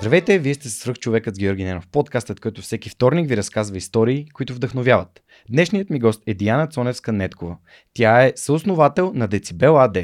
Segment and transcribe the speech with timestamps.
[0.00, 4.26] Здравейте, вие сте свръх човекът с Георги Ненов, подкастът, който всеки вторник ви разказва истории,
[4.34, 5.22] които вдъхновяват.
[5.50, 7.56] Днешният ми гост е Диана Цоневска-Неткова.
[7.94, 9.98] Тя е съосновател на Децибел АД.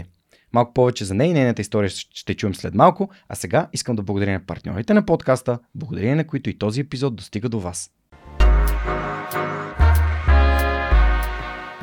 [0.53, 4.03] Малко повече за нея и нейната история ще чуем след малко, а сега искам да
[4.03, 7.91] благодаря на партньорите на подкаста, благодарение на които и този епизод достига до вас.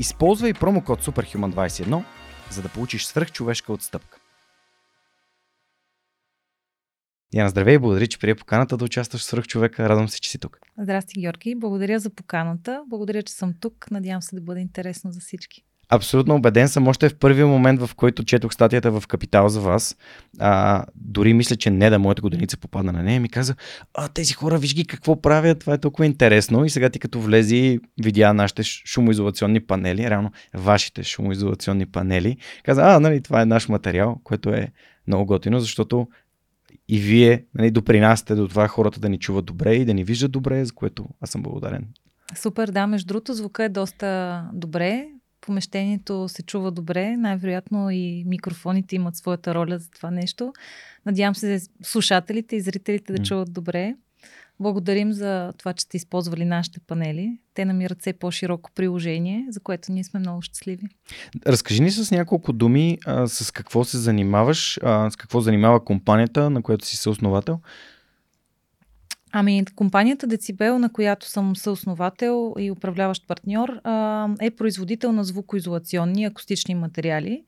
[0.00, 2.04] Използвай промокод SUPERHUMAN21,
[2.50, 4.18] за да получиш свръхчовешка отстъпка.
[7.34, 9.88] Яна, здравей и благодаря, че прие поканата да участваш в свръх човека.
[9.88, 10.58] Радвам се, че си тук.
[10.78, 11.54] Здрасти, Георги.
[11.54, 12.82] Благодаря за поканата.
[12.86, 13.90] Благодаря, че съм тук.
[13.90, 15.64] Надявам се да бъде интересно за всички.
[15.92, 16.88] Абсолютно убеден съм.
[16.88, 19.96] Още в първия момент, в който четох статията в Капитал за вас,
[20.38, 23.54] а, дори мисля, че не да моята годеница попадна на нея, ми каза,
[23.94, 26.64] а тези хора, виж ги какво правят, това е толкова интересно.
[26.64, 33.00] И сега ти като влези, видя нашите шумоизолационни панели, реално вашите шумоизолационни панели, каза, а,
[33.00, 34.68] нали, това е наш материал, което е
[35.06, 36.08] много готино, защото
[36.88, 40.32] и вие нали, допринасяте до това хората да ни чуват добре и да ни виждат
[40.32, 41.86] добре, за което аз съм благодарен.
[42.34, 45.06] Супер, да, между другото звука е доста добре
[45.40, 50.52] помещението се чува добре, най-вероятно и микрофоните имат своята роля за това нещо.
[51.06, 53.94] Надявам се слушателите и зрителите да чуват добре.
[54.60, 57.38] Благодарим за това, че сте използвали нашите панели.
[57.54, 60.86] Те намират все по-широко приложение, за което ние сме много щастливи.
[61.46, 66.50] Разкажи ни с няколко думи а, с какво се занимаваш, а, с какво занимава компанията,
[66.50, 67.60] на която си съосновател.
[69.32, 73.68] Ами, компанията Децибел, на която съм съосновател и управляващ партньор,
[74.40, 77.44] е производител на звукоизолационни акустични материали.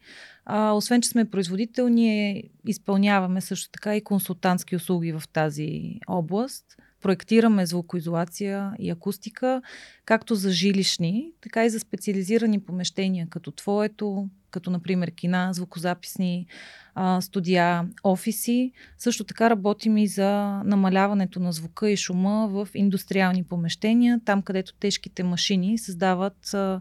[0.51, 6.65] Освен, че сме производител, ние изпълняваме също така и консултантски услуги в тази област.
[7.03, 9.63] Проектираме звукоизолация и акустика,
[10.05, 16.47] както за жилищни, така и за специализирани помещения, като твоето, като например кина, звукозаписни
[16.95, 18.73] а, студия, офиси.
[18.99, 24.75] Също така работим и за намаляването на звука и шума в индустриални помещения, там където
[24.75, 26.81] тежките машини създават а,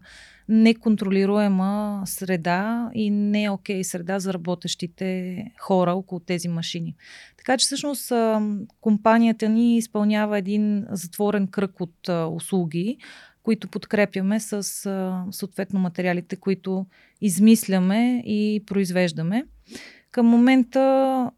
[0.52, 6.94] неконтролируема среда и не окей среда за работещите хора около тези машини.
[7.36, 8.12] Така че всъщност
[8.80, 12.96] компанията ни изпълнява един затворен кръг от услуги,
[13.42, 14.62] които подкрепяме с
[15.30, 16.86] съответно материалите, които
[17.20, 19.44] измисляме и произвеждаме.
[20.10, 20.80] Към момента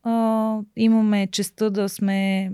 [0.03, 2.51] а, имаме честа да сме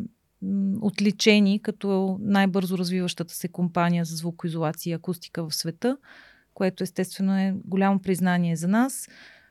[0.80, 5.96] отличени като най-бързо развиващата се компания за звукоизолация и акустика в света,
[6.54, 9.08] което естествено е голямо признание за нас.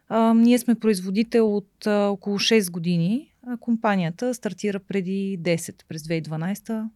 [0.09, 6.03] А, ние сме производител от а, около 6 години, а компанията стартира преди 10, през
[6.03, 6.89] 2012.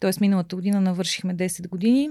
[0.00, 0.10] Т.е.
[0.20, 2.10] миналата година навършихме 10 години.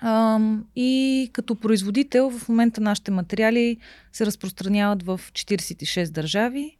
[0.00, 0.40] А,
[0.76, 3.76] и като производител в момента нашите материали
[4.12, 6.78] се разпространяват в 46 държави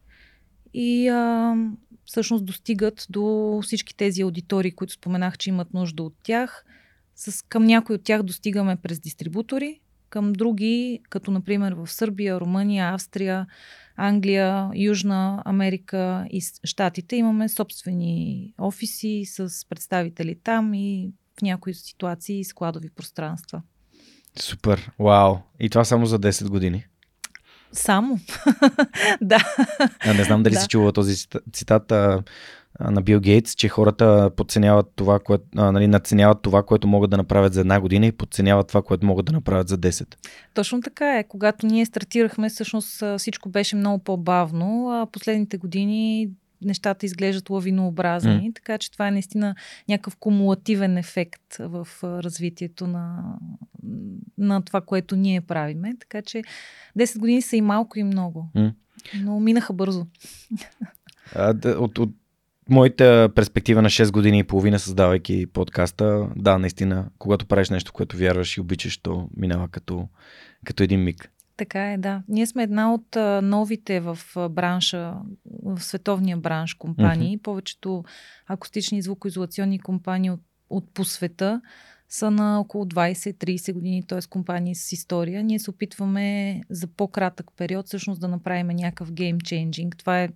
[0.75, 1.57] и а,
[2.05, 6.65] всъщност достигат до всички тези аудитории, които споменах, че имат нужда от тях.
[7.25, 12.95] С, към някои от тях достигаме през дистрибутори, към други, като например в Сърбия, Румъния,
[12.95, 13.47] Австрия,
[13.97, 22.45] Англия, Южна Америка и Штатите имаме собствени офиси с представители там и в някои ситуации
[22.45, 23.63] складови пространства.
[24.41, 25.37] Супер, вау!
[25.61, 26.87] И това само за 10 години?
[27.73, 28.21] Само.
[29.21, 29.55] да.
[30.01, 30.61] А, не знам дали да.
[30.61, 32.23] си чувала този цитат а,
[32.91, 37.17] на Бил Гейтс, че хората подценяват това, което, а, нали, надценяват това, което могат да
[37.17, 40.15] направят за една година и подценяват това, което могат да направят за 10.
[40.55, 41.25] Точно така е.
[41.25, 44.91] Когато ние стартирахме, всъщност всичко беше много по-бавно.
[44.91, 46.29] А последните години
[46.65, 48.55] нещата изглеждат лавинообразни, mm.
[48.55, 49.55] така че това е наистина
[49.89, 53.35] някакъв кумулативен ефект в развитието на,
[54.39, 55.95] на това, което ние правиме.
[56.01, 56.43] Така че
[56.99, 58.73] 10 години са и малко и много, mm.
[59.23, 60.07] но минаха бързо.
[61.35, 62.11] А, от, от
[62.69, 68.17] моята перспектива на 6 години и половина, създавайки подкаста, да, наистина, когато правиш нещо, което
[68.17, 70.09] вярваш и обичаш, то минава като,
[70.65, 71.33] като един миг.
[71.57, 72.23] Така е, да.
[72.29, 74.19] Ние сме една от новите в
[74.51, 75.15] бранша,
[75.63, 77.39] в световния бранш компании.
[77.39, 77.43] Mm-hmm.
[77.43, 78.05] Повечето
[78.47, 81.61] акустични и звукоизолационни компании от, от по света
[82.13, 84.19] са на около 20-30 години, т.е.
[84.31, 85.45] компании с история.
[85.45, 89.97] Ние се опитваме за по-кратък период всъщност да направим някакъв геймчейнджинг.
[89.97, 90.29] Това е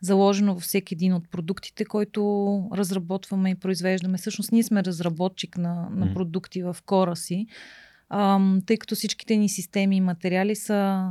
[0.00, 2.20] заложено във всеки един от продуктите, който
[2.74, 4.18] разработваме и произвеждаме.
[4.18, 7.46] Всъщност ние сме разработчик на, на продукти в кора си,
[8.10, 11.10] ам, тъй като всичките ни системи и материали са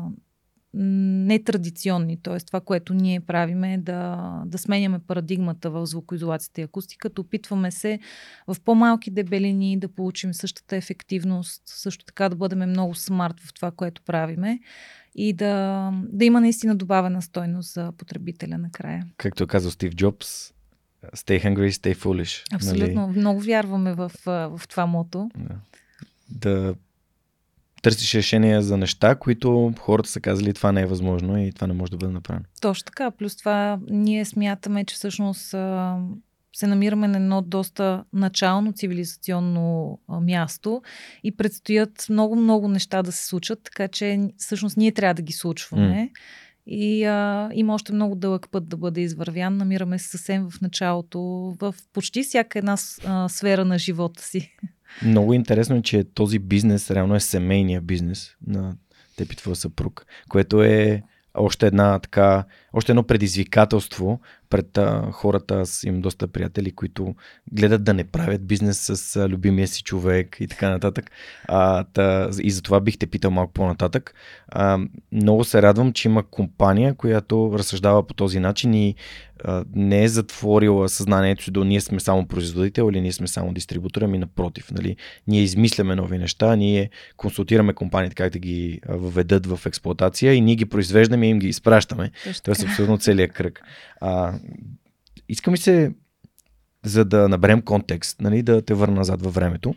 [0.73, 2.39] нетрадиционни, т.е.
[2.39, 7.21] това, което ние правиме е да, да сменяме парадигмата в звукоизолацията и акустиката.
[7.21, 7.99] Опитваме се
[8.47, 13.71] в по-малки дебелини да получим същата ефективност, също така да бъдем много смарт в това,
[13.71, 14.59] което правиме
[15.15, 19.05] и да, да има наистина добавена стойност за потребителя накрая.
[19.17, 20.53] Както казал Стив Джобс,
[21.15, 22.55] stay hungry, stay foolish.
[22.55, 23.07] Абсолютно.
[23.07, 23.19] Нали?
[23.19, 25.29] Много вярваме в, в това мото.
[25.37, 25.55] Да.
[26.29, 26.75] да
[27.81, 31.73] търсиш решения за неща, които хората са казали това не е възможно и това не
[31.73, 32.45] може да бъде направено.
[32.61, 33.11] Точно така.
[33.11, 35.55] Плюс това ние смятаме, че всъщност
[36.55, 40.81] се намираме на едно доста начално цивилизационно място
[41.23, 46.09] и предстоят много-много неща да се случат, така че всъщност ние трябва да ги случваме.
[46.13, 46.17] Mm.
[46.69, 49.57] И а, има още много дълъг път да бъде извървян.
[49.57, 51.19] Намираме се съвсем в началото,
[51.59, 54.55] в почти всяка една а, сфера на живота си.
[55.05, 58.75] Много интересно е, че този бизнес реално е семейния бизнес на
[59.15, 61.03] теб и твоя съпруг, което е
[61.33, 62.43] още една така,
[62.77, 64.19] още едно предизвикателство
[64.49, 65.55] пред а, хората.
[65.55, 67.15] Аз имам доста приятели, които
[67.51, 71.11] гледат да не правят бизнес с а, любимия си човек и така нататък.
[71.47, 74.13] А, та, и за това бих те питал малко по-нататък.
[74.47, 74.79] А,
[75.11, 78.95] много се радвам, че има компания, която разсъждава по този начин и
[79.43, 83.53] а, не е затворила съзнанието си до ние сме само производител или ние сме само
[83.53, 84.71] дистрибутор, ами напротив.
[84.71, 84.95] Нали?
[85.27, 90.55] Ние измисляме нови неща, ние консултираме компаниите как да ги въведат в експлуатация и ние
[90.55, 92.11] ги произвеждаме и им ги изпращаме.
[92.43, 93.61] Тоест абсолютно целият кръг.
[94.01, 94.33] А,
[95.29, 95.91] искам и се,
[96.85, 99.75] за да наберем контекст, нали, да те върна назад във времето.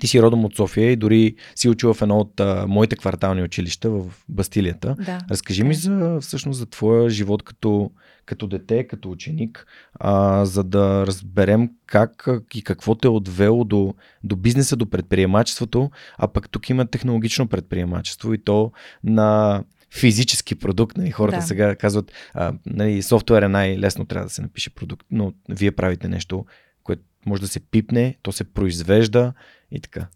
[0.00, 3.42] Ти си родом от София и дори си учила в едно от а, моите квартални
[3.42, 4.96] училища в Бастилията.
[4.98, 5.18] Да.
[5.30, 7.90] Разкажи ми за, всъщност за твоя живот като,
[8.26, 13.94] като дете, като ученик, а, за да разберем как и какво те е отвело до,
[14.24, 18.72] до бизнеса, до предприемачеството, а пък тук има технологично предприемачество и то
[19.04, 19.62] на
[19.94, 20.96] физически продукт.
[20.96, 21.42] Нали, хората да.
[21.42, 26.08] сега казват, а, нали, софтуер е най-лесно трябва да се напише продукт, но вие правите
[26.08, 26.46] нещо,
[26.82, 29.32] което може да се пипне, то се произвежда
[29.70, 30.06] и така.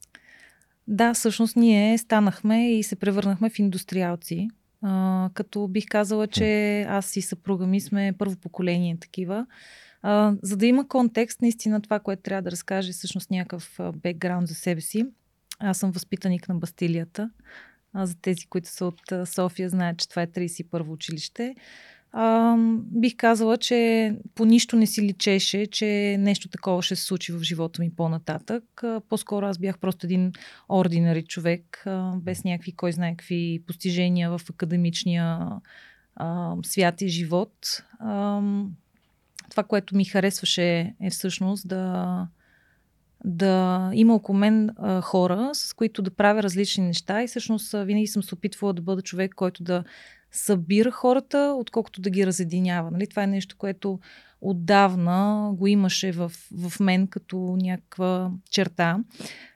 [0.89, 4.49] Да, всъщност ние станахме и се превърнахме в индустриалци.
[4.83, 9.47] А, като бих казала, че аз и съпруга ми сме първо поколение такива.
[10.03, 14.55] А, за да има контекст, наистина това, което трябва да разкаже, всъщност някакъв бекграунд за
[14.55, 15.07] себе си.
[15.59, 17.31] Аз съм възпитаник на Бастилията.
[17.95, 21.55] А, за тези, които са от София, знаят, че това е 31-во училище.
[22.13, 27.33] А, бих казала, че по нищо не си личеше, че нещо такова ще се случи
[27.33, 28.65] в живота ми по-нататък.
[28.83, 30.33] А, по-скоро аз бях просто един
[30.69, 35.39] ординари човек, а, без някакви, кой знае какви постижения в академичния
[36.17, 37.53] а, свят и живот.
[37.99, 38.43] А,
[39.51, 42.27] това, което ми харесваше е всъщност да
[43.25, 48.07] да има около мен а, хора, с които да правя различни неща и всъщност винаги
[48.07, 49.85] съм се опитвала да бъда човек, който да
[50.33, 52.91] събира хората, отколкото да ги разединява.
[52.91, 53.07] Нали?
[53.07, 53.99] Това е нещо, което
[54.41, 58.99] отдавна го имаше в, в мен като някаква черта.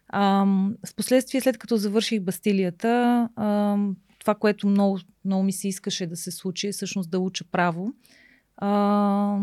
[0.08, 0.46] А,
[0.88, 3.76] впоследствие, след като завърших Бастилията, а,
[4.18, 7.92] това, което много, много ми се искаше да се случи, е всъщност да уча право.
[8.56, 9.38] А,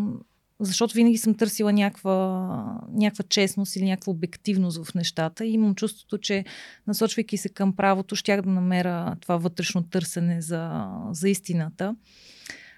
[0.60, 6.18] защото винаги съм търсила някаква, някаква честност или някаква обективност в нещата и имам чувството,
[6.18, 6.46] че
[6.88, 11.96] насочвайки се към правото, щях да намеря това вътрешно търсене за, за истината.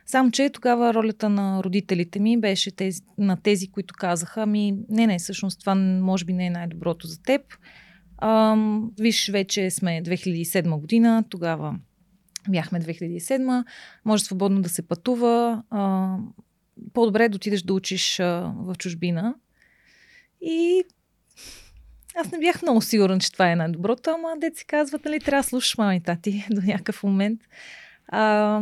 [0.06, 5.08] Само, че тогава ролята на родителите ми беше тези, на тези, които казаха, ми не,
[5.08, 7.42] не, всъщност това може би не е най-доброто за теб.
[8.18, 8.58] А,
[9.00, 11.76] виж, вече сме 2007 година, тогава
[12.50, 13.64] бяхме 2007,
[14.06, 15.64] може свободно да се пътува.
[15.70, 16.18] А,
[16.94, 19.36] по-добре е да отидеш да учиш а, в чужбина.
[20.42, 20.84] И
[22.16, 25.48] аз не бях много сигурен, че това е най-доброто, ама си казват, нали, трябва да
[25.48, 27.42] слушаш мама и тати до някакъв момент.
[28.08, 28.62] А,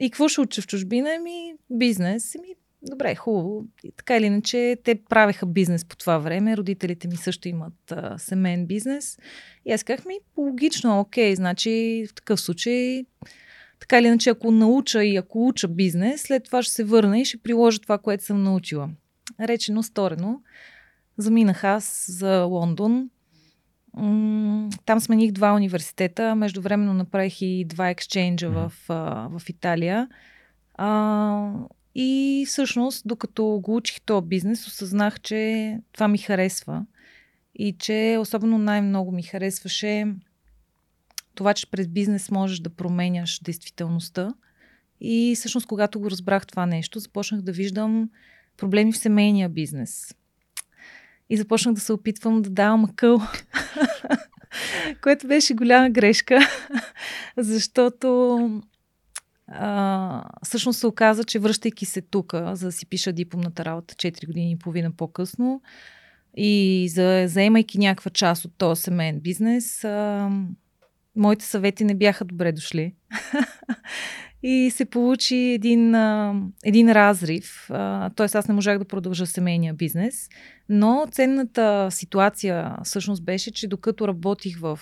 [0.00, 1.18] и какво ще уча в чужбина?
[1.22, 2.34] Ми, бизнес.
[2.34, 3.64] Ми, добре, хубаво.
[3.84, 6.56] И така или иначе, те правеха бизнес по това време.
[6.56, 9.18] Родителите ми също имат а, семейен бизнес.
[9.64, 13.04] И аз казах ми, логично, окей, значи в такъв случай
[13.80, 17.24] така или иначе, ако науча и ако уча бизнес, след това ще се върна и
[17.24, 18.90] ще приложа това, което съм научила.
[19.40, 20.42] Речено, сторено.
[21.16, 23.10] Заминах аз за Лондон.
[24.86, 26.34] Там смених два университета.
[26.34, 28.72] Междувременно направих и два ексченджа в,
[29.30, 30.08] в Италия.
[30.74, 31.52] А,
[31.94, 36.84] и всъщност, докато го учих този бизнес, осъзнах, че това ми харесва.
[37.54, 40.06] и че особено най-много ми харесваше
[41.38, 44.34] това, че през бизнес можеш да променяш действителността.
[45.00, 48.10] И всъщност, когато го разбрах това нещо, започнах да виждам
[48.56, 50.14] проблеми в семейния бизнес.
[51.30, 53.20] И започнах да се опитвам да давам акъл,
[55.02, 56.40] което беше голяма грешка,
[57.36, 58.38] защото
[59.46, 64.26] а, всъщност се оказа, че връщайки се тук, за да си пиша дипломната работа 4
[64.26, 65.62] години и половина по-късно
[66.36, 70.30] и за, заемайки някаква част от този семейен бизнес, а,
[71.18, 72.94] моите съвети не бяха добре дошли.
[74.42, 75.94] и се получи един,
[76.64, 77.70] един разрив.
[78.14, 80.28] Тоест аз не можах да продължа семейния бизнес.
[80.68, 84.80] Но ценната ситуация всъщност беше, че докато работих в,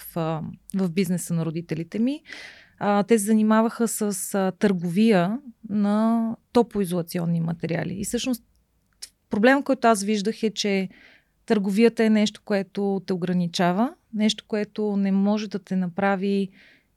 [0.75, 2.23] в бизнеса на родителите ми,
[3.09, 5.39] те се занимаваха с търговия
[5.69, 8.01] на топоизолационни материали.
[8.01, 8.45] И всъщност
[9.31, 10.89] проблем, който аз виждах е, че
[11.47, 16.49] търговията е нещо, което те ограничава, нещо, което не може да те направи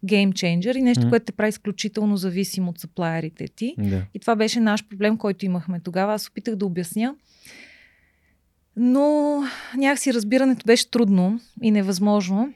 [0.05, 1.09] геймченджер и нещо, mm.
[1.09, 3.75] което те прави изключително зависим от саплайерите ти.
[3.77, 4.01] Да.
[4.13, 6.13] И това беше наш проблем, който имахме тогава.
[6.13, 7.15] Аз опитах да обясня.
[8.75, 9.39] Но
[9.77, 12.53] някакси разбирането беше трудно и невъзможно.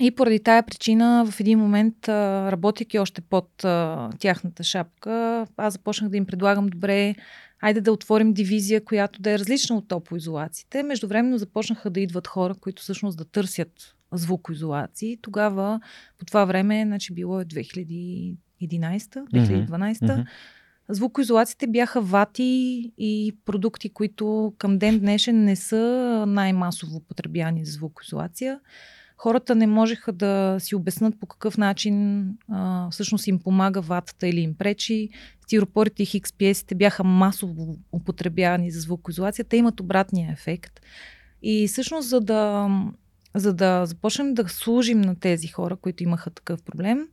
[0.00, 3.48] И поради тая причина в един момент, работейки още под
[4.18, 7.14] тяхната шапка, аз започнах да им предлагам добре,
[7.60, 10.82] айде да отворим дивизия, която да е различна от топоизолациите.
[10.82, 15.18] Междувременно започнаха да идват хора, които всъщност да търсят звукоизолации.
[15.22, 15.80] Тогава,
[16.18, 19.66] по това време, значи било е 2011, 2012.
[19.68, 20.26] Mm-hmm.
[20.88, 28.60] Звукоизолациите бяха вати и продукти, които към ден днешен не са най-масово потребяни за звукоизолация
[29.20, 34.40] хората не можеха да си обяснат по какъв начин а, всъщност им помага ватата или
[34.40, 35.08] им пречи.
[35.50, 39.44] Стиропорите и XPS-ите бяха масово употребявани за звукоизолация.
[39.44, 40.80] Те имат обратния ефект.
[41.42, 42.68] И всъщност, за да,
[43.34, 47.08] за да започнем да служим на тези хора, които имаха такъв проблем,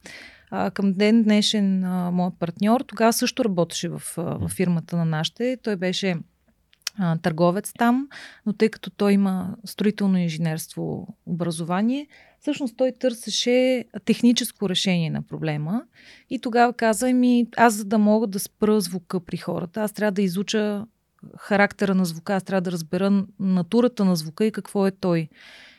[0.52, 5.58] а, към ден днешен а, моят партньор тогава също работеше в, в фирмата на нашите.
[5.64, 6.16] Той беше
[6.98, 8.08] а, търговец там,
[8.46, 12.08] но тъй като той има строително инженерство образование,
[12.40, 15.84] всъщност той търсеше техническо решение на проблема
[16.30, 20.12] и тогава каза ми, аз за да мога да спра звука при хората, аз трябва
[20.12, 20.86] да изуча
[21.38, 25.30] характера на звука, аз трябва да разбера натурата на звука и какво е той.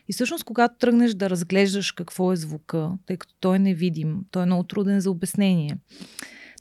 [0.09, 4.43] И всъщност, когато тръгнеш да разглеждаш какво е звука, тъй като той е невидим, той
[4.43, 5.77] е много труден за обяснение,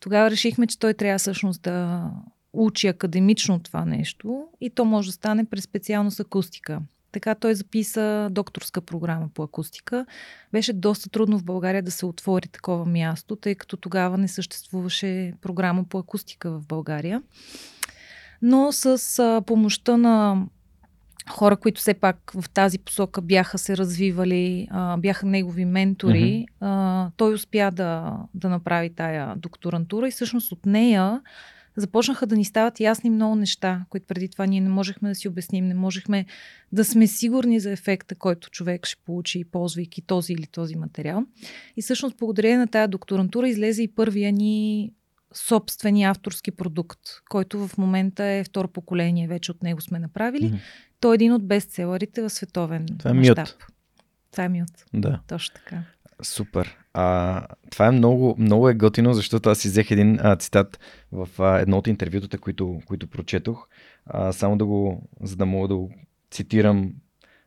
[0.02, 2.10] тогава решихме, че той трябва всъщност да
[2.54, 6.82] учи академично това нещо и то може да стане през специалност акустика.
[7.12, 10.06] Така той записа докторска програма по акустика.
[10.52, 15.34] Беше доста трудно в България да се отвори такова място, тъй като тогава не съществуваше
[15.42, 17.22] програма по акустика в България.
[18.42, 20.46] Но с а, помощта на
[21.30, 26.66] хора, които все пак в тази посока бяха се развивали, а, бяха негови ментори, mm-hmm.
[26.66, 31.22] а, той успя да, да направи тая докторантура и всъщност от нея
[31.78, 35.28] започнаха да ни стават ясни много неща, които преди това ние не можехме да си
[35.28, 36.26] обясним, не можехме
[36.72, 41.26] да сме сигурни за ефекта, който човек ще получи, ползвайки този или този материал.
[41.78, 44.92] И всъщност, благодарение на тази докторантура, излезе и първия ни
[45.34, 50.52] собствени авторски продукт, който в момента е второ поколение, вече от него сме направили.
[50.52, 50.60] Mm-hmm.
[51.00, 53.48] Той е един от бестселърите в световен Това е мащаб.
[54.32, 54.86] Това е мют.
[54.94, 55.20] Да.
[55.28, 55.84] Точно така.
[56.22, 56.78] Супер.
[57.00, 60.80] А, това е много, много е готино, защото аз си взех един а, цитат
[61.12, 63.68] в а, едно от интервютата, които, които прочетох.
[64.06, 65.92] А, само да го, за да мога да го
[66.32, 66.94] цитирам,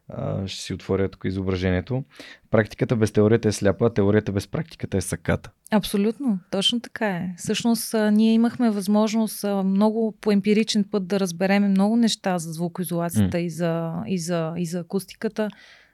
[0.09, 2.05] а, ще си отворя тук изображението.
[2.51, 5.51] Практиката без теорията е сляпа, а теорията без практиката е саката.
[5.71, 7.35] Абсолютно, точно така е.
[7.37, 12.53] Всъщност, а, ние имахме възможност а, много по емпиричен път да разбереме много неща за
[12.53, 13.41] звукоизолацията mm.
[13.41, 15.49] и, за, и, за, и за акустиката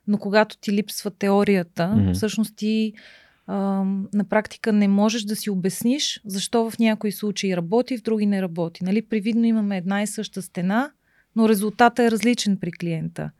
[0.08, 2.14] но когато ти липсва теорията, mm-hmm.
[2.14, 2.92] всъщност ти
[3.48, 8.42] на практика не можеш да си обясниш защо в някои случаи работи, в други не
[8.42, 8.84] работи.
[8.84, 9.02] Нали?
[9.02, 10.90] Привидно имаме една и съща стена,
[11.36, 13.30] но резултата е различен при клиента.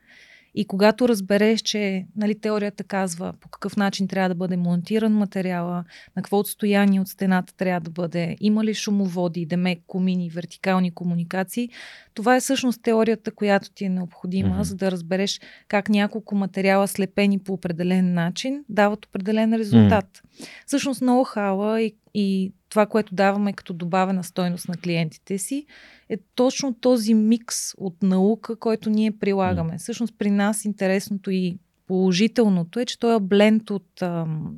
[0.57, 5.85] И когато разбереш, че нали, теорията казва по какъв начин трябва да бъде монтиран материала,
[6.17, 11.69] на какво отстояние от стената трябва да бъде, има ли шумоводи, демек, комини, вертикални комуникации,
[12.15, 14.63] това е всъщност теорията, която ти е необходима, mm-hmm.
[14.63, 20.05] за да разбереш как няколко материала слепени по определен начин дават определен резултат.
[20.05, 20.49] Mm-hmm.
[20.67, 25.67] Всъщност ноу-хауа и, и това, което даваме като добавена стойност на клиентите си,
[26.09, 29.73] е точно този микс от наука, който ние прилагаме.
[29.73, 29.79] Mm.
[29.79, 34.57] Всъщност при нас интересното и положителното е, че той е бленд от ам,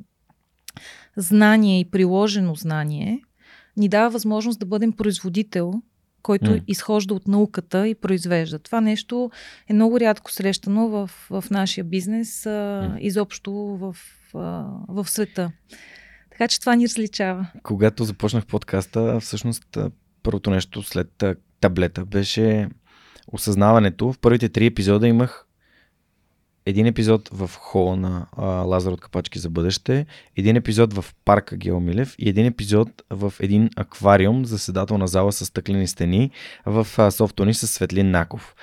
[1.17, 3.21] знание и приложено знание
[3.77, 5.73] ни дава възможност да бъдем производител
[6.21, 6.59] който М.
[6.67, 8.59] изхожда от науката и произвежда.
[8.59, 9.31] Това нещо
[9.69, 12.49] е много рядко срещано в, в нашия бизнес, а,
[12.89, 12.97] М.
[12.99, 13.95] изобщо в,
[14.33, 15.51] а, в света.
[16.39, 17.47] Така че това ни различава.
[17.63, 19.77] Когато започнах подкаста, всъщност
[20.23, 21.23] първото нещо след
[21.59, 22.69] таблета беше
[23.27, 24.13] осъзнаването.
[24.13, 25.45] В първите три епизода имах
[26.65, 30.05] един епизод в хола на а, Лазар от Капачки за бъдеще,
[30.35, 35.87] един епизод в парка Геомилев и един епизод в един аквариум, заседателна зала с стъклени
[35.87, 36.31] стени
[36.65, 38.55] в Софтуни с Светлин Наков.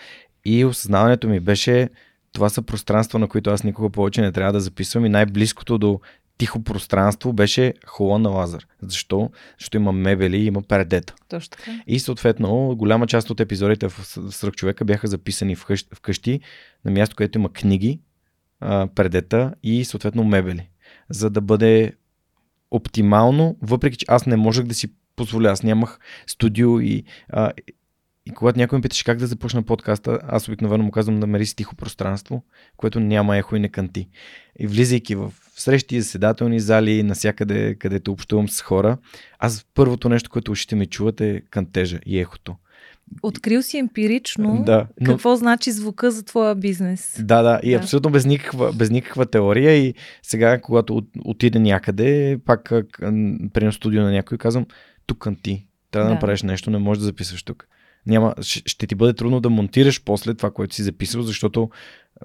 [0.45, 1.89] И осъзнаването ми беше,
[2.33, 6.01] това са пространства, на които аз никога повече не трябва да записвам и най-близкото до
[6.39, 8.67] тихо пространство беше хола на Лазар.
[8.83, 9.31] Защо?
[9.59, 11.15] Защото има мебели и има пердета.
[11.29, 11.71] Точно така.
[11.87, 16.41] И съответно, голяма част от епизодите в Сръх човека бяха записани вкъщи, вкъщи
[16.85, 18.01] на място, където има книги,
[18.61, 20.69] а, предета и съответно мебели.
[21.11, 21.93] За да бъде
[22.71, 27.53] оптимално, въпреки че аз не можех да си позволя, аз нямах студио и, а,
[28.27, 31.47] и когато някой ме питаше как да започна подкаста, аз обикновено му казвам да мери
[31.47, 32.45] с тихо пространство,
[32.77, 34.09] което няма ехо и не канти.
[34.59, 38.99] И влизайки в срещи, заседателни зали, насякъде, където общувам с хора,
[39.39, 42.57] аз първото нещо, което ушите ми чуват е кантежа и ехото.
[43.23, 47.17] Открил си емпирично Да, но- какво значи звука за твоя бизнес.
[47.21, 47.77] Да, да, и Да.
[47.77, 53.03] абсолютно без никаква, без никаква теория и сега, когато от, отида някъде, пак а, к-
[53.03, 54.67] м, при едно студио на някой, казвам,
[55.07, 56.15] тук канти, трябва да, Да.
[56.15, 57.69] направиш нещо, не можеш да записваш тук.
[58.07, 61.71] Няма, ще, ти бъде трудно да монтираш после това, което си записал, защото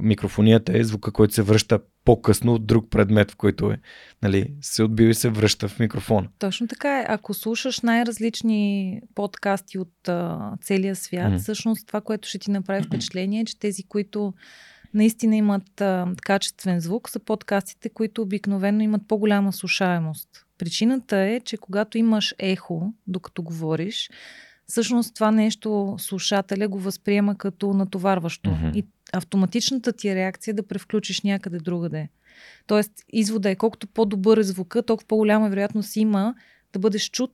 [0.01, 3.77] микрофонията е звука, който се връща по-късно от друг предмет, в който е,
[4.23, 6.27] нали, се отбил и се връща в микрофона.
[6.39, 7.05] Точно така е.
[7.07, 11.37] Ако слушаш най-различни подкасти от а, целия свят, Мгм.
[11.37, 14.33] всъщност това, което ще ти направи впечатление е, че тези, които
[14.93, 20.29] наистина имат а, качествен звук, са подкастите, които обикновено имат по-голяма слушаемост.
[20.57, 24.09] Причината е, че когато имаш ехо, докато говориш,
[24.71, 28.49] всъщност това нещо слушателя го възприема като натоварващо.
[28.49, 28.71] Мгм.
[28.75, 32.09] И автоматичната ти реакция е да превключиш някъде другаде.
[32.67, 36.35] Тоест, извода е колкото по-добър е звука, толкова по-голяма вероятност има
[36.73, 37.33] да бъдеш чут.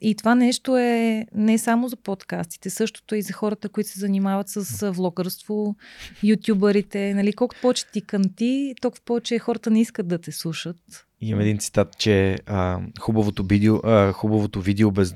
[0.00, 4.00] И това нещо е не само за подкастите, същото е и за хората, които се
[4.00, 5.76] занимават с влогърство,
[6.22, 7.14] ютубърите.
[7.14, 11.06] Нали, колкото повече ти канти, толкова повече хората не искат да те слушат.
[11.20, 15.14] И Има един цитат, че а, хубавото, видео, а, хубавото видео без,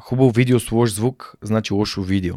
[0.00, 2.34] хубаво видео с лош звук, значи лошо видео.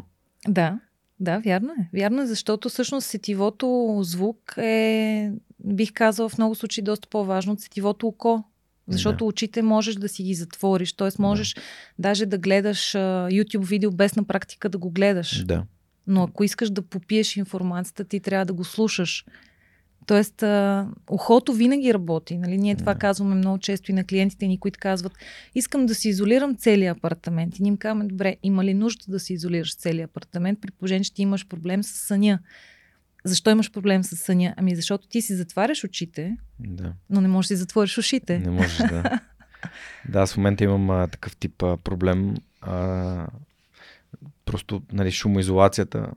[0.47, 0.79] Да,
[1.19, 1.97] да, вярно е.
[1.99, 7.61] Вярно е, защото всъщност сетивото звук е, бих казала, в много случаи доста по-важно от
[7.61, 8.43] сетивото око.
[8.87, 9.25] Защото Да.
[9.25, 11.09] очите можеш да си ги затвориш, т.е.
[11.19, 11.55] можеш
[11.99, 15.45] даже да гледаш а, YouTube видео без на практика да го гледаш.
[15.45, 15.63] Да.
[16.07, 19.25] Но ако искаш да попиеш информацията, ти трябва да го слушаш.
[20.05, 22.37] Тоест, а, ухото винаги работи.
[22.37, 22.57] Нали?
[22.57, 25.13] Ние това казваме много често и на клиентите ни, които казват,
[25.55, 27.59] искам да си изолирам целият апартамент.
[27.59, 31.03] И ние им казваме, добре, има ли нужда да си изолираш целият апартамент, при положение,
[31.03, 32.39] че ти имаш проблем с съня.
[33.23, 34.53] Защо имаш проблем с съня?
[34.57, 36.93] Ами защото ти си затваряш очите, да.
[37.09, 38.39] но не можеш да си затвориш ушите.
[38.39, 39.19] Не можеш да.
[40.09, 42.35] да, аз в момента имам а, такъв тип а, проблем.
[42.61, 43.27] А,
[44.45, 46.07] просто, нали, шумоизолацията.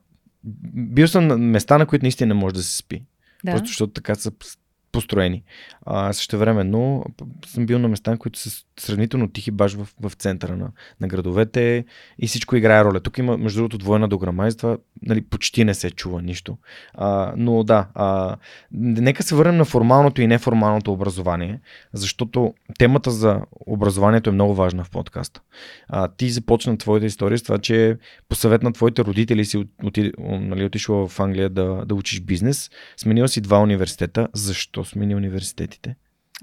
[0.74, 3.02] Бил съм на места, на които наистина не може да се спи.
[3.44, 3.52] Да.
[3.52, 4.46] Просто защото така са п-
[4.94, 5.42] построени.
[5.86, 7.04] А, също време, но
[7.46, 11.84] съм бил на места, които са сравнително тихи, баш в, в центъра на, на градовете
[12.18, 13.00] и всичко играе роля.
[13.00, 16.56] Тук има, между другото, двойна дограма и затова нали, почти не се чува нищо.
[16.94, 18.36] А, но да, а,
[18.72, 21.60] нека се върнем на формалното и неформалното образование,
[21.92, 25.40] защото темата за образованието е много важна в подкаста.
[25.88, 30.12] А, ти започна твоята история с това, че по съвет на твоите родители си оти,
[30.18, 34.28] нали, отишла в Англия да, да учиш бизнес, сменила си два университета.
[34.32, 35.96] Защо смени университетите?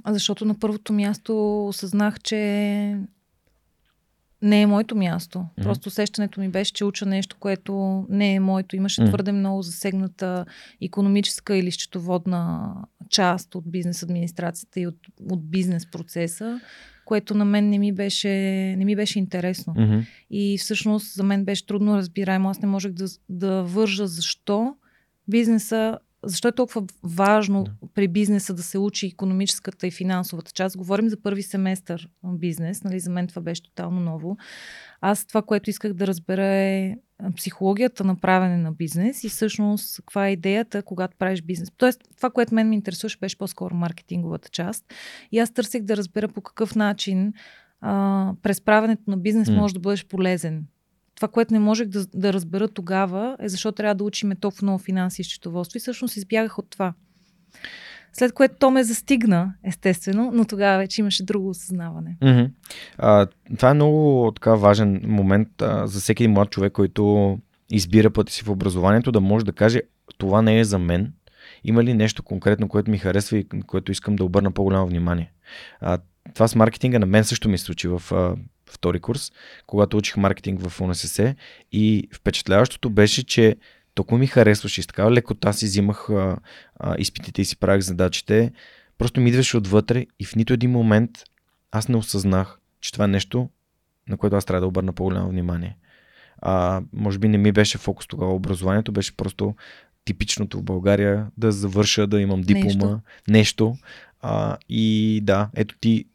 [0.07, 2.37] Защото на първото място осъзнах, че
[4.41, 5.39] не е моето място.
[5.39, 5.63] Мгм.
[5.63, 8.75] Просто усещането ми беше, че уча нещо, което не е моето.
[8.75, 9.09] Имаше Мгм.
[9.09, 10.45] твърде много засегната
[10.81, 12.73] економическа или счетоводна
[13.09, 14.97] част от бизнес администрацията и от,
[15.29, 16.59] от бизнес процеса,
[17.05, 18.29] което на мен не ми беше,
[18.77, 19.73] не ми беше интересно.
[19.77, 19.99] Мгм.
[20.29, 22.49] И всъщност за мен беше трудно разбираемо.
[22.49, 24.75] Аз не можех да, да вържа защо
[25.27, 27.71] бизнеса, защо е толкова важно Да.
[27.93, 30.77] при бизнеса да се учи економическата и финансовата част.
[30.77, 32.99] Говорим за първи семестър бизнес, нали?
[32.99, 34.37] за мен това беше тотално ново.
[35.01, 36.95] Аз това, което исках да разбера е
[37.35, 41.69] психологията на правене на бизнес и всъщност каква е идеята, когато правиш бизнес.
[41.77, 44.85] Тоест, това, което мен ме интересуваше, беше по-скоро маркетинговата част.
[45.31, 47.33] И аз търсих да разбера по какъв начин
[47.81, 49.55] а, през правенето на бизнес М.
[49.55, 50.65] може да бъдеш полезен.
[51.21, 54.79] Това, което не можех да, да разбера тогава, е защо трябва да учиме толкова много
[54.79, 55.77] финанси и счетоводство.
[55.77, 56.93] И всъщност избягах от това.
[58.13, 62.17] След което то ме застигна, естествено, но тогава вече имаше друго осъзнаване.
[62.21, 62.49] Mm-hmm.
[62.97, 67.37] А, това е много така важен момент а, за всеки млад човек, който
[67.69, 69.81] избира пътя си в образованието, да може да каже
[70.17, 71.13] това не е за мен.
[71.63, 75.31] Има ли нещо конкретно, което ми харесва и което искам да обърна по-голямо внимание?
[75.81, 75.97] А,
[76.33, 78.35] това с маркетинга на мен също ми се случи в а,
[78.71, 79.31] втори курс,
[79.67, 81.35] когато учих маркетинг в УНСС
[81.71, 83.55] и впечатляващото беше, че
[83.93, 86.37] толкова ми харесваше и с такава лекота си взимах а,
[86.79, 88.51] а, изпитите и си правих задачите.
[88.97, 91.11] Просто ми идваше отвътре и в нито един момент
[91.71, 93.49] аз не осъзнах, че това е нещо,
[94.09, 95.77] на което аз трябва да обърна по-голямо внимание.
[96.41, 99.55] А, може би не ми беше фокус тогава образованието, беше просто
[100.05, 103.01] типичното в България да завърша, да имам диплома, нещо.
[103.27, 103.75] нещо.
[104.21, 106.05] А, и да, ето ти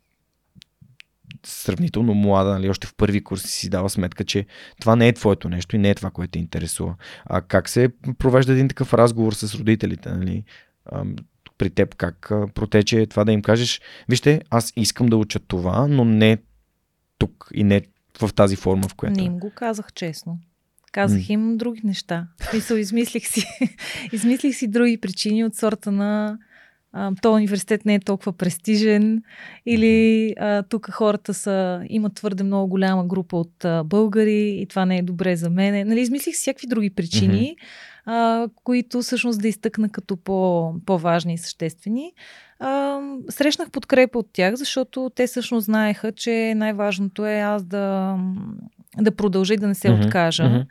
[1.47, 4.47] сравнително млада, нали, още в първи курс си дава сметка, че
[4.81, 6.95] това не е твоето нещо и не е това, което те интересува.
[7.25, 10.11] А как се провежда един такъв разговор с родителите?
[10.11, 10.45] Нали?
[11.59, 16.05] При теб как протече това да им кажеш, вижте, аз искам да уча това, но
[16.05, 16.39] не
[17.19, 17.83] тук и не
[18.21, 19.21] в тази форма, в която.
[19.21, 20.39] Не им го казах честно.
[20.93, 22.29] Казах им други неща.
[22.55, 23.47] Мисъл, измислих си,
[24.13, 26.39] измислих си други причини от сорта на
[27.23, 29.23] то университет не е толкова престижен
[29.67, 34.85] или а, тук хората са, имат твърде много голяма група от а, българи и това
[34.85, 35.89] не е добре за мен.
[35.89, 38.45] Нали, измислих всякакви други причини, mm-hmm.
[38.45, 42.13] а, които всъщност да изтъкна като по, по-важни и съществени.
[42.59, 48.17] А, срещнах подкрепа от тях, защото те всъщност знаеха, че най-важното е аз да,
[48.99, 50.05] да продължа и да не се mm-hmm.
[50.05, 50.43] откажа.
[50.43, 50.67] Mm-hmm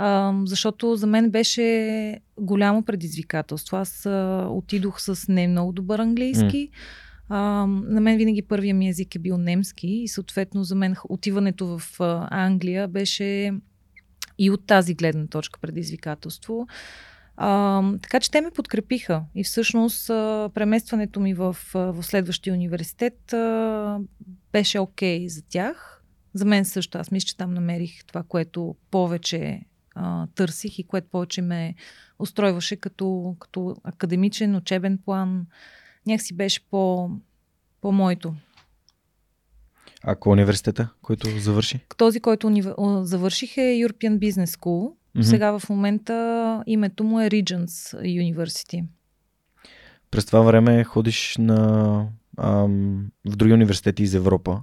[0.00, 3.76] а, защото за мен беше голямо предизвикателство.
[3.76, 6.70] Аз а, отидох с не много добър английски.
[6.70, 6.70] Mm.
[7.28, 11.78] А, на мен винаги първия ми език е бил немски и съответно за мен отиването
[11.78, 13.52] в Англия беше
[14.38, 16.66] и от тази гледна точка предизвикателство.
[17.36, 23.32] А, така че те ме подкрепиха и всъщност а, преместването ми в, в следващия университет
[23.32, 23.98] а,
[24.52, 26.02] беше окей okay за тях.
[26.34, 26.98] За мен също.
[26.98, 29.62] Аз мисля, че там намерих това, което повече
[29.98, 31.74] а, търсих и което повече ме
[32.18, 35.46] устройваше като, като академичен, учебен план.
[36.06, 37.10] Някакси беше по,
[37.80, 38.34] по-моето.
[40.02, 41.80] А кой университета, който завърши?
[41.96, 42.74] Този, който универ...
[43.02, 44.92] завърших е European Business School.
[45.16, 45.22] Mm-hmm.
[45.22, 48.84] Сега в момента името му е Regents University.
[50.10, 52.06] През това време ходиш на,
[52.38, 54.62] ам, в други университети из Европа.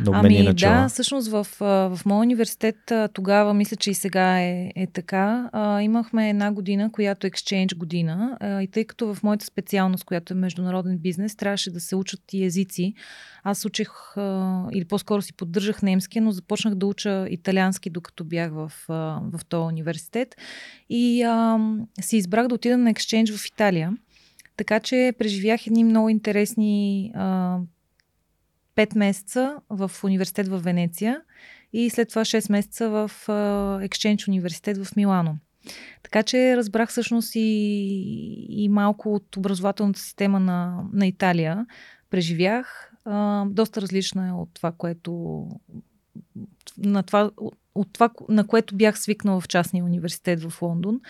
[0.00, 0.72] На ами начала.
[0.72, 5.82] да, всъщност в, в моят университет тогава, мисля, че и сега е, е така, а,
[5.82, 10.32] имахме една година, която е exchange година а, и тъй като в моята специалност, която
[10.32, 12.94] е международен бизнес, трябваше да се учат и езици.
[13.44, 18.52] Аз учих, а, или по-скоро си поддържах немски, но започнах да уча италиански, докато бях
[18.52, 20.36] в, а, в този университет
[20.90, 21.58] и а,
[22.00, 23.92] си избрах да отида на exchange в Италия.
[24.56, 27.58] Така че преживях едни много интересни а,
[28.78, 31.20] 5 месеца в университет в Венеция
[31.72, 33.10] и след това 6 месеца в
[33.82, 35.36] Exchange университет в Милано.
[36.02, 41.66] Така че разбрах всъщност и, и малко от образователната система на, на Италия.
[42.10, 42.92] Преживях.
[43.04, 45.44] А, доста различна е от това, което
[46.78, 47.30] на това,
[47.74, 51.00] от това, на което бях свикнала в частния университет в Лондон.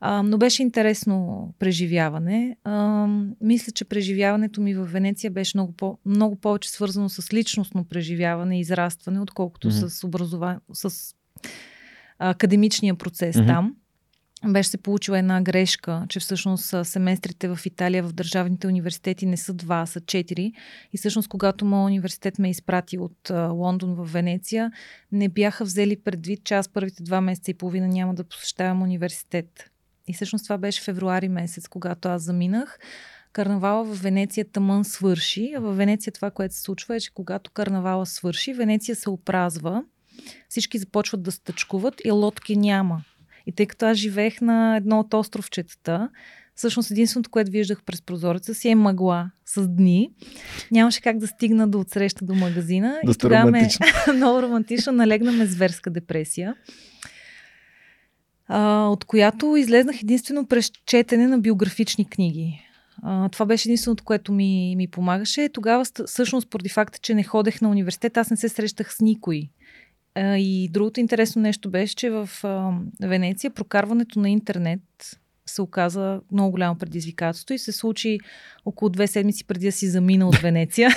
[0.00, 2.56] А, но беше интересно преживяване.
[2.64, 3.06] А,
[3.40, 8.56] мисля, че преживяването ми в Венеция беше много, по, много повече свързано с личностно преживяване
[8.56, 9.88] и израстване, отколкото mm-hmm.
[9.88, 11.14] с образование, с
[12.18, 13.46] академичния процес mm-hmm.
[13.46, 13.74] там.
[14.46, 19.54] Беше се получила една грешка, че всъщност семестрите в Италия в държавните университети не са
[19.54, 20.52] два, са четири.
[20.92, 24.72] И всъщност, когато моят университет ме изпрати от Лондон в Венеция,
[25.12, 29.70] не бяха взели предвид, че аз първите два месеца и половина няма да посещавам университет.
[30.08, 32.78] И всъщност това беше февруари месец, когато аз заминах.
[33.32, 35.52] Карнавала в Венеция тъмън свърши.
[35.56, 39.84] А в Венеция това, което се случва е, че когато карнавала свърши, Венеция се опразва,
[40.48, 43.02] всички започват да стъчкуват и лодки няма.
[43.46, 46.08] И тъй като аз живеех на едно от островчетата,
[46.54, 50.10] всъщност единственото, което виждах през прозореца си е мъгла с дни.
[50.70, 52.98] Нямаше как да стигна до отсреща до магазина.
[53.04, 53.68] Доста и тогава ме,
[54.14, 56.54] много романтично, налегна ме зверска депресия
[58.90, 62.60] от която излезнах единствено през четене на биографични книги.
[63.32, 65.48] Това беше единственото, което ми, ми помагаше.
[65.48, 69.48] Тогава, всъщност, поради факта, че не ходех на университет, аз не се срещах с никой.
[70.18, 72.28] И другото интересно нещо беше, че в
[73.02, 74.80] Венеция прокарването на интернет
[75.50, 78.18] се оказа много голямо предизвикателство и се случи
[78.64, 80.90] около две седмици преди да си замина от Венеция.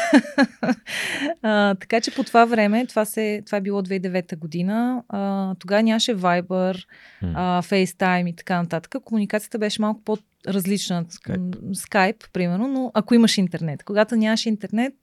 [1.41, 5.83] а, така че по това време, това, се, това е било 2009 година, а, тогава
[5.83, 6.85] нямаше Viber,
[7.21, 8.95] а, FaceTime и така нататък.
[9.03, 11.41] Комуникацията беше малко по- различна скайп.
[11.73, 13.83] скайп, примерно, но ако имаш интернет.
[13.83, 14.93] Когато нямаш интернет,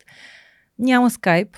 [0.78, 1.56] няма скайп.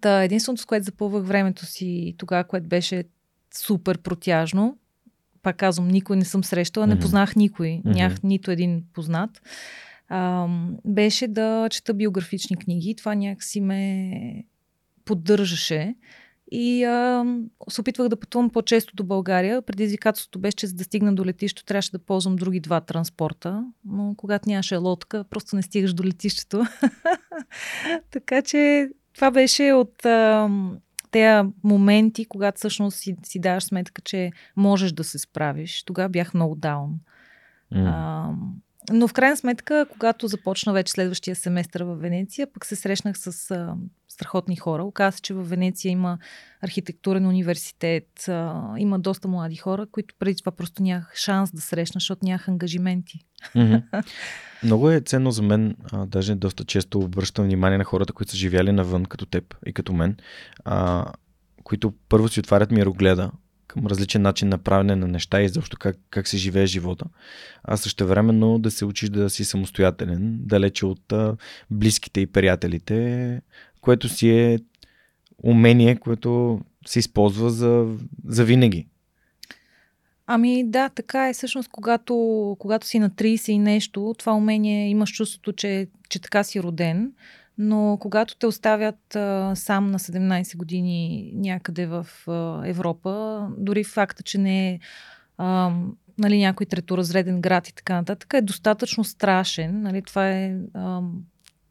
[0.00, 3.04] Та единственото, с което запълвах времето си тогава, което беше
[3.54, 4.78] супер протяжно,
[5.42, 7.94] пак казвам, никой не съм срещала, не познах никой, mm-hmm.
[7.94, 9.42] нямах нито един познат,
[10.08, 10.48] а,
[10.84, 12.94] беше да чета биографични книги.
[12.96, 14.44] Това някакси ме
[15.04, 15.94] поддържаше.
[16.52, 17.24] И а,
[17.68, 19.62] се опитвах да пътувам по-често до България.
[19.62, 23.64] Предизвикателството беше, че за да стигна до летището, трябваше да ползвам други два транспорта.
[23.84, 26.66] Но когато нямаше лодка, просто не стигаш до летището.
[28.10, 30.48] така че това беше от а,
[31.10, 35.82] тези моменти, когато всъщност си, си даваш сметка, че можеш да се справиш.
[35.82, 37.00] Тогава бях много даун.
[37.74, 37.84] Mm.
[37.86, 38.30] А,
[38.92, 43.50] но в крайна сметка, когато започна вече следващия семестър в Венеция, пък се срещнах с
[43.50, 43.74] а,
[44.08, 44.84] страхотни хора.
[44.84, 46.18] Оказа се, че в Венеция има
[46.60, 51.98] архитектурен университет, а, има доста млади хора, които преди това просто нямах шанс да срещна,
[51.98, 53.18] защото нямах ангажименти.
[53.54, 54.04] Mm-hmm.
[54.62, 58.38] Много е ценно за мен, а, даже доста често обръщам внимание на хората, които са
[58.38, 60.16] живяли навън, като теб и като мен,
[60.64, 61.06] а,
[61.64, 63.30] които първо си отварят мирогледа
[63.70, 67.04] към различен начин на правене на неща и защо как, как се живее живота.
[67.64, 71.12] А също времено да се учиш да си самостоятелен, далече от
[71.70, 73.40] близките и приятелите,
[73.80, 74.58] което си е
[75.42, 78.86] умение, което се използва за, за винаги.
[80.26, 81.32] Ами да, така е.
[81.32, 86.44] Всъщност, когато, когато си на 30 и нещо, това умение имаш чувството, че, че така
[86.44, 87.12] си роден.
[87.62, 94.22] Но когато те оставят а, сам на 17 години някъде в а, Европа, дори факта,
[94.22, 94.80] че не е
[95.38, 95.72] а,
[96.18, 99.82] нали, някой треторазреден град и така нататък, е достатъчно страшен.
[99.82, 101.00] Нали, това е а,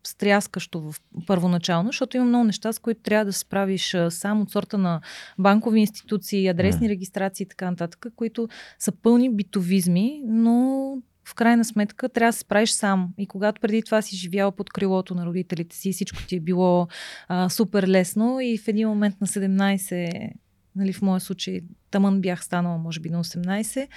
[0.07, 0.95] стряскащо в
[1.27, 5.01] първоначално, защото има много неща, с които трябва да се справиш сам от сорта на
[5.39, 6.89] банкови институции, адресни mm.
[6.89, 8.49] регистрации и така нататък, които
[8.79, 10.93] са пълни битовизми, но
[11.29, 13.09] в крайна сметка трябва да се справиш сам.
[13.17, 16.87] И когато преди това си живял под крилото на родителите си, всичко ти е било
[17.27, 20.31] а, супер лесно и в един момент на 17,
[20.75, 21.61] нали, в моя случай,
[21.91, 23.87] тъмън бях станала, може би на 18,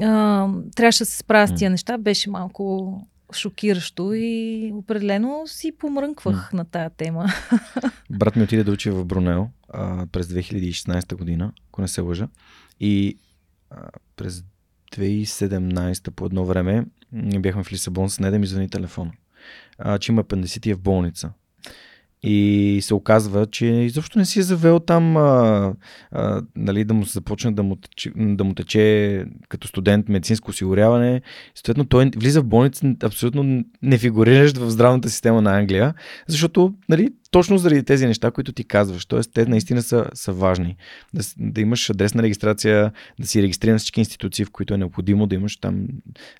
[0.00, 3.00] а, трябваше да се справя с тия неща, беше малко
[3.32, 6.54] шокиращо и определено си помрънквах mm.
[6.54, 7.26] на тая тема.
[8.10, 12.28] Брат ми отиде да учи в Брунео а, през 2016 година, ако не се лъжа.
[12.80, 13.18] И
[13.70, 14.44] а, през
[14.96, 19.12] 2017 по едно време бяхме в Лисабон с Недем и звъни телефона.
[20.00, 21.30] Че има апендицит и е в болница.
[22.26, 25.74] И се оказва, че изобщо не си е завел там а,
[26.10, 30.50] а, нали, да му се започне да му, тече, да му тече като студент медицинско
[30.50, 31.22] осигуряване.
[31.54, 35.94] Съответно, той влиза в болница абсолютно не фигуриращ в здравната система на Англия,
[36.28, 39.06] защото нали, точно заради тези неща, които ти казваш.
[39.06, 40.76] Тоест, те наистина са, са важни.
[41.14, 45.34] Да, да имаш адресна регистрация, да си регистриран всички институции, в които е необходимо, да
[45.34, 45.86] имаш там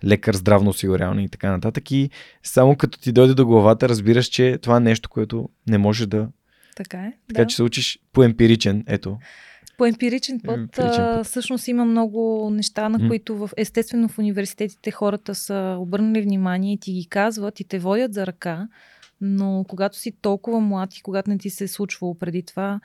[0.04, 1.90] лекар, здравно осигуряване и така нататък.
[1.90, 2.10] И
[2.42, 6.28] само като ти дойде до главата, разбираш, че това е нещо, което не може да.
[6.76, 7.12] Така е.
[7.28, 7.46] Така да.
[7.46, 9.18] че се учиш по емпиричен, ето.
[9.78, 11.26] По емпиричен път, емпиричен път.
[11.26, 16.78] всъщност има много неща, на които в, естествено в университетите хората са обърнали внимание и
[16.78, 18.68] ти ги казват и те водят за ръка.
[19.26, 22.80] Но когато си толкова млад и когато не ти се е случвало преди това,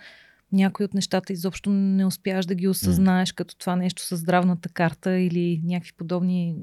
[0.52, 3.36] някои от нещата изобщо не успяваш да ги осъзнаеш, mm.
[3.36, 6.56] като това нещо с здравната карта или някакви подобни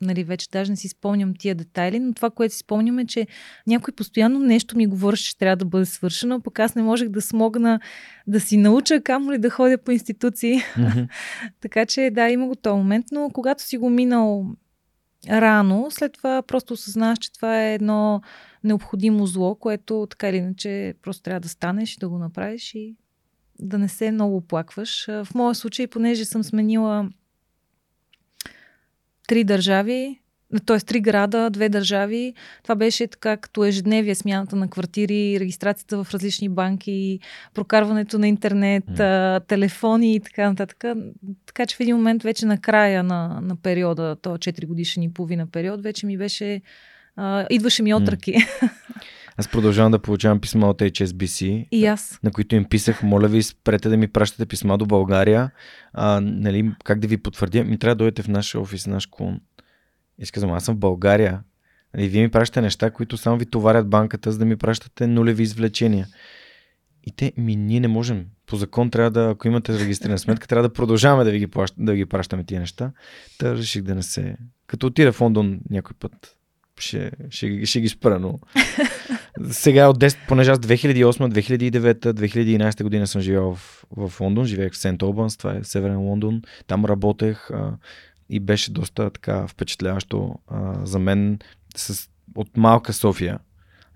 [0.00, 3.26] нали, вече даже не си спомням тия детайли, но това, което си спомням е, че
[3.66, 7.20] някой постоянно нещо ми говореше, че трябва да бъде свършено, пък аз не можех да
[7.20, 7.80] смогна
[8.26, 10.54] да си науча, камо ли да ходя по институции.
[10.54, 11.08] Mm-hmm.
[11.60, 14.46] така че да, има го този момент, но когато си го минал
[15.28, 18.22] рано, след това просто осъзнаваш, че това е едно
[18.64, 22.96] необходимо зло, което така или иначе просто трябва да станеш и да го направиш и
[23.58, 25.06] да не се много оплакваш.
[25.06, 27.10] В моя случай, понеже съм сменила
[29.28, 30.19] три държави,
[30.66, 30.78] т.е.
[30.78, 32.34] три града, две държави.
[32.62, 37.20] Това беше така като ежедневие смяната на квартири, регистрацията в различни банки,
[37.54, 39.46] прокарването на интернет, mm.
[39.46, 40.84] телефони и така нататък.
[41.46, 45.12] Така че в един момент вече на края на, на периода, то 4 годишен и
[45.12, 46.60] половина период, вече ми беше
[47.16, 48.32] а, идваше ми отръки.
[48.32, 48.70] Mm.
[49.40, 51.68] Аз продължавам да получавам писма от HSBC.
[51.70, 52.18] И аз.
[52.22, 55.50] На които им писах, моля ви, спрете да ми пращате писма до България.
[55.92, 57.64] А, нали, как да ви потвърдя?
[57.64, 59.40] Ми трябва да дойдете в нашия офис, наш клон.
[60.20, 61.40] И казвам, аз съм в България.
[61.94, 65.42] Нали, вие ми пращате неща, които само ви товарят банката, за да ми пращате нулеви
[65.42, 66.06] извлечения.
[67.04, 68.26] И те, ми, ние не можем.
[68.46, 71.74] По закон трябва да, ако имате регистрирана сметка, трябва да продължаваме да ви ги, плащ,
[71.78, 72.92] да ги пращаме тия неща.
[73.38, 74.36] Та реших да не се...
[74.66, 76.36] Като отида в Лондон някой път,
[76.78, 78.38] ще, ще, ще ги спра, но
[79.50, 84.72] сега от 10, понеже аз 2008, 2009, 2011 година съм живял в, в Лондон, живеех
[84.72, 87.72] в Сент Олбанс, това е Северен Лондон, там работех, а,
[88.30, 91.38] и беше доста така впечатляващо а, за мен
[91.76, 93.38] с, от малка София.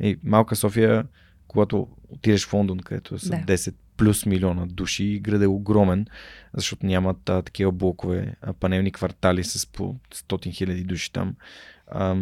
[0.00, 1.04] И малка София,
[1.48, 3.36] когато отидеш в Лондон, където са да.
[3.36, 6.06] 10 плюс милиона души, градът е огромен,
[6.54, 11.36] защото нямат а, такива блокове, а, панелни квартали с по 100 хиляди души там.
[11.86, 12.16] А,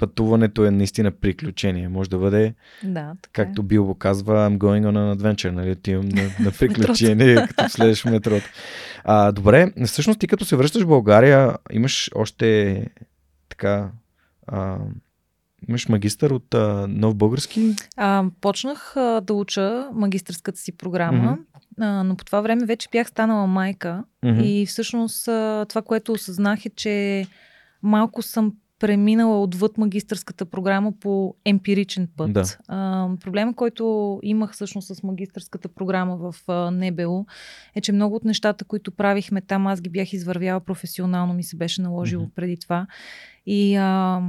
[0.00, 1.88] пътуването е наистина приключение.
[1.88, 3.64] Може да бъде, да, така както е.
[3.64, 5.70] Билбо казва, I'm going on an adventure, нали?
[5.70, 8.46] Отивам на, на приключение, като следваш метрото.
[9.04, 12.86] А, добре, всъщност ти като се връщаш в България, имаш още
[13.48, 13.90] така
[14.46, 14.76] а,
[15.68, 17.74] Имаш магистър от а, нов български?
[17.96, 21.38] А, почнах а, да уча магистърската си програма,
[21.78, 22.02] mm-hmm.
[22.02, 24.42] но по това време вече бях станала майка mm-hmm.
[24.42, 25.24] и всъщност
[25.68, 27.26] това, което осъзнах е, че
[27.82, 32.32] малко съм преминала отвъд магистърската програма по емпиричен път.
[32.32, 32.44] Да.
[32.68, 37.24] А, проблема, който имах всъщност с магистърската програма в а, НБУ
[37.74, 41.56] е, че много от нещата, които правихме там, аз ги бях извървяла професионално, ми се
[41.56, 42.34] беше наложило mm-hmm.
[42.34, 42.86] преди това.
[43.46, 44.20] И а,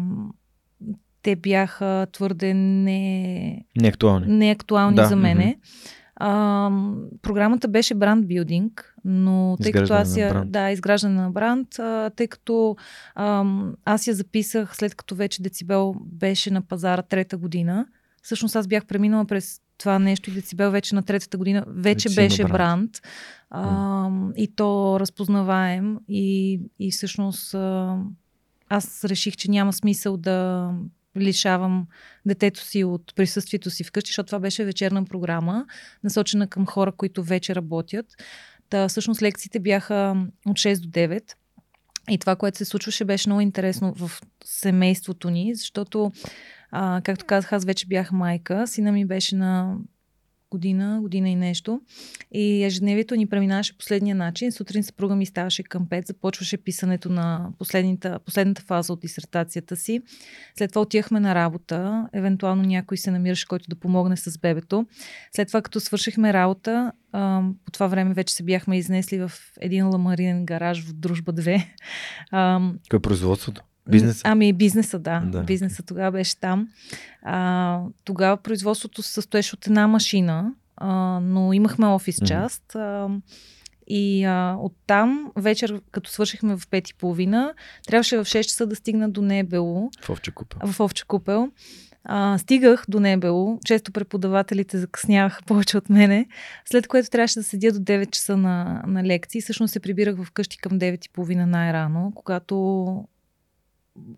[1.22, 3.66] те бяха твърде не...
[3.82, 5.06] неактуални, неактуални да.
[5.06, 5.56] за мене.
[5.56, 6.01] Mm-hmm.
[6.24, 6.72] А,
[7.22, 12.28] програмата беше бранд билдинг, но тъй като аз я, да, изграждане на бранд, а, тъй
[12.28, 12.76] като
[13.16, 13.46] а,
[13.86, 17.86] аз я записах след като вече Децибел беше на пазара трета година.
[18.24, 22.16] Всъщност аз бях преминала през това нещо и Децибел вече на третата година вече, вече
[22.16, 22.52] беше бранд.
[22.54, 23.02] бранд
[23.50, 23.66] а,
[24.10, 24.34] mm.
[24.36, 27.98] и то разпознаваем и, и всъщност а,
[28.70, 30.70] аз реших, че няма смисъл да
[31.18, 31.88] лишавам
[32.26, 35.66] детето си от присъствието си вкъщи, защото това беше вечерна програма,
[36.04, 38.06] насочена към хора, които вече работят.
[38.70, 41.34] Та, всъщност лекциите бяха от 6 до 9.
[42.10, 44.12] И това, което се случваше, беше много интересно в
[44.44, 46.12] семейството ни, защото,
[46.72, 48.68] а, както казах, аз вече бях майка.
[48.68, 49.78] Сина ми беше на
[50.52, 51.82] година, година и нещо.
[52.32, 54.52] И ежедневието ни преминаваше последния начин.
[54.52, 60.02] Сутрин съпруга ми ставаше към 5, започваше писането на последната, последната фаза от дисертацията си.
[60.58, 62.08] След това отивахме на работа.
[62.14, 64.86] Евентуално някой се намираше, който да помогне с бебето.
[65.36, 66.92] След това, като свършихме работа,
[67.66, 72.80] по това време вече се бяхме изнесли в един ламаринен гараж в Дружба 2.
[72.90, 73.64] Кой е производството?
[73.90, 74.22] Бизнеса?
[74.24, 75.20] Ами бизнеса, да.
[75.26, 75.44] да.
[75.44, 76.68] Бизнеса тогава беше там.
[77.24, 82.76] А, тогава производството се състоеше от една машина, а, но имахме офис част.
[82.76, 83.10] А,
[83.88, 87.54] и а, оттам, вечер, като свършихме в пет и половина,
[87.88, 89.90] трябваше в 6 часа да стигна до Небело.
[90.02, 90.72] В Овче купел.
[90.72, 91.52] В Овче купел.
[92.04, 96.28] А, стигах до Небело, често преподавателите закъсняваха повече от мене,
[96.66, 99.42] след което трябваше да седя до 9 часа на, на лекции.
[99.42, 103.08] Всъщност се прибирах вкъщи към 9 и половина най-рано, когато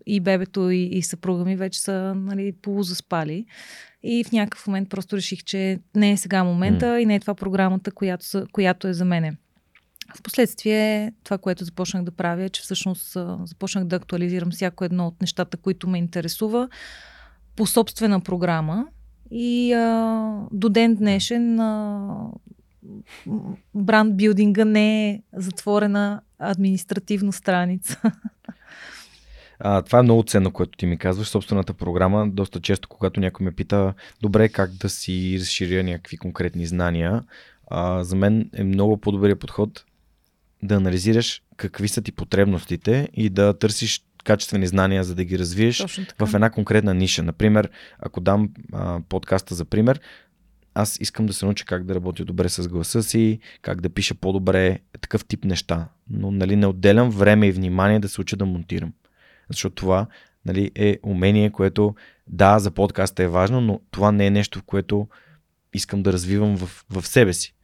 [0.06, 3.46] и бебето, и, и съпруга ми вече са нали, полузаспали.
[4.02, 6.98] И в някакъв момент просто реших, че не е сега момента mm.
[6.98, 9.36] и не е това програмата, която, са, която е за мене.
[10.16, 15.20] Впоследствие това, което започнах да правя, е, че всъщност започнах да актуализирам всяко едно от
[15.20, 16.68] нещата, които ме интересува
[17.56, 18.86] по собствена програма.
[19.30, 22.30] И а, до ден днешен а,
[23.74, 28.00] бранд билдинга не е затворена административна страница.
[29.58, 31.28] А, това е много ценно, което ти ми казваш.
[31.28, 36.66] Собствената програма, доста често, когато някой ме пита, добре, как да си разширя някакви конкретни
[36.66, 37.22] знания,
[37.66, 39.84] а, за мен е много по-добрият подход
[40.62, 45.84] да анализираш какви са ти потребностите и да търсиш качествени знания, за да ги развиеш
[46.18, 47.22] в една конкретна ниша.
[47.22, 50.00] Например, ако дам а, подкаста за пример,
[50.74, 54.14] аз искам да се науча как да работя добре с гласа си, как да пиша
[54.14, 55.88] по-добре, такъв тип неща.
[56.10, 58.92] Но нали, не отделям време и внимание да се уча да монтирам.
[59.50, 60.06] Защото това
[60.46, 61.94] нали, е умение, което
[62.26, 65.08] да, за подкаста е важно, но това не е нещо, което
[65.74, 67.54] искам да развивам в, в себе си.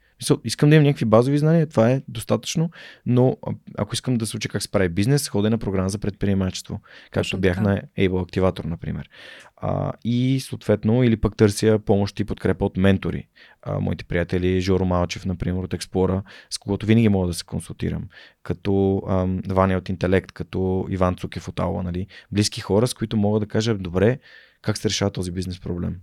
[0.45, 2.71] Искам да имам някакви базови знания, това е достатъчно,
[3.07, 3.37] но
[3.79, 6.81] ако искам да се уча как се прави бизнес, ходя на програма за предприемачество,
[7.11, 7.69] както бях така.
[7.69, 9.11] на Able Activator, например.
[9.57, 13.29] А, и съответно, или пък търся помощ и подкрепа от ментори.
[13.63, 18.09] А, моите приятели, Жоро Малчев, например, от Експлора, с когото винаги мога да се консултирам,
[18.43, 22.07] като ам, Ваня от Интелект, като Иван Цукев от Ауа, нали?
[22.33, 24.19] близки хора, с които мога да кажа, добре,
[24.63, 25.97] как се решава този бизнес проблем.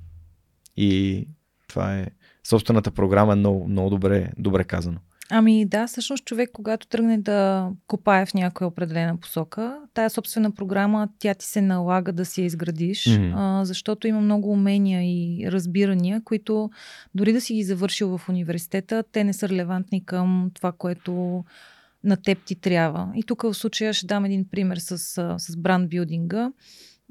[0.77, 1.27] И
[1.67, 2.07] това е
[2.49, 4.97] собствената програма е много, много добре, добре казано.
[5.29, 11.07] Ами да, всъщност човек, когато тръгне да копае в някоя определена посока, тая собствена програма,
[11.19, 13.33] тя ти се налага да си я изградиш, mm-hmm.
[13.35, 16.69] а, защото има много умения и разбирания, които
[17.15, 21.43] дори да си ги завършил в университета, те не са релевантни към това, което
[22.03, 23.11] на теб ти трябва.
[23.15, 24.97] И тук в случая ще дам един пример с,
[25.37, 26.51] с брандбилдинга.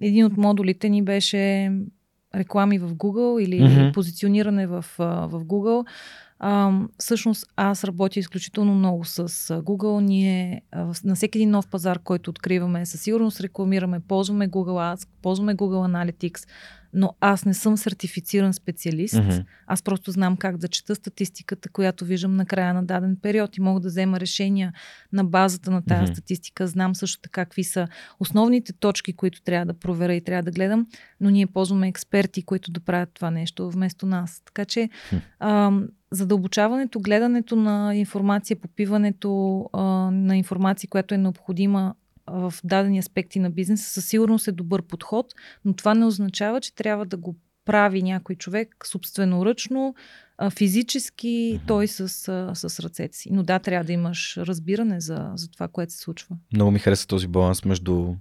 [0.00, 1.72] Един от модулите ни беше
[2.36, 3.92] реклами в Google или mm-hmm.
[3.92, 5.86] позициониране в, в Google.
[6.38, 10.00] А, всъщност аз работя изключително много с Google.
[10.00, 15.08] Ние а, на всеки един нов пазар, който откриваме, със сигурност рекламираме, ползваме Google Ads,
[15.22, 16.48] ползваме Google Analytics,
[16.92, 19.14] но аз не съм сертифициран специалист.
[19.14, 19.44] Mm-hmm.
[19.66, 23.60] Аз просто знам как да чета статистиката, която виждам на края на даден период и
[23.60, 24.72] мога да взема решения
[25.12, 26.14] на базата на тази mm-hmm.
[26.14, 26.66] статистика.
[26.66, 27.88] Знам също така какви са
[28.20, 30.86] основните точки, които трябва да проверя и трябва да гледам,
[31.20, 34.42] но ние ползваме експерти, които да правят това нещо вместо нас.
[34.44, 35.88] Така че mm-hmm.
[36.10, 41.94] А, задълбочаването, гледането на информация, попиването а, на информация, която е необходима
[42.26, 45.26] в дадени аспекти на бизнеса, със сигурност е добър подход,
[45.64, 49.94] но това не означава, че трябва да го прави някой човек собственоръчно,
[50.56, 51.66] физически, mm-hmm.
[51.66, 52.08] той с,
[52.54, 53.28] с ръцете си.
[53.32, 56.36] Но да, трябва да имаш разбиране за, за това, което се случва.
[56.52, 58.14] Много ми хареса този баланс между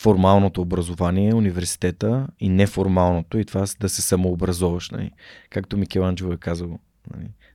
[0.00, 4.90] формалното образование, университета и неформалното и това да се самообразоваш.
[4.90, 5.10] Нали?
[5.50, 6.78] Както Микеланджело е казал?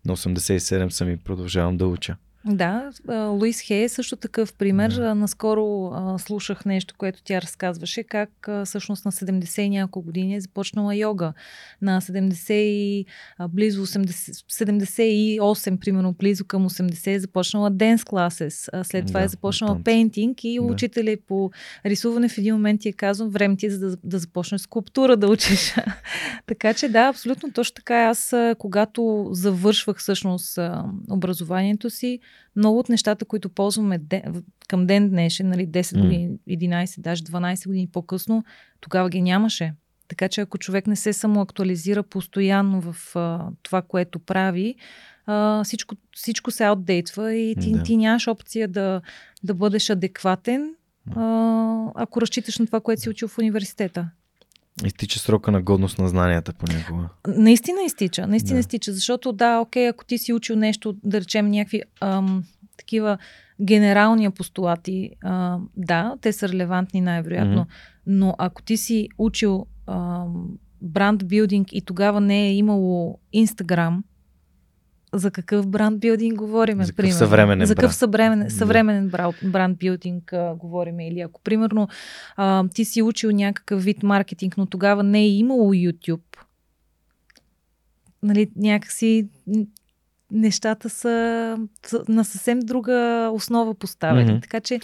[0.06, 2.16] На 87 съм и продължавам да уча.
[2.48, 4.92] Да, Луис Хей е също такъв пример.
[4.92, 5.16] Да.
[5.16, 10.36] Наскоро а, слушах нещо, което тя разказваше, как а, всъщност на 70 и няколко години
[10.36, 11.34] е започнала йога.
[11.82, 13.06] На 70 и
[13.38, 18.70] а, близо 80, 78, примерно близо към 80 е започнала classes.
[18.74, 20.62] А, след това да, е започнала пейнтинг и да.
[20.62, 21.52] учителя по
[21.86, 25.18] рисуване в един момент ти е казвам, време ти е за да, да започнеш скулптура
[25.18, 25.76] да учиш.
[26.46, 27.96] така че да, абсолютно точно така.
[27.96, 30.60] Аз, когато завършвах всъщност
[31.10, 32.20] образованието си,
[32.56, 37.68] много от нещата, които ползваме ден, към ден днешен, нали, 10 години, 11, даже 12
[37.68, 38.44] години по-късно,
[38.82, 39.74] тогава ги нямаше.
[40.08, 44.76] Така че ако човек не се самоактуализира постоянно в а, това, което прави,
[45.26, 47.84] а, всичко, всичко се аутдейтва и ти, да.
[47.84, 49.02] ти нямаш опция да,
[49.44, 50.76] да бъдеш адекватен,
[51.16, 54.10] а, ако разчиташ на това, което си учил в университета.
[54.84, 57.10] Изтича срока на годност на знанията понякога.
[57.28, 58.60] Наистина изтича, наистина да.
[58.60, 62.44] изтича, защото да, окей, ако ти си учил нещо, да речем някакви ам,
[62.78, 63.18] такива
[63.62, 68.04] генерални постулати, а, да, те са релевантни най-вероятно, mm-hmm.
[68.08, 69.66] но ако ти си учил
[70.82, 74.04] бранд билдинг и тогава не е имало Инстаграм,
[75.16, 76.84] за какъв бранд билдинг говорим?
[76.84, 79.12] За какъв съвременен За какъв съвременен, съвременен
[79.44, 81.00] бранд билдинг а, говорим?
[81.00, 81.88] Или ако, примерно,
[82.36, 86.38] а, ти си учил някакъв вид маркетинг, но тогава не е имало YouTube,
[88.24, 89.28] нали, някакси
[90.32, 91.58] нещата са
[92.08, 94.32] на съвсем друга основа поставени.
[94.32, 94.42] Mm-hmm.
[94.42, 94.80] Така че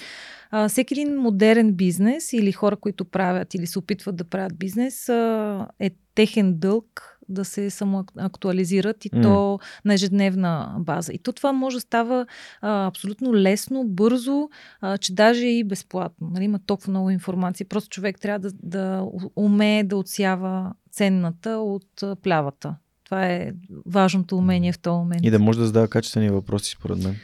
[0.52, 5.10] а, всеки един модерен бизнес или хора, които правят или се опитват да правят бизнес,
[5.10, 9.22] а, е техен дълг да се самоактуализират и mm.
[9.22, 11.14] то на ежедневна база.
[11.14, 12.26] И то това може да става
[12.62, 14.50] а, абсолютно лесно, бързо,
[14.82, 16.30] а, че даже и безплатно.
[16.34, 17.66] Нали, има толкова много информация.
[17.66, 22.76] Просто човек трябва да, да умее да отсява ценната от плявата.
[23.06, 23.52] Това е
[23.86, 25.26] важното умение в този момент.
[25.26, 27.16] И да може да задава качествени въпроси, според мен.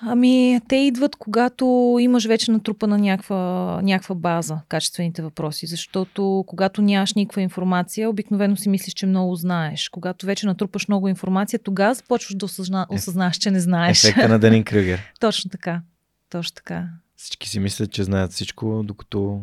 [0.00, 5.66] Ами, те идват, когато имаш вече натрупана някаква, някаква база, качествените въпроси.
[5.66, 9.88] Защото когато нямаш никаква информация, обикновено си мислиш, че много знаеш.
[9.88, 14.04] Когато вече натрупаш много информация, тогава започваш да осъзна, осъзнаш, че не знаеш.
[14.04, 15.12] Ефекта на Денин Крюгер.
[15.20, 15.82] Точно така.
[16.30, 16.88] Точно така.
[17.16, 19.42] Всички си мислят, че знаят всичко, докато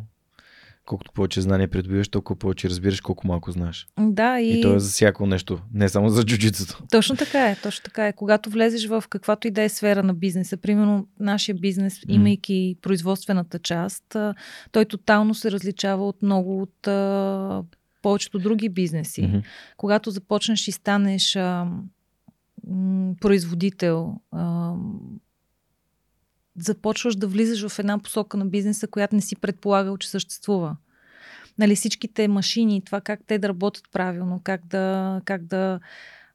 [0.86, 3.88] колкото повече знания придобиваш, толкова повече разбираш колко малко знаеш.
[4.00, 4.60] Да, и...
[4.60, 6.84] и то е за всяко нещо, не само за джуджитото.
[6.92, 8.14] Точно така е, точно така е.
[8.14, 12.12] Когато влезеш в каквато и да е сфера на бизнеса, примерно нашия бизнес, mm.
[12.14, 14.16] имайки производствената част,
[14.72, 16.88] той тотално се различава от много от
[18.06, 19.22] повечето други бизнеси.
[19.22, 19.44] Mm-hmm.
[19.78, 21.68] Когато започнеш и станеш а,
[22.68, 24.74] м, производител, а,
[26.60, 30.76] започваш да влизаш в една посока на бизнеса, която не си предполагал, че съществува.
[31.58, 35.80] Нали, всичките машини, това как те да работят правилно, как да, как да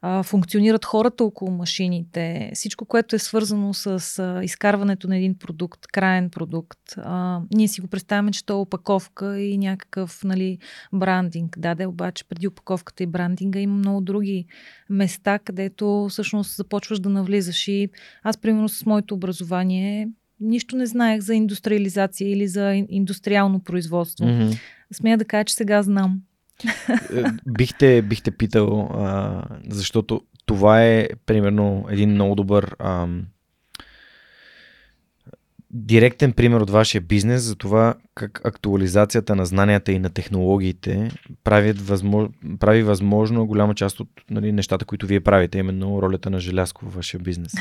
[0.03, 5.87] а, функционират хората около машините, всичко, което е свързано с а, изкарването на един продукт,
[5.87, 6.79] краен продукт.
[6.97, 10.59] А, ние си го представяме, че то е опаковка и някакъв нали,
[10.93, 11.59] брандинг.
[11.59, 14.47] Да, да, обаче преди опаковката и брандинга има много други
[14.91, 17.69] места, където всъщност започваш да навлизаш.
[17.69, 17.89] И
[18.23, 20.09] аз, примерно, с моето образование
[20.41, 24.27] нищо не знаех за индустриализация или за индустриално производство.
[24.27, 24.59] Mm-hmm.
[24.93, 26.21] Смея да кажа, че сега знам.
[27.15, 33.07] Е, бихте, бихте питал, а, защото това е примерно един много добър а,
[35.71, 41.11] директен пример от вашия бизнес за това как актуализацията на знанията и на технологиите
[41.45, 42.29] правят възмож...
[42.61, 46.95] прави възможно голяма част от нали, нещата, които вие правите, именно ролята на Желязко във
[46.95, 47.53] вашия бизнес.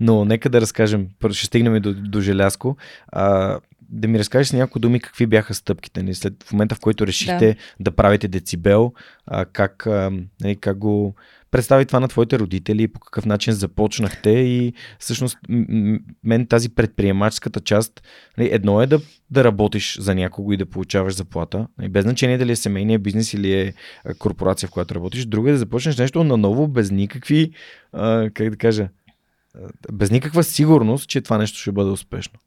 [0.00, 2.76] Но нека да разкажем, ще стигнем до, до Желязко.
[3.08, 3.58] А,
[3.88, 6.02] да ми разкажеш с няколко думи какви бяха стъпките.
[6.02, 6.14] Нали?
[6.14, 8.92] След в момента, в който решихте да, да правите децибел,
[9.26, 11.14] а, как, а, нали, как го
[11.50, 15.38] представи това на твоите родители, по какъв начин започнахте и всъщност
[16.24, 18.02] мен тази предприемаческата част,
[18.38, 22.38] нали, едно е да, да работиш за някого и да получаваш заплата, нали, без значение
[22.38, 23.74] дали е семейния бизнес или е
[24.18, 27.50] корпорация, в която работиш, друго е да започнеш нещо наново, без никакви,
[27.92, 28.88] а, как да кажа,
[29.92, 32.38] без никаква сигурност, че това нещо ще бъде успешно.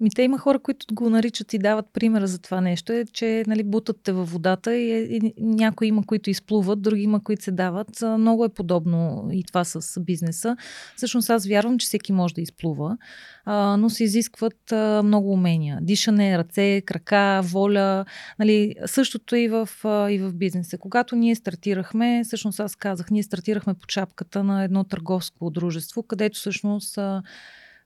[0.00, 3.44] Ми те има хора, които го наричат и дават примера за това нещо, е, че
[3.46, 7.44] нали, бутат те във водата и, е, и някои има, които изплуват, други има, които
[7.44, 7.88] се дават.
[8.18, 10.56] Много е подобно и това с бизнеса.
[10.96, 12.96] Всъщност аз вярвам, че всеки може да изплува,
[13.44, 15.78] а, но се изискват а, много умения.
[15.82, 18.04] Дишане, ръце, крака, воля.
[18.38, 20.78] Нали, същото и в, а, и в бизнеса.
[20.78, 26.38] Когато ние стартирахме, всъщност аз казах, ние стартирахме по чапката на едно търговско дружество, където
[26.38, 27.22] всъщност а,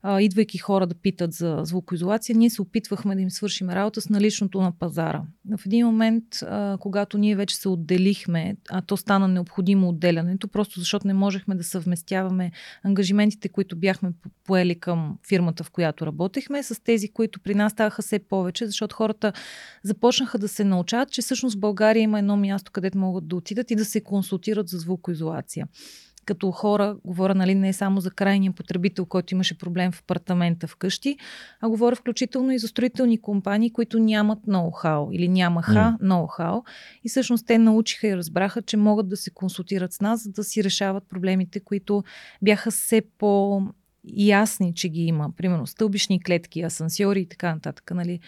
[0.03, 4.09] а, идвайки хора да питат за звукоизолация, ние се опитвахме да им свършим работа с
[4.09, 5.23] наличното на пазара.
[5.59, 10.81] В един момент, а, когато ние вече се отделихме, а то стана необходимо отделянето, просто
[10.81, 14.13] защото не можехме да съвместяваме ангажиментите, които бяхме
[14.45, 18.97] поели към фирмата, в която работехме, с тези, които при нас ставаха все повече, защото
[18.97, 19.33] хората
[19.83, 23.71] започнаха да се научават, че всъщност в България има едно място, където могат да отидат
[23.71, 25.69] и да се консултират за звукоизолация
[26.25, 31.17] като хора, говоря нали, не само за крайния потребител, който имаше проблем в апартамента вкъщи,
[31.61, 36.03] а говоря включително и за строителни компании, които нямат ноу-хау или нямаха mm.
[36.03, 36.63] ноу-хау.
[37.05, 40.45] И всъщност те научиха и разбраха, че могат да се консултират с нас, за да
[40.45, 42.05] си решават проблемите, които
[42.43, 43.63] бяха все по
[44.17, 45.31] ясни, че ги има.
[45.37, 47.91] Примерно стълбишни клетки, асансьори и така нататък.
[47.95, 48.21] Нали?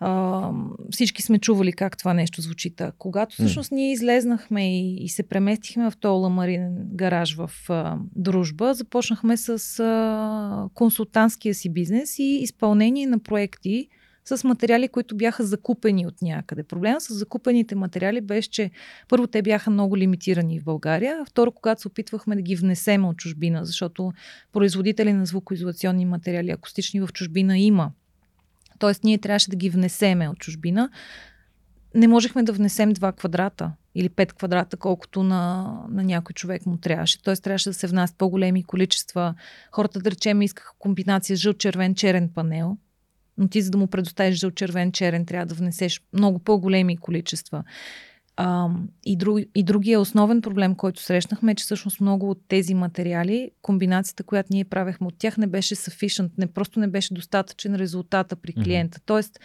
[0.00, 0.50] А,
[0.90, 2.70] всички сме чували как това нещо звучи.
[2.70, 2.92] Та.
[2.98, 8.74] Когато всъщност ние излезнахме и, и се преместихме в този ламаринен гараж в а, дружба,
[8.74, 13.88] започнахме с а, консултантския си бизнес и изпълнение на проекти
[14.36, 16.62] с материали, които бяха закупени от някъде.
[16.62, 18.70] Проблема с закупените материали беше, че
[19.08, 23.04] първо те бяха много лимитирани в България, а второ, когато се опитвахме да ги внесем
[23.04, 24.12] от чужбина, защото
[24.52, 27.90] производители на звукоизолационни материали акустични в чужбина има
[28.78, 30.90] Тоест, ние трябваше да ги внесеме от чужбина.
[31.94, 36.76] Не можехме да внесем 2 квадрата или 5 квадрата, колкото на, на някой човек му
[36.76, 37.22] трябваше.
[37.22, 39.34] Тоест, трябваше да се внасят по-големи количества.
[39.72, 42.76] Хората, да речем, искаха комбинация жълт-червен-черен панел,
[43.38, 47.64] но ти за да му предоставиш жълт-червен-черен трябва да внесеш много по-големи количества.
[48.40, 48.68] А,
[49.06, 53.50] и, друг, и другия основен проблем, който срещнахме, е, че всъщност много от тези материали,
[53.62, 58.36] комбинацията, която ние правехме от тях, не беше sufficient, не, просто не беше достатъчен резултата
[58.36, 58.98] при клиента.
[58.98, 59.06] Mm-hmm.
[59.06, 59.40] Тоест,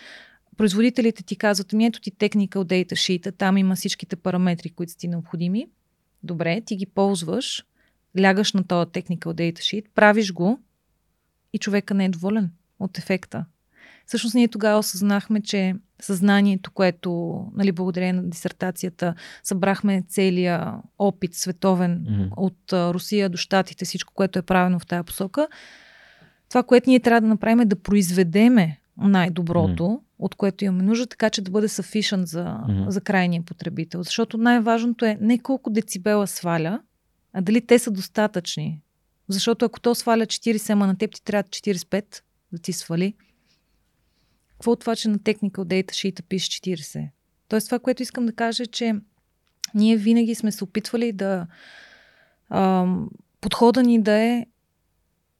[0.57, 4.97] производителите ти казват, ми ето ти technical data sheet, там има всичките параметри, които са
[4.97, 5.67] ти необходими.
[6.23, 7.65] Добре, ти ги ползваш,
[8.21, 10.59] лягаш на този technical data sheet, правиш го
[11.53, 13.45] и човека не е доволен от ефекта.
[14.05, 21.99] Всъщност ние тогава осъзнахме, че съзнанието, което, нали, благодарение на дисертацията, събрахме целия опит световен
[21.99, 22.29] mm-hmm.
[22.37, 25.47] от а, Русия до Штатите, всичко, което е правено в тази посока.
[26.49, 29.99] Това, което ние трябва да направим е да произведеме най-доброто, mm-hmm.
[30.19, 32.89] от което имаме нужда, така че да бъде sufficient за, mm-hmm.
[32.89, 34.03] за крайния потребител.
[34.03, 36.79] Защото най-важното е не колко децибела сваля,
[37.33, 38.81] а дали те са достатъчни.
[39.27, 42.05] Защото ако то сваля 40, ама на теб ти трябва 45
[42.51, 43.13] да ти свали,
[44.63, 47.09] какво от това, че на Technical Data Sheet пише 40?
[47.47, 48.95] Тоест това, което искам да кажа е, че
[49.73, 51.47] ние винаги сме се опитвали да
[52.49, 53.09] ам,
[53.41, 54.45] подхода ни да е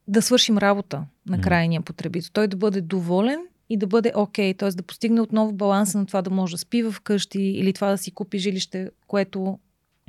[0.08, 2.30] да свършим работа на крайния потребител.
[2.34, 4.70] Той да бъде доволен и да бъде окей, okay, т.е.
[4.70, 8.12] да постигне отново баланса на това да може да спи вкъщи или това да си
[8.12, 9.60] купи жилище, което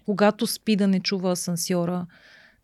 [0.05, 2.07] когато спи да не чува асансьора,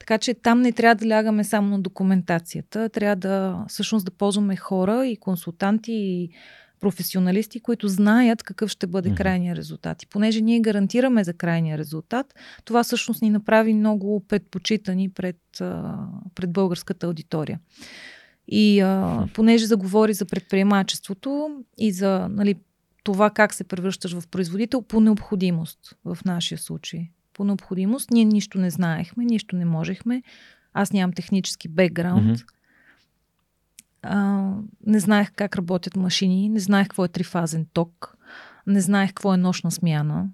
[0.00, 4.56] така че там не трябва да лягаме само на документацията, трябва да всъщност да ползваме
[4.56, 6.30] хора и консултанти и
[6.80, 10.02] професионалисти, които знаят какъв ще бъде крайния резултат.
[10.02, 12.34] И понеже ние гарантираме за крайния резултат,
[12.64, 15.36] това всъщност ни направи много предпочитани пред,
[16.34, 17.60] пред българската аудитория.
[18.48, 22.54] И а, понеже заговори за предприемачеството и за нали,
[23.04, 27.10] това как се превръщаш в производител по необходимост в нашия случай
[27.40, 28.10] по необходимост.
[28.10, 30.22] Ние нищо не знаехме, нищо не можехме.
[30.72, 32.38] Аз нямам технически бекграунд.
[32.38, 32.52] Mm-hmm.
[34.02, 34.52] А,
[34.86, 38.16] не знаех как работят машини, не знаех какво е трифазен ток,
[38.66, 40.28] не знаех какво е нощна смяна.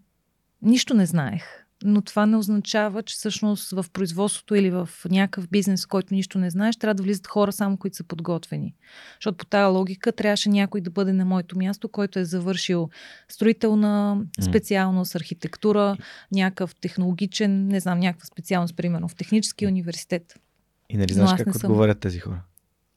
[0.62, 5.84] Нищо не знаех но това не означава, че всъщност в производството или в някакъв бизнес,
[5.84, 8.74] в който нищо не знаеш, трябва да влизат хора само, които са подготвени.
[9.20, 12.90] Защото по тази логика трябваше някой да бъде на моето място, който е завършил
[13.28, 15.96] строителна специалност, архитектура,
[16.32, 20.40] някакъв технологичен, не знам, някаква специалност, примерно в технически университет.
[20.88, 21.70] И нали знаеш как съм...
[21.70, 22.42] отговарят тези хора?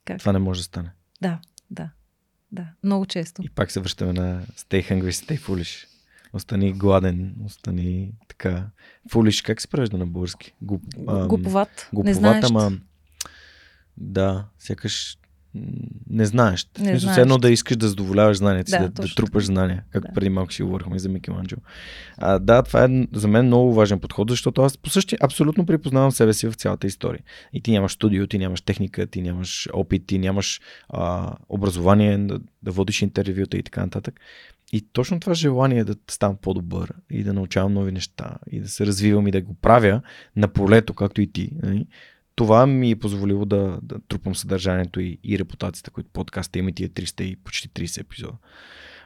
[0.04, 0.18] Как?
[0.18, 0.90] Това не може да стане.
[1.22, 1.38] Да,
[1.70, 1.90] да,
[2.52, 2.66] да.
[2.82, 3.42] Много често.
[3.42, 5.89] И пак се връщаме на stay hungry, stay foolish.
[6.32, 8.66] Остани гладен, остани така.
[9.10, 10.52] Фулиш, как се превежда на български?
[10.62, 11.88] Гуп, ам, Гуповат.
[11.92, 12.44] Глуповат, не знаеш.
[12.44, 12.72] ама
[13.96, 15.18] да, сякаш
[16.10, 16.66] не знаеш.
[16.78, 17.18] Не Смисъл, знаеш.
[17.18, 20.14] едно да искаш да задоволяваш знанията си, да, да, да трупаш знания, както да.
[20.14, 21.56] преди малко си говорихме за Мики Манджо.
[22.18, 26.12] А, да, това е за мен много важен подход, защото аз по същия абсолютно припознавам
[26.12, 27.20] себе си в цялата история.
[27.52, 32.40] И ти нямаш студио, ти нямаш техника, ти нямаш опит, ти нямаш а, образование да,
[32.62, 34.20] да водиш интервюта и така нататък.
[34.72, 38.86] И точно това желание да ставам по-добър и да научавам нови неща и да се
[38.86, 40.02] развивам и да го правя
[40.36, 41.50] на полето, както и ти.
[41.62, 41.86] Нали?
[42.40, 46.88] това ми е позволило да, да трупам съдържанието и, и репутацията, които подкаста има тия
[46.88, 48.36] 300 и почти 30 епизода.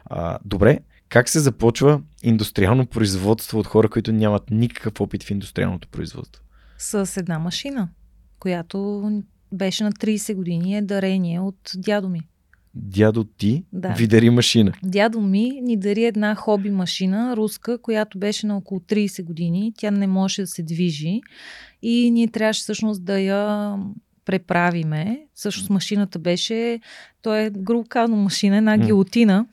[0.04, 5.88] А, добре, как се започва индустриално производство от хора, които нямат никакъв опит в индустриалното
[5.88, 6.42] производство?
[6.78, 7.88] С една машина,
[8.38, 9.10] която
[9.52, 12.20] беше на 30 години е дарение от дядо ми.
[12.74, 13.88] Дядо ти да.
[13.88, 14.72] ви дари машина.
[14.82, 19.72] Дядо ми ни дари една хоби машина, руска, която беше на около 30 години.
[19.76, 21.20] Тя не може да се движи
[21.82, 23.74] и ние трябваше всъщност да я
[24.24, 25.26] преправиме.
[25.34, 26.80] Всъщност машината беше,
[27.22, 29.46] то е грубо машина, една гилотина,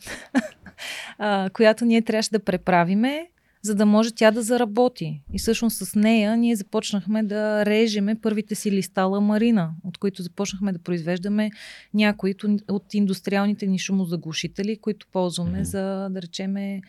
[1.53, 3.27] която ние трябваше да преправиме,
[3.61, 5.21] за да може тя да заработи.
[5.33, 10.71] И всъщност с нея ние започнахме да режеме първите си листа ламарина, от които започнахме
[10.73, 11.51] да произвеждаме
[11.93, 12.35] някои
[12.69, 15.61] от индустриалните ни шумозаглушители, които ползваме mm-hmm.
[15.61, 16.81] за, да речеме,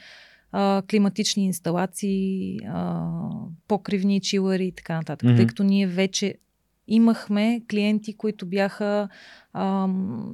[0.53, 3.11] а, климатични инсталации, а,
[3.69, 5.29] покривни чилари и така нататък.
[5.29, 5.37] Mm-hmm.
[5.37, 6.35] Тъй като ние вече
[6.89, 9.09] имахме клиенти, които бяха
[9.53, 9.89] а,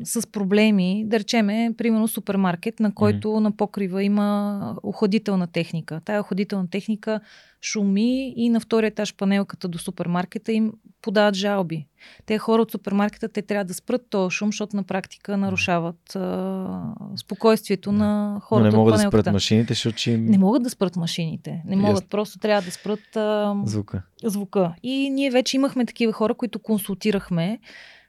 [0.04, 3.40] с проблеми, да речеме, примерно супермаркет, на който mm-hmm.
[3.40, 6.00] на покрива има охладителна техника.
[6.04, 7.20] Тая охладителна техника
[7.62, 11.86] шуми и на втория етаж панелката до супермаркета им подават жалби.
[12.26, 16.94] Те хора от супермаркета, те трябва да спрат този шум, защото на практика нарушават а,
[17.16, 20.24] спокойствието на хората Но не могат да спрат машините, защото им...
[20.24, 21.62] Не могат да спрат машините.
[21.66, 22.08] Не могат, Ясно.
[22.08, 24.02] просто трябва да спрат а, звука.
[24.24, 24.74] звука.
[24.82, 27.58] И ние вече имахме такива хора, които консултирахме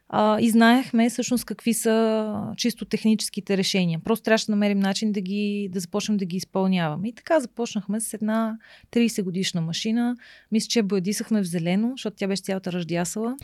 [0.10, 4.00] а, и знаехме всъщност какви са чисто техническите решения.
[4.00, 7.08] Просто трябваше да намерим начин да, ги, да започнем да ги изпълняваме.
[7.08, 8.58] И така започнахме с една
[8.92, 10.16] 30 годишна машина.
[10.52, 13.36] Мисля, че бъдисахме в зелено, защото тя беше цялата ръждясала.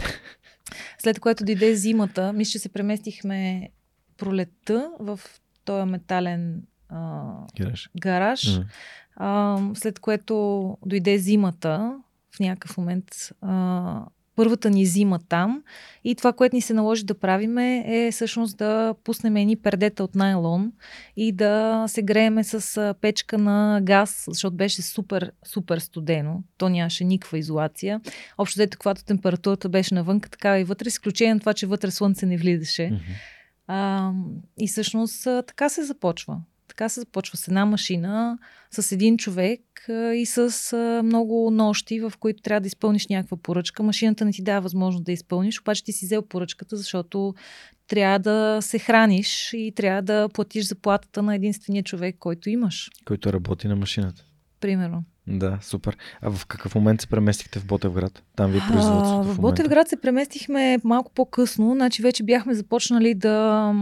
[1.00, 3.70] След което дойде зимата, мисля, че се преместихме
[4.18, 5.20] пролетта в
[5.66, 7.24] този метален а,
[7.58, 7.90] гараж.
[8.00, 8.42] гараж.
[8.42, 8.66] Mm.
[9.16, 12.00] А, след което дойде зимата,
[12.36, 13.06] в някакъв момент
[13.42, 14.06] а,
[14.36, 15.64] първата ни зима там
[16.04, 20.16] и това, което ни се наложи да правиме е всъщност да пуснем едни пердета от
[20.16, 20.72] найлон
[21.18, 26.44] и да се грееме с печка на газ, защото беше супер, супер студено.
[26.58, 28.02] То нямаше никаква изолация.
[28.38, 31.92] Общо дето, когато температурата беше навънка, така и вътре, с изключение на това, че вътре
[31.92, 32.82] слънце не влизаше.
[32.82, 33.00] Mm-hmm.
[33.68, 34.12] А,
[34.60, 36.42] и всъщност така се започва.
[36.68, 38.38] Така се започва с една машина,
[38.72, 39.62] с един човек
[40.16, 43.84] и с много нощи, в които трябва да изпълниш някаква поръчка.
[43.84, 47.34] Машината не ти дава възможност да изпълниш, обаче ти си взел поръчката, защото
[47.88, 52.90] трябва да се храниш и трябва да платиш заплатата на единствения човек, който имаш.
[53.06, 54.26] Който работи на машината.
[54.60, 55.04] Примерно.
[55.28, 55.98] Да, супер.
[56.22, 58.24] А в какъв момент се преместихте в Ботевград?
[58.36, 59.24] Там ви е производството.
[59.24, 61.74] В, в Ботевград се преместихме малко по-късно.
[61.74, 63.74] Значи вече бяхме започнали да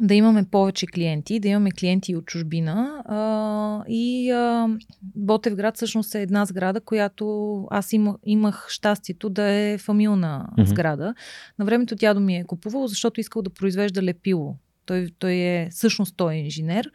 [0.00, 3.02] да имаме повече клиенти, да имаме клиенти от чужбина.
[3.04, 4.68] А, и а,
[5.02, 10.64] Ботевград всъщност е една сграда, която аз има, имах щастието да е фамилна mm-hmm.
[10.64, 11.14] сграда.
[11.58, 14.56] На времето дядо ми е купувал, защото искал да произвежда лепило.
[14.86, 16.90] Той, той е, всъщност той е инженер.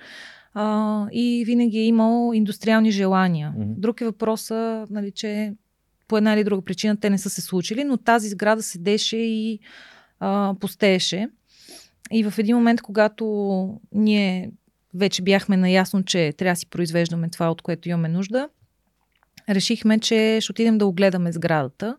[0.53, 3.53] А, и винаги е имал индустриални желания.
[3.57, 3.75] Mm-hmm.
[3.75, 5.53] Друг е въпроса, нали, че
[6.07, 9.59] по една или друга причина те не са се случили, но тази сграда седеше и
[10.19, 11.29] а, постееше.
[12.11, 13.25] И в един момент, когато
[13.91, 14.51] ние
[14.93, 18.49] вече бяхме наясно, че трябва да си произвеждаме това, от което имаме нужда,
[19.49, 21.97] решихме, че ще отидем да огледаме сградата.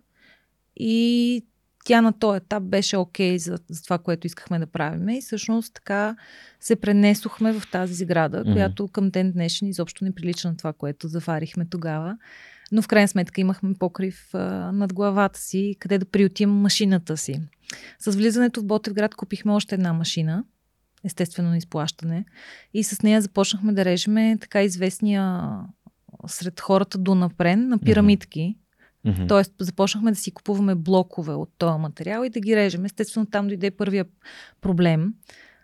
[0.76, 1.44] И
[1.84, 5.08] тя на този етап беше окей okay за, за това, което искахме да правим.
[5.08, 6.16] И всъщност така
[6.60, 8.52] се пренесохме в тази сграда, mm-hmm.
[8.52, 12.16] която към ден днешен изобщо не прилича на това, което заварихме тогава.
[12.72, 14.38] Но в крайна сметка имахме покрив а,
[14.72, 17.40] над главата си, къде да приютим машината си.
[17.98, 20.44] С влизането в Ботевград купихме още една машина,
[21.04, 22.24] естествено на изплащане,
[22.74, 25.50] и с нея започнахме да режеме така известния
[26.26, 28.56] сред хората до напрен на пирамидки.
[29.06, 29.28] Mm-hmm.
[29.28, 32.84] Тоест, започнахме да си купуваме блокове от този материал и да ги режем.
[32.84, 34.04] Естествено, там дойде първия
[34.60, 35.14] проблем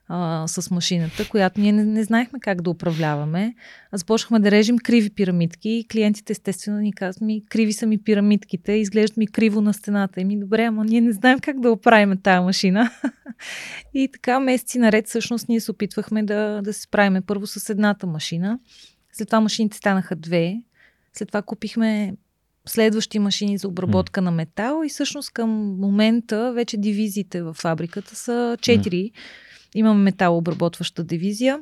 [0.08, 3.54] а, с машината, която ние не, не знаехме как да управляваме.
[3.92, 7.98] А започнахме да режем криви пирамидки и клиентите естествено ни казват ми, криви са ми
[7.98, 10.20] пирамидките, изглеждат ми криво на стената.
[10.20, 12.90] И ми, добре, ама ние не знаем как да оправим тази машина.
[13.94, 18.06] и така месеци наред всъщност ние се опитвахме да, да се справим първо с едната
[18.06, 18.58] машина.
[19.12, 20.62] След това машините станаха две.
[21.12, 22.16] След това купихме
[22.68, 24.24] следващи машини за обработка mm.
[24.24, 25.50] на метал и всъщност към
[25.80, 28.96] момента вече дивизиите в фабриката са четири.
[28.96, 29.12] Mm.
[29.74, 31.60] Имаме металообработваща дивизия,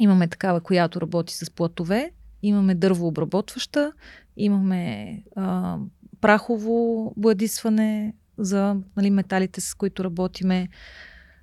[0.00, 2.10] имаме такава, която работи с платове,
[2.42, 3.92] имаме дървообработваща,
[4.36, 5.76] имаме а,
[6.20, 10.68] прахово бладисване за нали, металите, с които работиме.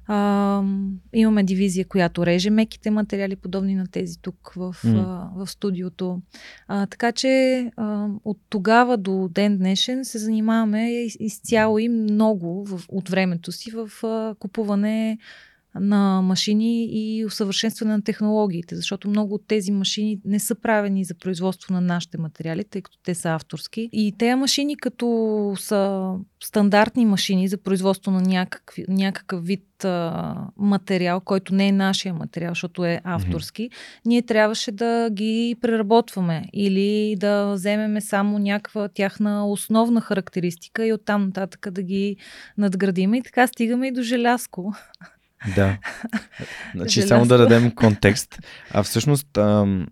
[0.10, 0.64] А,
[1.14, 5.04] имаме дивизия, която реже меките материали, подобни на тези тук в, mm.
[5.06, 6.22] а, в студиото.
[6.68, 12.86] А, така че а, от тогава до ден днешен се занимаваме изцяло и много в,
[12.90, 15.18] от времето си в а, купуване
[15.80, 21.16] на машини и усъвършенстване на технологиите, защото много от тези машини не са правени за
[21.16, 23.90] производство на нашите материали, тъй като те са авторски.
[23.92, 26.14] И тези машини, като са
[26.44, 32.52] стандартни машини за производство на някакъв, някакъв вид а, материал, който не е нашия материал,
[32.52, 34.02] защото е авторски, mm-hmm.
[34.06, 41.26] ние трябваше да ги преработваме или да вземеме само някаква тяхна основна характеристика и оттам
[41.26, 42.18] нататък да ги
[42.58, 43.18] надградиме.
[43.18, 44.74] И така стигаме и до желязко.
[45.56, 45.78] Да.
[46.76, 48.40] Значи, само да дадем контекст.
[48.72, 49.88] А всъщност, ам,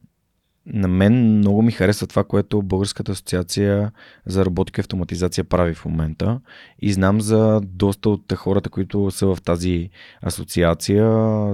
[0.67, 3.91] на мен много ми харесва това, което Българската асоциация
[4.25, 6.39] за роботика и автоматизация прави в момента.
[6.79, 9.89] И знам за доста от хората, които са в тази
[10.21, 11.05] асоциация,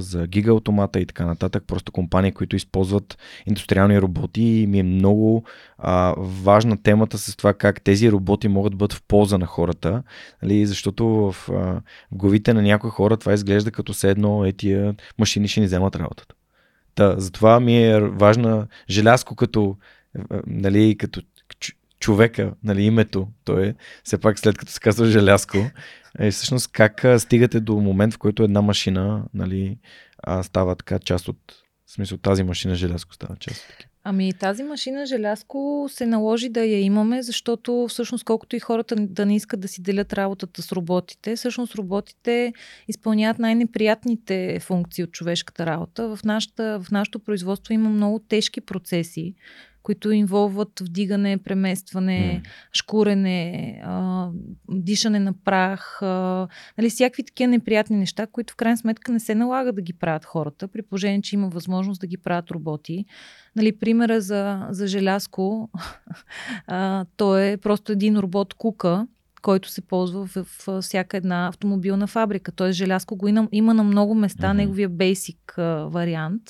[0.02, 1.64] за гигаавтомата и така нататък.
[1.68, 4.42] Просто компании, които използват индустриални роботи.
[4.42, 5.44] И ми е много
[5.78, 10.04] а, важна темата с това как тези роботи могат да бъдат в полза на хората.
[10.44, 10.66] Нали?
[10.66, 11.82] Защото в, а, в
[12.12, 16.36] главите на някои хора това изглежда като все едно етия машини ще ни вземат работата.
[17.02, 19.78] Та, затова ми е важна желязко като,
[20.18, 21.22] е, нали, като
[22.00, 25.58] човека, нали, името, той е, все пак след като се казва желязко,
[26.20, 29.78] е всъщност как стигате до момент, в който една машина, нали,
[30.42, 31.38] става така част от,
[31.86, 36.66] в смисъл тази машина желязко става част от Ами тази машина желязко се наложи да
[36.66, 40.72] я имаме, защото всъщност колкото и хората да не искат да си делят работата с
[40.72, 42.54] роботите, всъщност роботите
[42.88, 46.16] изпълняват най-неприятните функции от човешката работа.
[46.16, 49.34] В, нашата, в нашото производство има много тежки процеси,
[49.84, 52.50] които инволват вдигане, преместване, mm.
[52.74, 54.30] шкурене, а,
[54.70, 59.36] дишане на прах, а, нали, всякакви такива неприятни неща, които в крайна сметка не се
[59.36, 63.06] налага да ги правят хората, при положение, че има възможност да ги правят роботи.
[63.56, 65.70] Нали, примера за, за желязко,
[66.68, 69.08] а, то е просто един робот кука,
[69.42, 72.52] който се ползва в, в всяка една автомобилна фабрика.
[72.52, 74.54] Тоест желязко го има, има на много места, mm-hmm.
[74.54, 75.54] неговия бейсик
[75.86, 76.42] вариант.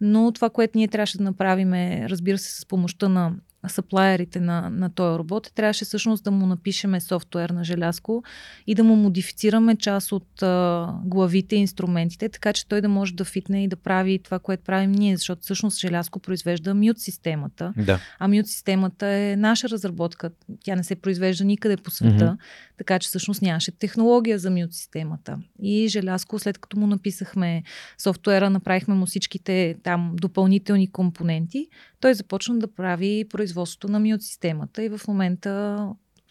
[0.00, 3.32] Но това, което ние трябваше да направим е, разбира се, с помощта на
[3.66, 8.22] съплайерите на, на този робот, трябваше всъщност да му напишеме софтуер на желязко
[8.66, 13.14] и да му модифицираме част от а, главите и инструментите, така че той да може
[13.14, 17.72] да фитне и да прави това, което правим ние, защото всъщност желязко произвежда мют системата.
[17.76, 18.00] Да.
[18.18, 20.30] А мют системата е наша разработка.
[20.64, 22.36] Тя не се произвежда никъде по света, mm-hmm.
[22.78, 25.38] Така че всъщност нямаше технология за мют системата.
[25.62, 27.62] И желязко, след като му написахме
[27.98, 31.68] софтуера, направихме му всичките там допълнителни компоненти,
[32.00, 35.78] той започна да прави производството на мют системата и в момента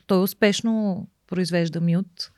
[0.08, 2.32] той успешно произвежда мют.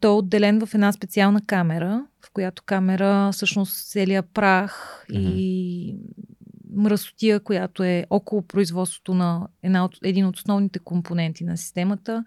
[0.00, 5.34] той е отделен в една специална камера, в която камера всъщност целият прах mm-hmm.
[5.34, 5.96] и
[6.76, 12.24] мръсотия, която е около производството на една от, един от основните компоненти на системата,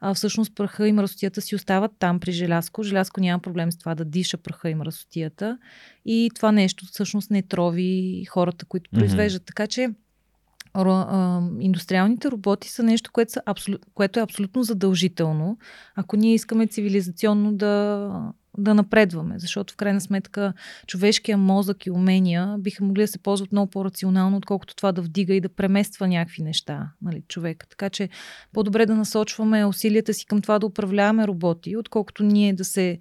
[0.00, 2.82] а всъщност праха и мръсотията си остават там при желязко.
[2.82, 5.58] Желязко няма проблем с това да диша праха и мръсотията.
[6.06, 9.42] И това нещо всъщност не трови хората, които произвеждат.
[9.42, 9.46] Mm-hmm.
[9.46, 9.90] Така че
[11.60, 15.58] индустриалните роботи са нещо, което, са абсолют, което е абсолютно задължително,
[15.94, 18.10] ако ние искаме цивилизационно да,
[18.58, 20.52] да напредваме, защото в крайна сметка
[20.86, 25.34] човешкия мозък и умения биха могли да се ползват много по-рационално, отколкото това да вдига
[25.34, 27.66] и да премества някакви неща, нали, човека.
[27.66, 28.08] Така че
[28.52, 32.98] по-добре да насочваме усилията си към това да управляваме роботи, отколкото ние да се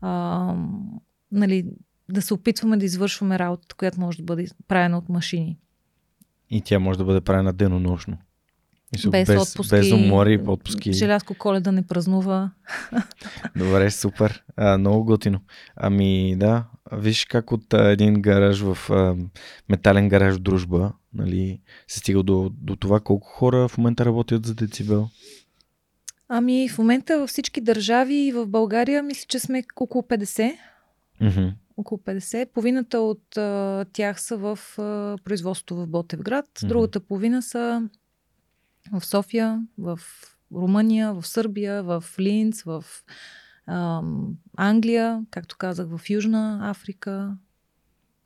[0.00, 0.54] а,
[1.32, 1.64] нали,
[2.08, 5.58] да се опитваме да извършваме работата, която може да бъде правена от машини.
[6.50, 8.18] И тя може да бъде правена денонощно.
[8.92, 9.76] Мисъл, без, без отпуски.
[9.76, 10.92] Без умори, отпуски.
[10.92, 12.50] Желязко коледа не празнува.
[13.56, 14.44] Добре, супер.
[14.56, 15.40] А, много готино.
[15.76, 19.16] Ами да, виж как от а, един гараж в а,
[19.68, 24.46] метален гараж в дружба, нали, се стига до, до това колко хора в момента работят
[24.46, 25.08] за децибел?
[26.28, 30.52] Ами в момента във всички държави и в България мисля, че сме около 50.
[31.22, 32.46] Mm-hmm около 50.
[32.46, 36.66] Половината от а, тях са в а, производство в Ботевград, mm-hmm.
[36.66, 37.88] другата половина са
[38.92, 40.00] в София, в
[40.54, 42.84] Румъния, в Сърбия, в Линц, в
[43.66, 44.02] а,
[44.56, 47.36] Англия, както казах, в Южна Африка.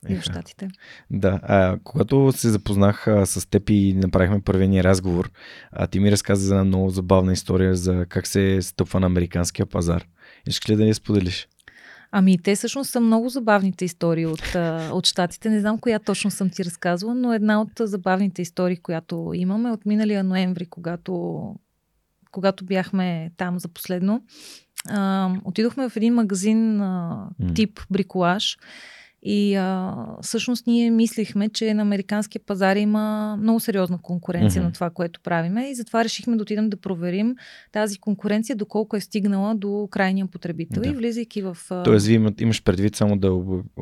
[0.09, 0.69] и в Штатите.
[1.11, 5.31] Да, а, когато се запознах а, с теб и направихме първия ни разговор,
[5.73, 9.67] а, ти ми разказа за една много забавна история за как се стъпва на американския
[9.67, 10.07] пазар.
[10.47, 11.49] Искаш ли да ни споделиш?
[12.17, 14.57] Ами, те всъщност са много забавните истории от,
[14.93, 15.51] от щатите.
[15.51, 19.87] Не знам коя точно съм ти разказвала, но една от забавните истории, която имаме от
[19.87, 21.45] миналия ноември, когато,
[22.31, 24.23] когато бяхме там за последно.
[24.89, 28.57] А, отидохме в един магазин а, тип бриколаж
[29.25, 34.67] и а, всъщност ние мислихме, че на американския пазар има много сериозна конкуренция mm-hmm.
[34.67, 37.37] на това, което правиме и затова решихме да отидем да проверим
[37.73, 40.89] тази конкуренция, доколко е стигнала до крайния потребител да.
[40.89, 41.57] и влизайки в...
[41.85, 43.29] Тоест, вие имаш предвид само да,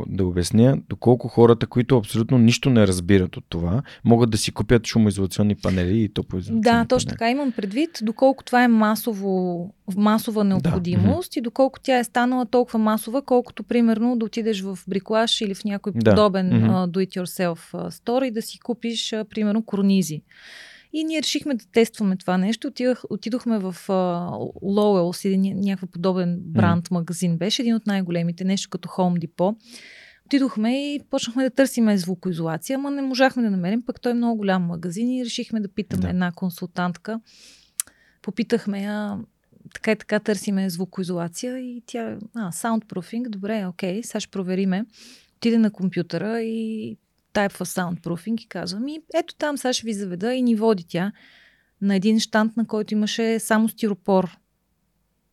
[0.07, 4.87] да обясня, доколко хората, които абсолютно нищо не разбират от това, могат да си купят
[4.87, 7.19] шумоизолационни панели и топлоизолационни Да, точно панели.
[7.19, 11.39] така имам предвид, доколко това е масово масова необходимост да.
[11.39, 15.65] и доколко тя е станала толкова масова, колкото примерно да отидеш в бриклаш или в
[15.65, 16.11] някой да.
[16.11, 20.23] подобен uh, do-it-yourself store и да си купиш uh, примерно корнизи.
[20.93, 22.69] И ние решихме да тестваме това нещо.
[22.69, 24.29] Отидох, отидохме в uh,
[24.63, 27.39] Lowell's или някакъв подобен бранд магазин.
[27.39, 29.57] Беше един от най-големите, нещо като Home Depot.
[30.27, 34.37] Отидохме и почнахме да търсиме звукоизолация, ама не можахме да намерим, пък той е много
[34.37, 36.09] голям магазин и решихме да питаме да.
[36.09, 37.21] една консултантка.
[38.23, 39.19] Попитахме я,
[39.75, 44.85] така и така търсиме звукоизолация и тя, а, soundproofing, добре, окей, сега ще провериме.
[45.37, 46.97] Отиде на компютъра и
[47.33, 51.13] тайпва soundproofing и казва, ми, ето там сега ще ви заведа и ни води тя
[51.81, 54.39] на един штант, на който имаше само стиропор.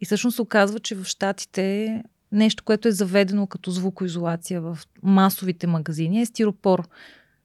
[0.01, 5.67] И всъщност се оказва, че в Штатите нещо, което е заведено като звукоизолация в масовите
[5.67, 6.87] магазини е стиропор,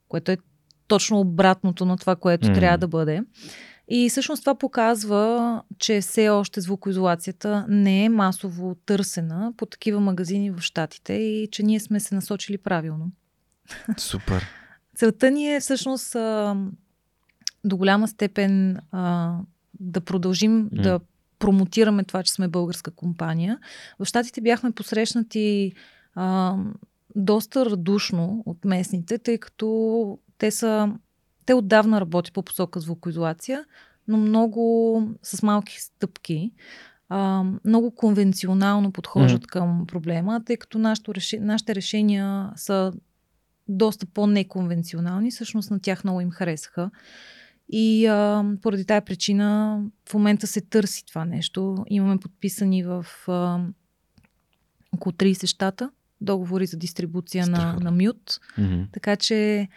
[0.08, 0.38] което е
[0.88, 2.54] точно обратното на това, което mm.
[2.54, 3.22] трябва да бъде.
[3.88, 10.50] И всъщност това показва, че все още звукоизолацията не е масово търсена по такива магазини
[10.50, 13.10] в Штатите и че ние сме се насочили правилно.
[13.96, 14.46] Супер.
[14.96, 16.56] Целта ни е всъщност а,
[17.64, 19.34] до голяма степен а,
[19.80, 20.82] да продължим mm.
[20.82, 21.00] да
[21.38, 23.58] промотираме това, че сме българска компания.
[23.98, 25.72] В Штатите бяхме посрещнати
[26.14, 26.56] а,
[27.16, 30.92] доста радушно от местните, тъй като те са
[31.46, 33.64] те отдавна работят по посока звукоизолация,
[34.08, 36.52] но много с малки стъпки.
[37.08, 39.52] А, много конвенционално подхождат mm-hmm.
[39.52, 42.92] към проблема, тъй като нашите, нашите решения са
[43.68, 45.30] доста по-неконвенционални.
[45.30, 46.90] Всъщност на тях много им харесаха.
[47.68, 51.84] И а, поради тая причина в момента се търси това нещо.
[51.86, 53.60] Имаме подписани в а,
[54.92, 55.90] около 30 щата
[56.20, 58.40] договори за дистрибуция на, на мют.
[58.58, 58.86] Mm-hmm.
[58.92, 59.68] Така че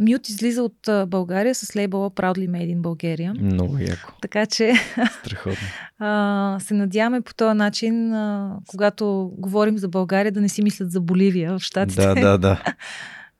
[0.00, 3.40] Мют излиза от България с лейбъла Proudly Made in Bulgaria.
[3.40, 4.12] Много яко.
[4.22, 4.72] Така че
[5.24, 5.68] Страхотно.
[5.98, 10.90] а, се надяваме по този начин, а, когато говорим за България, да не си мислят
[10.90, 12.02] за Боливия в Штатите.
[12.02, 12.62] Да, да, да.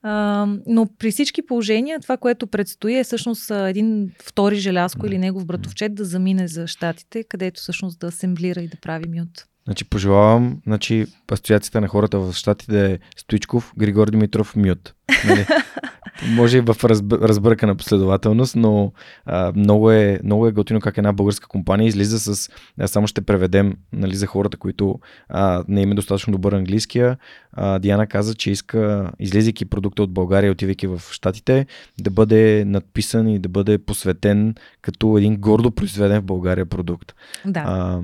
[0.02, 5.46] А, но при всички положения това, което предстои е всъщност един втори желязко или негов
[5.46, 9.46] братовчет да замине за щатите, където всъщност да асемблира и да прави мют.
[9.68, 14.94] Значи пожелавам значи, асоциацията на хората в щатите да е Стоичков, Григор Димитров, Мют.
[15.26, 15.46] Нали?
[16.36, 16.76] Може и в
[17.12, 18.92] разбъркана последователност, но
[19.26, 22.50] а, много, е, много е готино как една българска компания излиза с,
[22.80, 24.98] а, само ще преведем нали, за хората, които
[25.28, 27.16] а, не има е достатъчно добър английския.
[27.52, 31.66] А, Диана каза, че иска, излизайки продукта от България, отивайки в Штатите,
[32.00, 37.14] да бъде надписан и да бъде посветен като един гордо произведен в България продукт.
[37.46, 37.60] Да.
[37.66, 38.00] А,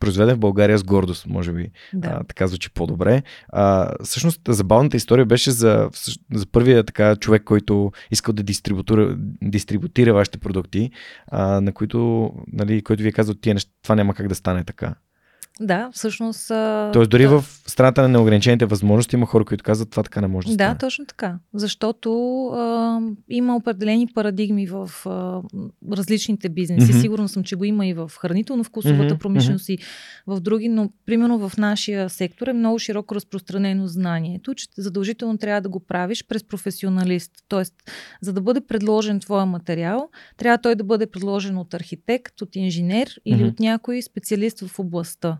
[0.00, 1.70] произведен в България с гордост, може би.
[1.92, 2.08] Да.
[2.08, 3.22] А, така звучи по-добре.
[3.48, 5.90] А, всъщност, забавната история беше за,
[6.32, 10.90] за първия така човек, който искал да дистрибутира, дистрибутира вашите продукти,
[11.26, 14.64] а, на които, нали, който ви е казал, тия неща, това няма как да стане
[14.64, 14.94] така.
[15.60, 16.48] Да, всъщност.
[16.92, 17.40] Тоест, дори да.
[17.40, 20.74] в страната на неограничените възможности има хора, които казват, това така не може да стане.
[20.74, 21.38] Да, точно така.
[21.54, 25.40] Защото а, има определени парадигми в а,
[25.92, 26.92] различните бизнеси.
[26.92, 27.00] Mm-hmm.
[27.00, 29.18] Сигурно съм, че го има и в хранително-вкусовата mm-hmm.
[29.18, 29.78] промишленост и
[30.26, 35.60] в други, но примерно в нашия сектор е много широко разпространено знанието, че задължително трябва
[35.60, 37.32] да го правиш през професионалист.
[37.48, 37.74] Тоест,
[38.20, 43.20] за да бъде предложен твоя материал, трябва той да бъде предложен от архитект, от инженер
[43.24, 43.48] или mm-hmm.
[43.48, 45.38] от някой специалист в областта.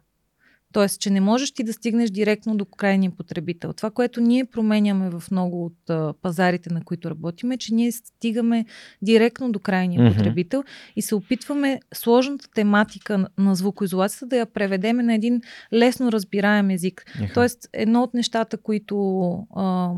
[0.74, 3.72] Тоест, че не можеш ти да стигнеш директно до крайния потребител.
[3.72, 7.92] Това, което ние променяме в много от а, пазарите, на които работим, е, че ние
[7.92, 8.64] стигаме
[9.02, 10.16] директно до крайния mm-hmm.
[10.16, 10.64] потребител
[10.96, 15.40] и се опитваме сложната тематика на звукоизолацията да я преведеме на един
[15.72, 17.04] лесно разбираем език.
[17.06, 17.34] Mm-hmm.
[17.34, 19.90] Тоест, едно от нещата, които а,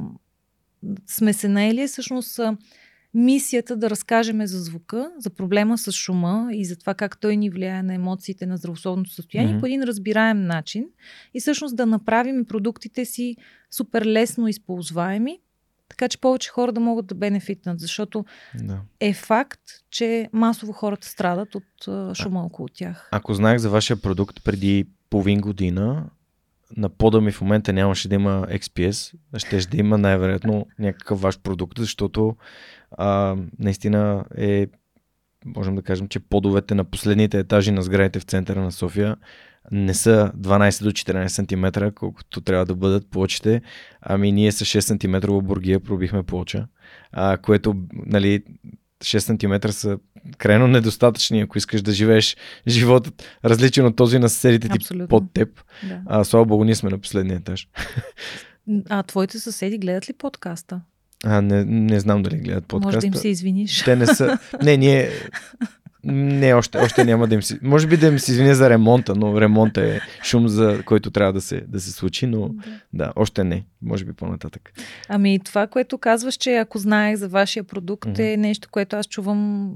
[1.07, 2.41] сме се наели, е всъщност.
[3.19, 7.51] Мисията да разкажеме за звука, за проблема с шума и за това как той ни
[7.51, 9.61] влияе на емоциите, на здравословното състояние mm-hmm.
[9.61, 10.87] по един разбираем начин
[11.35, 13.37] и всъщност да направим продуктите си
[13.71, 15.39] супер лесно използваеми,
[15.89, 18.81] така че повече хора да могат да бенефитнат, защото да.
[19.01, 21.65] е факт, че масово хората страдат от
[22.17, 23.09] шума а, около тях.
[23.13, 26.05] Ако знаех за вашия продукт преди половин година,
[26.77, 31.41] на пода ми в момента нямаше да има XPS, ще да има най-вероятно някакъв ваш
[31.41, 32.37] продукт, защото
[32.91, 34.67] а, наистина е,
[35.47, 39.17] можем да кажем, че подовете на последните етажи на сградите в центъра на София
[39.73, 43.63] не са 12 до 14 см, колкото трябва да бъдат плочите,
[44.01, 44.81] ами ние с 6
[45.21, 46.67] см бургия пробихме плоча,
[47.13, 48.43] а, което, нали,
[49.01, 49.99] 6 см са
[50.39, 52.37] крайно недостатъчни, ако искаш да живееш
[52.69, 55.09] животът различен от този на съседите ти Абсолютно.
[55.09, 55.65] под теб.
[55.89, 56.01] Да.
[56.07, 57.69] А, слава богу, ние сме на последния етаж.
[58.89, 60.81] А твоите съседи гледат ли подкаста?
[61.25, 62.97] А, не, не знам дали гледат подкаста.
[62.97, 63.83] Може да им се извиниш.
[63.85, 64.39] Те не са.
[64.63, 65.11] Не, ние.
[66.09, 67.59] Не, още, още няма да им си.
[67.63, 71.33] Може би да им се извиня за ремонта, но ремонт е шум, за който трябва
[71.33, 72.55] да се, да се случи, но да.
[72.93, 73.65] да, още не.
[73.83, 74.73] Може би по-нататък.
[75.09, 78.35] Ами това, което казваш, че ако знаех за вашия продукт, mm-hmm.
[78.35, 79.73] е нещо, което аз чувам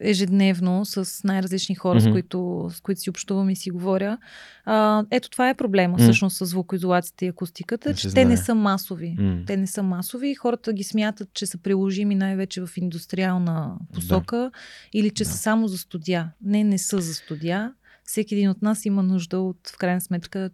[0.00, 2.10] ежедневно с най-различни хора, mm-hmm.
[2.10, 4.18] с, които, с които си общувам и си говоря.
[4.64, 6.02] А, ето това е проблема mm-hmm.
[6.02, 9.16] всъщност с звукоизолацията и акустиката, че те не са масови.
[9.18, 9.46] Mm-hmm.
[9.46, 14.36] Те не са масови и хората ги смятат, че са приложими най-вече в индустриална посока
[14.36, 14.50] да.
[14.92, 15.30] или че да.
[15.30, 16.32] са само за студия.
[16.42, 17.72] Не, не са за студия.
[18.04, 20.50] Всеки един от нас има нужда от, в крайна сметка,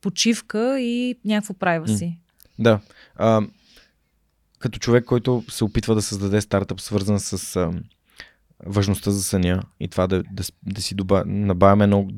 [0.00, 2.04] почивка и някакво прайва си.
[2.04, 2.18] Mm.
[2.58, 2.80] Да.
[3.16, 3.42] А,
[4.58, 7.70] като човек, който се опитва да създаде стартъп, свързан с а,
[8.66, 12.08] важността за съня и това да, да, да си доба, набавяме едно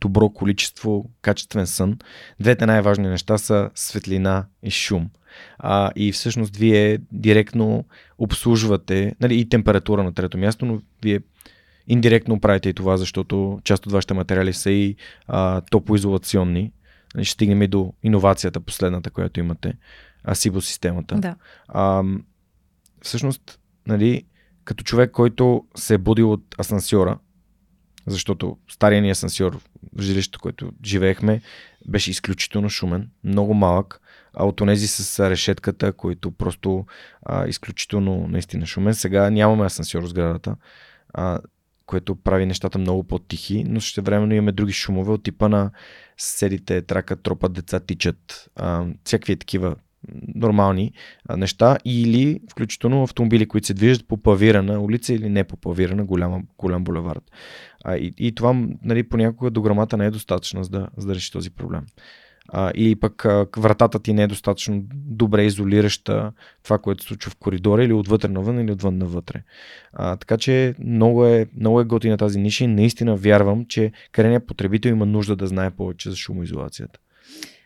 [0.00, 1.98] добро количество качествен сън.
[2.40, 5.10] Двете най-важни неща са светлина и шум.
[5.58, 7.84] А, и всъщност вие директно
[8.18, 11.20] обслужвате нали, и температура на трето място, но вие
[11.86, 14.96] индиректно правите и това, защото част от вашите материали са и
[15.28, 16.72] а, топоизолационни.
[17.14, 19.74] Нали, ще стигнем и до иновацията, последната, която имате,
[20.24, 21.14] Асибо системата.
[21.14, 21.36] Да.
[21.68, 22.02] А,
[23.02, 24.24] всъщност, нали,
[24.64, 27.18] като човек, който се е будил от асансьора,
[28.06, 29.60] защото стария ни асансьор
[30.00, 31.40] жилището, което живеехме,
[31.88, 34.00] беше изключително шумен, много малък,
[34.34, 36.86] а от онези с решетката, които просто
[37.22, 38.94] а, изключително наистина шумен.
[38.94, 40.56] Сега нямаме асансьор в сградата,
[41.14, 41.38] а,
[41.86, 45.70] което прави нещата много по-тихи, но ще времено имаме други шумове от типа на
[46.18, 49.76] съседите тракат, тропат деца, тичат, а, всякакви такива
[50.34, 50.92] нормални
[51.36, 56.42] неща или включително автомобили, които се движат по павирана улица или не по павирана голяма,
[56.58, 57.22] голям булевард.
[57.84, 61.32] А, и, и това нали, понякога дограмата не е достатъчна за да, за да реши
[61.32, 61.86] този проблем.
[62.52, 66.32] А, или пък а, вратата ти не е достатъчно добре изолираща
[66.62, 69.42] това, което се случва в коридора или отвътре навън или отвън навътре.
[69.92, 74.46] А, така че много е, много е готина тази ниша и наистина вярвам, че крайният
[74.46, 77.00] потребител има нужда да знае повече за шумоизолацията.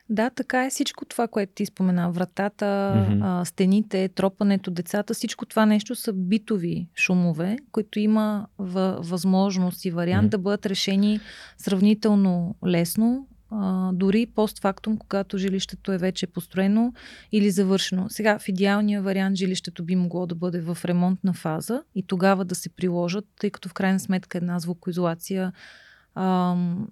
[0.09, 2.11] Да, така е всичко това, което ти спомена.
[2.11, 3.21] Вратата, mm-hmm.
[3.23, 8.47] а, стените, тропането, децата, всичко това нещо са битови шумове, които има
[8.99, 10.31] възможност и вариант mm-hmm.
[10.31, 11.21] да бъдат решени
[11.59, 16.93] сравнително лесно, а, дори постфактум, когато жилището е вече построено
[17.33, 18.07] или завършено.
[18.09, 22.55] Сега, в идеалния вариант жилището би могло да бъде в ремонтна фаза и тогава да
[22.55, 25.53] се приложат, тъй като в крайна сметка една звукоизолация
[26.15, 26.89] ам,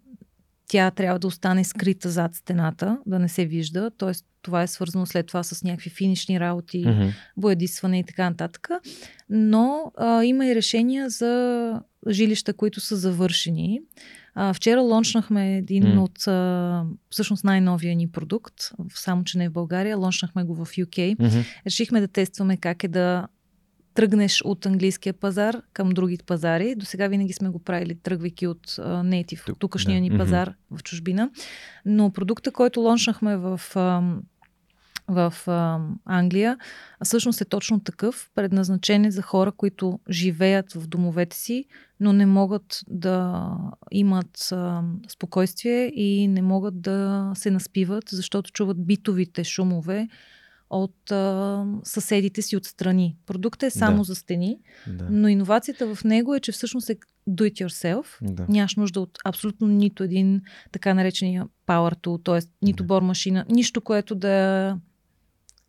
[0.73, 3.91] тя трябва да остане скрита зад стената, да не се вижда.
[3.99, 7.13] Тоест, това е свързано след това с някакви финишни работи, mm-hmm.
[7.37, 8.69] боядисване и така нататък.
[9.31, 13.81] Но а, има и решения за жилища, които са завършени.
[14.35, 16.01] А, вчера лончнахме един mm.
[16.01, 18.55] от а, всъщност най-новия ни продукт,
[18.95, 21.17] само че не в България, лончнахме го в UK.
[21.17, 21.45] Mm-hmm.
[21.67, 23.27] Решихме да тестваме как е да
[23.95, 26.75] тръгнеш от английския пазар към другите пазари.
[26.75, 30.01] До сега винаги сме го правили, тръгвайки от uh, native, Тук, тукашния да.
[30.01, 30.79] ни пазар mm-hmm.
[30.79, 31.31] в чужбина.
[31.85, 34.19] Но продукта, който лончнахме в, uh,
[35.09, 35.35] в
[36.05, 36.59] Англия,
[37.05, 41.65] всъщност е точно такъв, предназначен е за хора, които живеят в домовете си,
[42.01, 43.49] но не могат да
[43.91, 50.09] имат uh, спокойствие и не могат да се наспиват, защото чуват битовите шумове,
[50.73, 53.17] от а, съседите си отстрани.
[53.27, 54.05] Продуктът е само да.
[54.05, 55.07] за стени, да.
[55.11, 56.97] но иновацията в него е, че всъщност е
[57.29, 58.07] do it yourself.
[58.23, 58.47] Да.
[58.49, 60.43] Нямаш нужда от абсолютно нито един
[60.73, 62.51] така наречения power tool, т.е.
[62.63, 62.87] нито да.
[62.87, 64.77] бор машина, нищо, което да,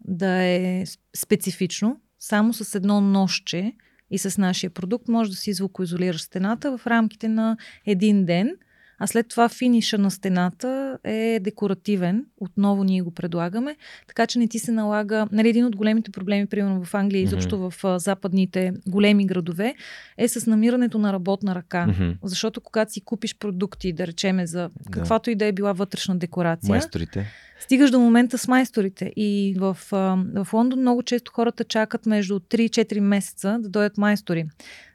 [0.05, 0.83] да е
[1.17, 1.99] специфично.
[2.19, 3.73] Само с едно нощче
[4.11, 8.55] и с нашия продукт може да си звукоизолираш стената в рамките на един ден–
[9.03, 12.25] а след това финиша на стената е декоративен.
[12.37, 13.75] Отново ние го предлагаме,
[14.07, 15.27] така че не ти се налага.
[15.31, 17.95] Нали, един от големите проблеми, примерно в Англия, изобщо mm-hmm.
[17.95, 19.75] в западните големи градове,
[20.17, 21.85] е с намирането на работна ръка.
[21.89, 22.17] Mm-hmm.
[22.23, 25.31] Защото когато си купиш продукти, да речеме за каквато да.
[25.31, 26.69] и да е била вътрешна декорация.
[26.69, 27.27] Майсторите.
[27.59, 29.13] Стигаш до момента с майсторите.
[29.15, 34.45] И в, в Лондон много често хората чакат между 3-4 месеца да дойдат майстори.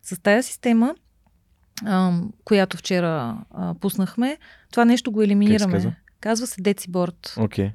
[0.03, 0.95] С тая система,
[2.45, 3.39] която вчера
[3.81, 4.39] пуснахме,
[4.71, 5.73] това нещо го елиминираме.
[5.73, 5.95] Казва?
[6.21, 7.37] казва се Decibord.
[7.37, 7.73] Okay.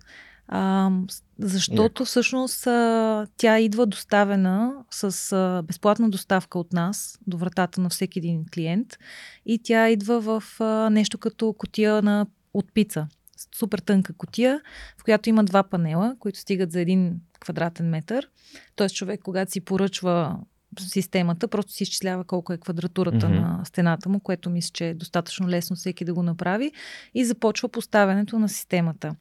[0.48, 0.92] А,
[1.40, 2.06] защото yeah.
[2.06, 8.20] всъщност а, тя идва доставена с а, безплатна доставка от нас до вратата на всеки
[8.20, 8.98] един клиент
[9.46, 13.08] и тя идва в а, нещо като котия на, от пица
[13.56, 14.62] супер тънка котия,
[14.98, 18.30] в която има два панела, които стигат за един квадратен метър.
[18.76, 20.40] Тоест човек, когато си поръчва
[20.82, 23.40] системата, просто си изчислява колко е квадратурата mm-hmm.
[23.40, 26.72] на стената му, което мисля, че е достатъчно лесно всеки да го направи
[27.14, 29.16] и започва поставянето на системата.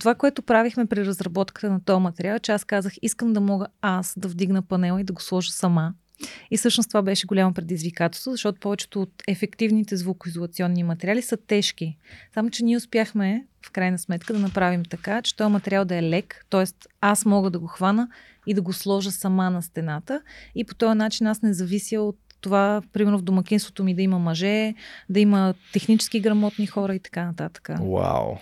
[0.00, 4.14] Това, което правихме при разработката на този материал, че аз казах, искам да мога аз
[4.16, 5.94] да вдигна панела и да го сложа сама.
[6.50, 11.96] И всъщност това беше голямо предизвикателство, защото повечето от ефективните звукоизолационни материали са тежки.
[12.34, 16.02] Само, че ние успяхме в крайна сметка да направим така, че този материал да е
[16.02, 16.64] лек, т.е.
[17.00, 18.08] аз мога да го хвана
[18.46, 20.22] и да го сложа сама на стената
[20.54, 24.18] и по този начин аз не завися от това, примерно в домакинството ми да има
[24.18, 24.74] мъже,
[25.08, 27.68] да има технически грамотни хора и така нататък.
[27.80, 28.36] Вау!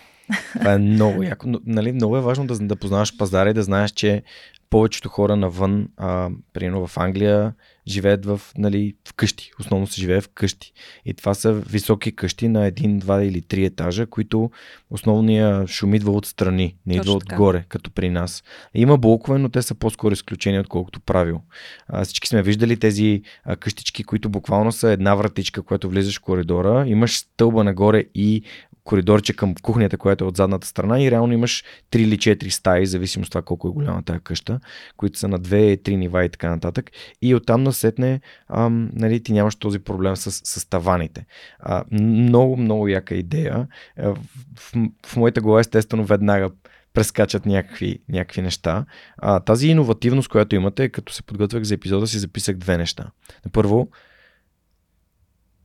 [0.59, 1.47] Това е много яко.
[1.66, 4.22] Нали, много е важно да, да познаваш пазара и да знаеш, че
[4.70, 7.54] повечето хора навън, а, примерно в Англия,
[7.89, 9.51] живеят в, нали, в къщи.
[9.61, 10.72] Основно се живее в къщи.
[11.05, 14.51] И това са високи къщи на един, два или три етажа, които
[14.91, 18.43] основния шум идва отстрани, не идва отгоре, като при нас.
[18.74, 21.41] Има блокове, но те са по-скоро изключения, отколкото правило.
[21.89, 26.22] А, всички сме виждали тези а, къщички, които буквално са една вратичка, която влизаш в
[26.22, 28.43] коридора, имаш стълба нагоре и
[28.85, 32.87] коридорче към кухнята, която е от задната страна и реално имаш 3 или 4 стаи,
[32.87, 34.61] зависимо от това колко е голяма тази къща,
[34.97, 36.91] които са на 2-3 нива и така нататък.
[37.22, 41.26] И оттам насетне ам, нали, ти нямаш този проблем с, с таваните.
[41.58, 43.66] А, много, много яка идея.
[43.96, 44.18] Е, в,
[44.56, 44.72] в,
[45.06, 46.50] в моята глава естествено веднага
[46.94, 48.84] прескачат някакви, някакви неща.
[49.18, 53.10] А, тази иновативност, която имате, като се подготвях за епизода, си записах две неща.
[53.52, 53.88] Първо,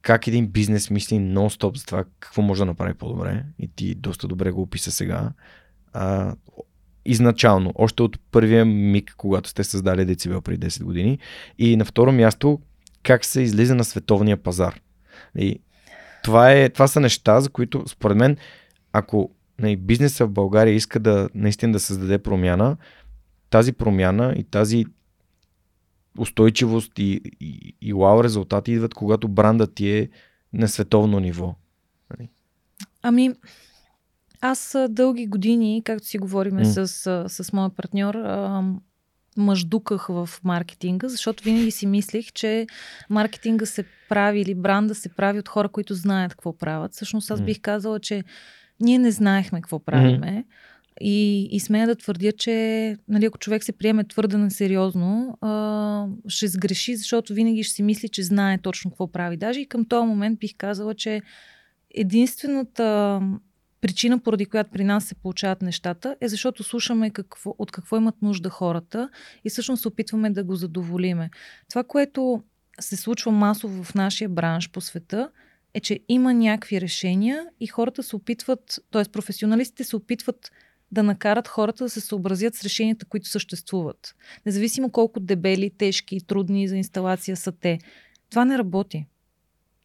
[0.01, 4.27] как един бизнес мисли нон-стоп за това какво може да направи по-добре и ти доста
[4.27, 5.31] добре го описа сега.
[5.93, 6.35] А,
[7.05, 11.19] изначално, още от първия миг, когато сте създали Децибел преди 10 години.
[11.57, 12.59] И на второ място,
[13.03, 14.79] как се излиза на световния пазар.
[15.37, 15.59] И
[16.23, 18.37] това, е, това са неща, за които според мен,
[18.93, 22.77] ако нали, бизнеса в България иска да наистина да създаде промяна,
[23.49, 24.85] тази промяна и тази
[26.17, 30.09] устойчивост и, и, и вау резултати идват, когато брандът ти е
[30.53, 31.55] на световно ниво.
[32.09, 32.29] Нали?
[33.01, 33.31] Ами,
[34.49, 36.85] аз дълги години, както си говориме mm.
[36.85, 38.15] с, с моя партньор,
[39.37, 42.67] мъждуках в маркетинга, защото винаги си мислих, че
[43.09, 46.93] маркетинга се прави или бранда се прави от хора, които знаят какво правят.
[46.93, 48.23] Всъщност аз бих казала, че
[48.79, 50.45] ние не знаехме какво правиме.
[50.47, 50.51] Mm.
[51.01, 56.07] И, и смея да твърдя, че нали, ако човек се приеме твърде на сериозно, а,
[56.27, 59.37] ще сгреши, защото винаги ще си мисли, че знае точно какво прави.
[59.37, 61.21] Даже и към този момент бих казала, че
[61.95, 63.21] единствената
[63.85, 68.15] причина, поради която при нас се получават нещата, е защото слушаме какво, от какво имат
[68.21, 69.09] нужда хората
[69.43, 71.29] и всъщност се опитваме да го задоволиме.
[71.69, 72.43] Това, което
[72.79, 75.29] се случва масово в нашия бранш по света,
[75.73, 79.03] е, че има някакви решения и хората се опитват, т.е.
[79.11, 80.51] професионалистите се опитват
[80.91, 84.15] да накарат хората да се съобразят с решенията, които съществуват.
[84.45, 87.79] Независимо колко дебели, тежки и трудни за инсталация са те.
[88.29, 89.05] Това не работи.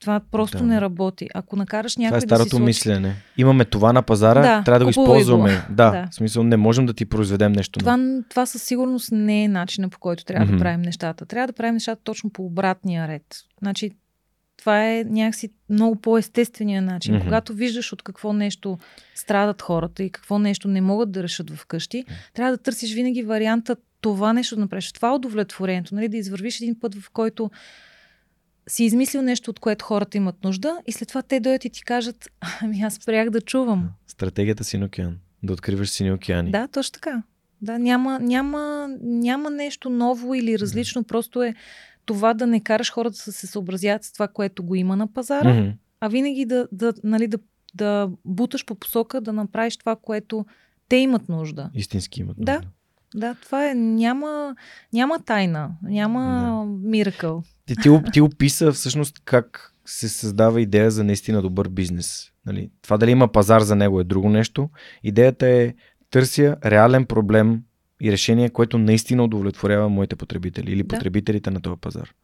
[0.01, 0.65] Това просто да.
[0.65, 1.29] не работи.
[1.35, 3.17] Ако накараш някой това е старото да си мислене.
[3.37, 5.55] Имаме това на пазара, да, трябва да го използваме.
[5.55, 5.75] Го.
[5.75, 7.79] Да, да, в смисъл не можем да ти произведем нещо.
[7.79, 10.57] Това, това със сигурност не е начина по който трябва mm-hmm.
[10.57, 11.27] да правим нещата.
[11.27, 13.23] Трябва да правим нещата точно по обратния ред.
[13.63, 13.91] Значи
[14.57, 17.15] това е някакси много по-естествения начин.
[17.15, 17.25] Mm-hmm.
[17.25, 18.79] Когато виждаш от какво нещо
[19.15, 22.35] страдат хората и какво нещо не могат да решат вкъщи, mm-hmm.
[22.35, 24.93] трябва да търсиш винаги варианта това нещо да направиш.
[24.93, 26.09] Това е удовлетворението, нали?
[26.09, 27.51] да извървиш един път, в който
[28.69, 31.83] си измислил нещо, от което хората имат нужда и след това те дойдат и ти
[31.83, 32.29] кажат,
[32.63, 33.91] ами аз спрях да чувам.
[34.07, 35.19] Стратегията си на океан.
[35.43, 36.51] Да откриваш сини океани.
[36.51, 37.23] Да, точно така.
[37.63, 41.09] Да, няма, няма, няма нещо ново или различно, mm-hmm.
[41.09, 41.55] просто е
[42.05, 45.49] това да не караш хората да се съобразят с това, което го има на пазара,
[45.49, 45.75] mm-hmm.
[46.01, 47.39] а винаги да, да, нали, да,
[47.75, 50.47] да буташ по посока да направиш това, което
[50.89, 51.71] те имат нужда.
[51.75, 52.61] Истински имат нужда.
[52.61, 52.67] Да.
[53.15, 53.75] Да, това е.
[53.75, 54.57] Няма,
[54.93, 56.23] няма тайна, няма
[56.67, 56.89] да.
[56.89, 57.43] миракъл.
[57.67, 62.31] Ти, ти, ти описа всъщност как, се създава идея за наистина добър бизнес.
[62.47, 62.71] Нали?
[62.83, 64.71] Това дали има пазар за него е друго нещо.
[65.03, 65.75] Идеята е
[66.11, 67.63] търся реален проблем
[68.03, 70.89] и решение, което наистина удовлетворява моите потребители или Да.
[70.89, 72.15] потребителите на този пазар.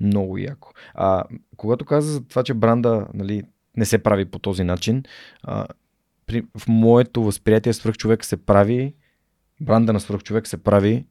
[0.00, 0.72] Много яко.
[0.94, 1.24] А,
[1.56, 3.42] когато каза за това, че бранда нали,
[3.76, 5.02] не се прави по този начин,
[5.42, 5.66] а,
[6.26, 8.94] при, в моето възприятие свръхчовек се прави,
[9.60, 11.06] бранда на свръхчовек се прави,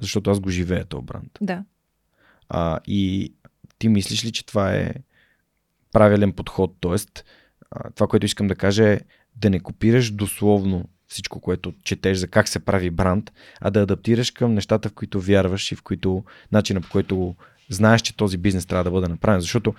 [0.00, 1.38] защото аз го живея този бранд.
[1.40, 1.64] Да.
[2.48, 3.32] А, и
[3.78, 4.94] ти мислиш ли, че това е
[5.92, 6.76] правилен подход?
[6.80, 7.24] Тоест,
[7.70, 9.00] а, това, което искам да кажа е
[9.36, 14.30] да не копираш дословно всичко, което четеш за как се прави бранд, а да адаптираш
[14.30, 17.34] към нещата, в които вярваш и в които начина по който
[17.68, 19.40] знаеш, че този бизнес трябва да бъде направен.
[19.40, 19.74] Защото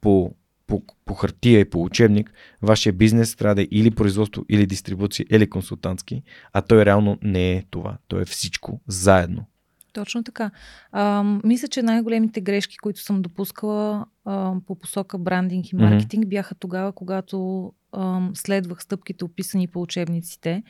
[0.00, 0.34] по,
[0.66, 2.32] по, по хартия и по учебник,
[2.62, 6.22] вашия бизнес трябва да е или производство, или дистрибуция, или консултантски,
[6.52, 7.98] а той реално не е това.
[8.08, 9.46] Той е всичко заедно.
[9.92, 10.50] Точно така.
[10.92, 16.54] А, мисля, че най-големите грешки, които съм допускала а, по посока брандинг и маркетинг, бяха
[16.54, 20.62] тогава, когато а, следвах стъпките, описани по учебниците.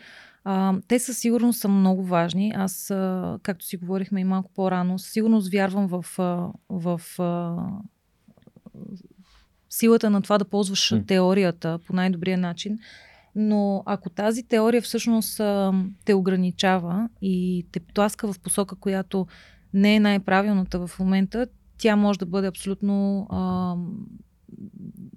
[0.45, 2.53] А, те със сигурност са много важни.
[2.57, 7.57] Аз, а, както си говорихме и малко по-рано, със сигурност вярвам в, а, в а,
[9.77, 11.05] силата на това да ползваш М.
[11.07, 12.79] теорията по най-добрия начин.
[13.37, 15.73] Но ако тази теория всъщност а,
[16.05, 19.27] те ограничава и те тласка в посока, която
[19.75, 21.47] не е най-правилната в момента,
[21.79, 23.75] тя може да бъде абсолютно а,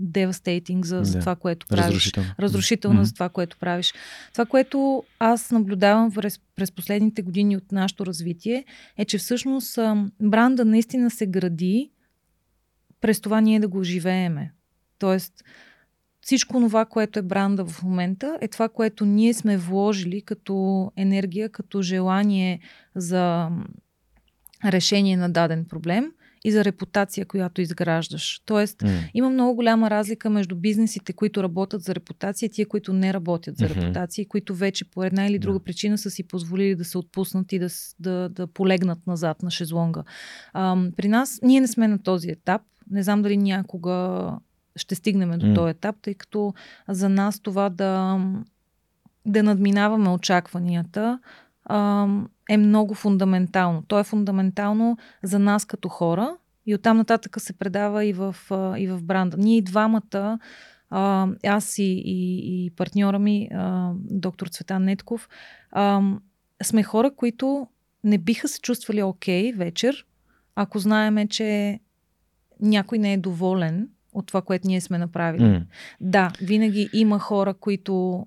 [0.03, 1.85] devastating за, за това, което правиш.
[1.85, 2.29] Разрушително.
[2.39, 3.03] Разрушителна Мгм.
[3.03, 3.93] за това, което правиш.
[4.33, 8.65] Това, което аз наблюдавам през, през последните години от нашето развитие,
[8.97, 11.89] е, че всъщност а, бранда наистина се гради
[13.01, 14.53] през това ние да го живееме.
[14.99, 15.33] Тоест,
[16.21, 21.49] всичко това, което е бранда в момента, е това, което ние сме вложили като енергия,
[21.49, 22.59] като желание
[22.95, 23.49] за
[24.65, 26.11] решение на даден проблем
[26.45, 28.41] и за репутация, която изграждаш.
[28.45, 28.89] Тоест, М.
[29.13, 33.57] има много голяма разлика между бизнесите, които работят за репутация и тия, които не работят
[33.57, 33.73] за Мгм.
[33.79, 35.63] репутация които вече по една или друга Да.
[35.63, 37.67] причина са си позволили да се отпуснат и да,
[37.99, 40.03] да, да полегнат назад на шезлонга.
[40.53, 42.61] Ам, при нас ние не сме на този етап.
[42.91, 44.31] Не знам дали някога
[44.75, 45.53] ще стигнем до М.
[45.53, 46.53] този етап, тъй като
[46.89, 48.19] за нас това да,
[49.25, 51.19] да надминаваме очакванията
[51.69, 53.83] ам, е много фундаментално.
[53.87, 58.79] То е фундаментално за нас като хора и оттам нататък се предава и в, а,
[58.79, 59.37] и в бранда.
[59.37, 60.39] Ние и двамата,
[60.89, 65.29] а, аз и, и, и партньора ми, а, доктор Цветан Нетков,
[65.71, 66.01] а,
[66.63, 67.67] сме хора, които
[68.03, 70.05] не биха се чувствали окей вечер,
[70.55, 71.79] ако знаеме, че
[72.61, 75.43] някой не е доволен от това, което ние сме направили.
[75.43, 75.61] М.
[76.01, 78.25] Да, винаги има хора, които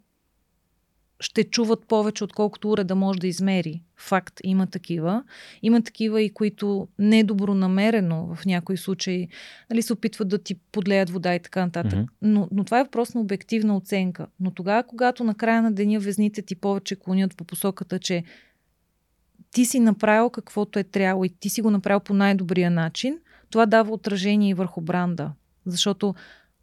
[1.21, 3.83] ще чуват повече, отколкото уреда може да измери.
[3.97, 5.25] Факт, има такива.
[5.63, 9.29] Има такива и които недобронамерено в някои случаи
[9.71, 11.99] нали, се опитват да ти подлеят вода и така нататък.
[11.99, 12.07] Мгм.
[12.23, 14.27] Но, но това е въпрос на обективна оценка.
[14.41, 18.25] Но тогава, когато на края на деня везните ти повече клонят по посоката, че
[19.51, 23.19] ти си направил каквото е трябвало и ти си го направил по най-добрия начин,
[23.51, 25.33] това дава отражение и върху бранда.
[25.67, 26.15] Защото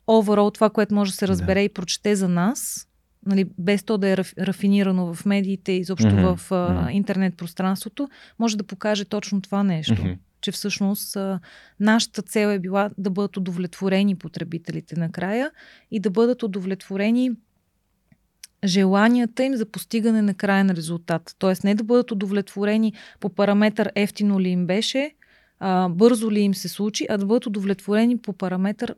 [0.08, 1.66] overall това, което може да се разбере Да.
[1.66, 2.88] и прочете за нас,
[3.26, 7.38] нали, без то да е раф, рафинирано в медиите и изобщо Мгм, в а, интернет
[7.38, 8.10] пространството,
[8.40, 10.02] може да покаже точно това нещо.
[10.02, 10.12] Мгм.
[10.42, 11.40] Че всъщност а,
[11.80, 15.52] нашата цел е била да бъдат удовлетворени потребителите накрая
[15.92, 17.32] и да бъдат удовлетворени
[18.66, 21.36] желанията им за постигане на крайен резултат.
[21.40, 25.12] Тоест не да бъдат удовлетворени по параметър ефтино ли им беше,
[25.60, 28.96] а, бързо ли им се случи, а да бъдат удовлетворени по параметър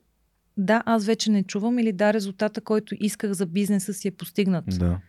[0.60, 4.66] да, аз вече не чувам или да, резултата, който исках за бизнеса си е постигнат.
[4.68, 5.00] Да.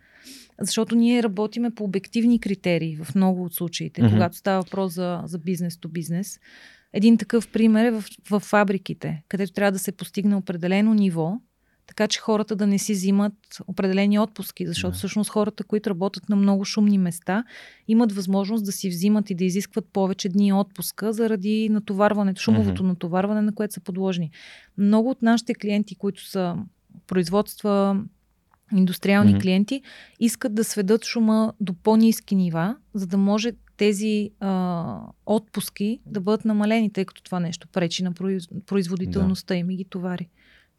[0.60, 4.12] Защото ние работиме по обективни критерии в много от случаите, Мгм.
[4.12, 6.40] когато става въпрос за, за бизнес то бизнес.
[6.92, 11.36] Един такъв пример е в, в фабриките, където трябва да се постигне определено ниво,
[11.90, 13.32] така че хората да не си взимат
[13.66, 14.96] определени отпуски, защото Да.
[14.96, 17.44] всъщност хората, които работят на много шумни места,
[17.88, 23.42] имат възможност да си взимат и да изискват повече дни отпуска заради натоварването, шумовото натоварване,
[23.42, 24.30] на което са подложени.
[24.78, 26.56] Много от нашите клиенти, които са
[27.06, 28.02] производства,
[28.76, 29.40] индустриални Мгм.
[29.40, 29.82] клиенти,
[30.20, 36.44] искат да сведат шума до по-низки нива, за да може тези а, отпуски да бъдат
[36.44, 38.48] намалени, тъй като това нещо пречи на произ...
[38.66, 40.28] производителността им и ги товари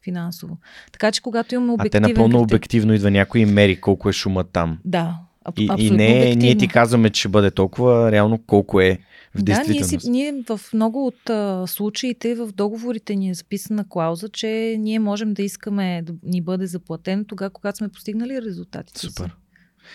[0.04, 0.58] финансово.
[0.92, 4.08] Така че когато имаме А те обективен напълно критерий- обективно идва някой и мери колко
[4.08, 4.78] е шума там.
[4.84, 5.14] Да,
[5.44, 6.58] аб, И, и абсолютно не ние обективно.
[6.58, 8.98] ти казваме, че ще бъде толкова, реално колко е
[9.34, 13.84] в Да, ние, си, ние в много от а, случаите в договорите ни е записана
[13.88, 14.48] клауза, че
[14.78, 19.06] ние можем да искаме да ни бъде заплатено тогава, когато сме постигнали резултатите си.
[19.06, 19.36] Супер.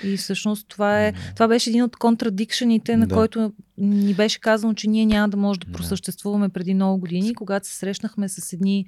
[0.04, 3.16] И всъщност това, е, това беше един от контрадикшените, на да.
[3.16, 7.68] който ни беше казано, че ние няма да може да просъществуваме преди много години, когато
[7.68, 8.86] се срещнахме с едни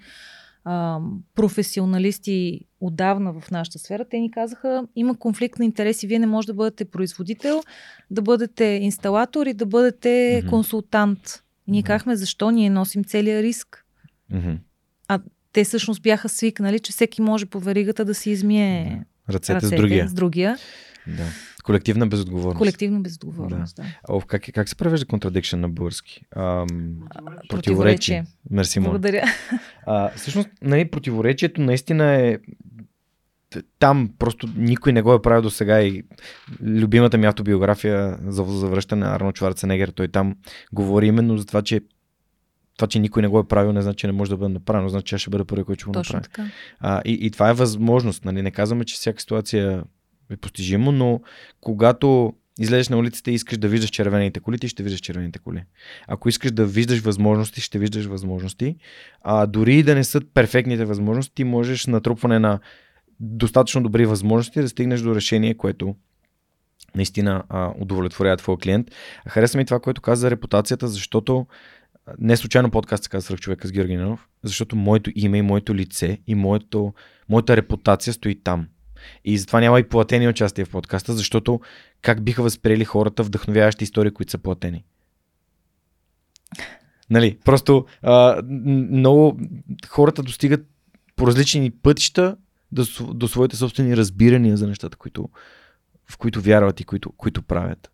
[0.63, 0.99] а,
[1.35, 6.47] професионалисти отдавна в нашата сфера, те ни казаха, има конфликт на интереси, вие не може
[6.47, 7.63] да бъдете производител,
[8.11, 10.49] да бъдете инсталатор и да бъдете mm-hmm.
[10.49, 11.43] консултант.
[11.67, 13.85] И ние казахме, защо ние носим целият риск.
[14.33, 14.57] Mm-hmm.
[15.07, 15.19] А
[15.53, 19.79] те всъщност бяха свикнали, че всеки може по веригата да си измие ръцете, ръцете с
[19.79, 20.07] другия.
[20.07, 20.57] С другия.
[21.07, 21.25] Да.
[21.69, 22.57] Колективна безотговорност.
[22.57, 23.81] Колективна безотговорност, да.
[23.81, 23.89] да.
[24.09, 26.25] О, как, как се превежда contradiction на български?
[26.35, 26.67] Ам,
[27.49, 28.25] противоречие.
[28.51, 29.23] Мерси, Благодаря.
[29.85, 32.37] А, всъщност, нали, противоречието наистина е
[33.79, 36.03] там просто никой не го е правил до сега и
[36.61, 40.35] любимата ми автобиография за завръщане на Арно Чварценегер, той там
[40.73, 41.81] говори именно за това, че
[42.77, 44.89] това, че никой не го е правил, не значи, че не може да бъде направено,
[44.89, 46.23] значи, че ще бъде първи, който ще го направи.
[46.23, 46.45] Така.
[46.79, 48.25] А, и, и това е възможност.
[48.25, 48.41] Нали?
[48.41, 49.83] Не казваме, че всяка ситуация
[50.37, 51.21] постижимо, но
[51.61, 55.63] когато излезеш на улицата и искаш да виждаш червените коли, ти ще виждаш червените коли.
[56.07, 58.75] Ако искаш да виждаш възможности, ще виждаш възможности.
[59.21, 62.59] А дори и да не са перфектните възможности, ти можеш натрупване на
[63.19, 65.95] достатъчно добри възможности да стигнеш до решение, което
[66.95, 68.87] наистина а, удовлетворява твоя клиент.
[69.27, 71.47] Хареса ми това, което каза за репутацията, защото
[72.19, 76.17] не случайно подкаст се казва човека с Георги Ненов, защото моето име и моето лице
[76.27, 76.93] и моето,
[77.29, 78.67] моята репутация стои там.
[79.25, 81.59] И затова няма и платени участия в подкаста, защото
[82.01, 84.83] как биха възприели хората вдъхновяващи истории, които са платени?
[87.09, 88.41] Нали, просто а,
[88.91, 89.39] много
[89.87, 90.65] хората достигат
[91.15, 92.37] по различни пътища
[92.71, 95.29] до, до своите собствени разбирания за нещата, които,
[96.11, 97.91] в които вярват и които, които правят.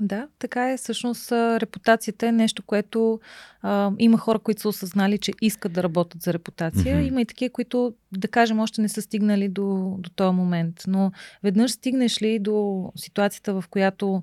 [0.00, 0.76] Да, така е.
[0.76, 3.20] Всъщност репутацията е нещо, което
[3.62, 6.96] а, има хора, които са осъзнали, че искат да работят за репутация.
[6.96, 7.08] Mm-hmm.
[7.08, 10.82] Има и такива, които, да кажем, още не са стигнали до, до този момент.
[10.86, 11.12] Но
[11.42, 14.22] веднъж стигнеш ли до ситуацията, в която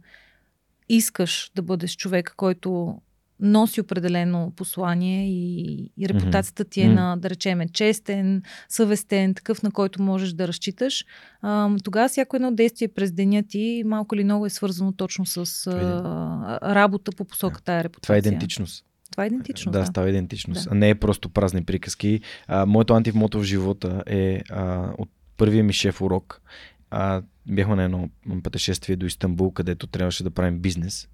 [0.90, 2.98] искаш да бъдеш човек, който
[3.40, 6.94] носи определено послание и, и репутацията ти е mm-hmm.
[6.94, 11.06] на, да речеме, честен, съвестен, такъв, на който можеш да разчиташ,
[11.42, 15.68] а, тогава всяко едно действие през деня ти малко или много е свързано точно с
[15.68, 17.66] а, работа по посока yeah.
[17.66, 18.02] тая репутация.
[18.04, 18.86] Това е идентичност.
[19.12, 19.74] Това е идентичност.
[19.74, 19.86] Да, да.
[19.86, 20.64] става идентичност.
[20.64, 20.70] Да.
[20.72, 22.22] А не е просто празни приказки.
[22.48, 26.42] А, моето антимото в живота е а, от първия ми шеф урок.
[26.90, 28.10] А, бяхме на едно
[28.44, 31.08] пътешествие до Истанбул, където трябваше да правим бизнес.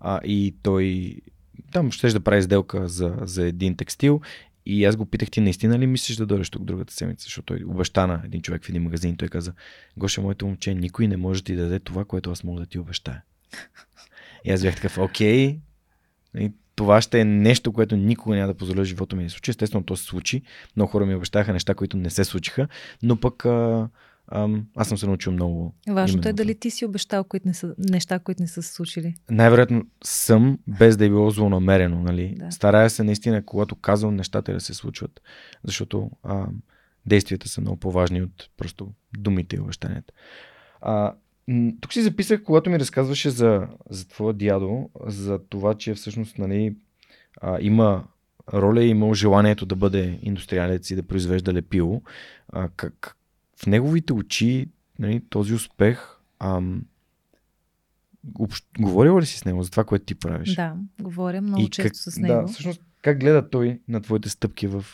[0.00, 1.14] А, и той
[1.72, 4.20] там ще да прави сделка за, за един текстил
[4.66, 7.64] и аз го питах ти наистина ли мислиш да дойдеш тук другата седмица, защото той
[7.66, 9.16] обеща на един човек в един магазин.
[9.16, 9.52] Той каза,
[9.96, 12.78] Гоша, моето момче, никой не може да ти даде това, което аз мога да ти
[12.78, 13.22] обещая.
[14.44, 15.58] И аз бях такъв, окей,
[16.38, 19.50] и това ще е нещо, което никога няма да позволя живота ми да случи.
[19.50, 20.42] Естествено, то се случи.
[20.76, 22.68] Много хора ми обещаха неща, които не се случиха,
[23.02, 23.88] но пък а,
[24.30, 25.74] ам, аз съм се научил много.
[25.88, 29.14] Важното е дали ти си обещал които не са, неща, които не са се случили.
[29.30, 32.02] Най-вероятно съм, без да е било злонамерено.
[32.02, 32.34] Нали?
[32.38, 32.50] Да.
[32.50, 35.20] Старая се наистина, когато казвам нещата да се случват,
[35.64, 36.46] защото а,
[37.06, 38.88] действията са много по-важни от просто
[39.18, 40.12] думите и обещанията.
[40.80, 41.14] А,
[41.80, 46.76] тук си записах, когато ми разказваше за, за твоя дядо, за това, че всъщност нали,
[47.40, 48.04] а, има
[48.54, 52.02] роля и имал желанието да бъде индустриалец и да произвежда лепило.
[52.48, 53.16] А, как,
[53.62, 54.66] в неговите очи
[54.98, 56.82] нали, този успех ам,
[58.34, 60.54] общ, говорила ли си с него за това, което ти правиш?
[60.54, 62.40] Да, говоря много и често как, с него.
[62.40, 64.84] Да, всъщност как гледа той на твоите стъпки в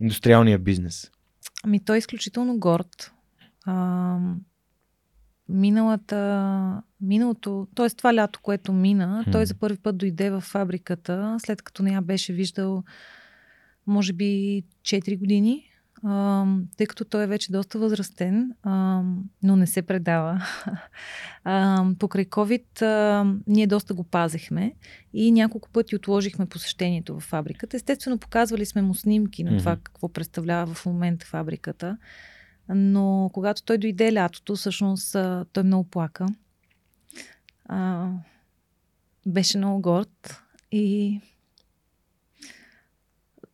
[0.00, 1.10] индустриалния бизнес?
[1.64, 3.12] Ами той е изключително горд.
[3.64, 4.18] А,
[5.48, 7.90] миналата, миналото, т.е.
[7.90, 9.30] това лято, което мина, хм.
[9.30, 12.84] той за първи път дойде в фабриката, след като не я беше виждал
[13.86, 15.71] може би 4 години
[16.04, 16.46] а,
[16.76, 19.02] тъй като той е вече доста възрастен, а,
[19.42, 20.46] но не се предава.
[21.44, 24.74] а, покрай COVID а, ние доста го пазехме
[25.14, 27.76] и няколко пъти отложихме посещението в фабриката.
[27.76, 31.98] Естествено, показвали сме му снимки на това какво представлява в момента фабриката.
[32.68, 36.26] Но когато той дойде лятото, всъщност а, той много плака.
[37.66, 38.10] А,
[39.26, 40.42] беше много горд
[40.72, 41.20] и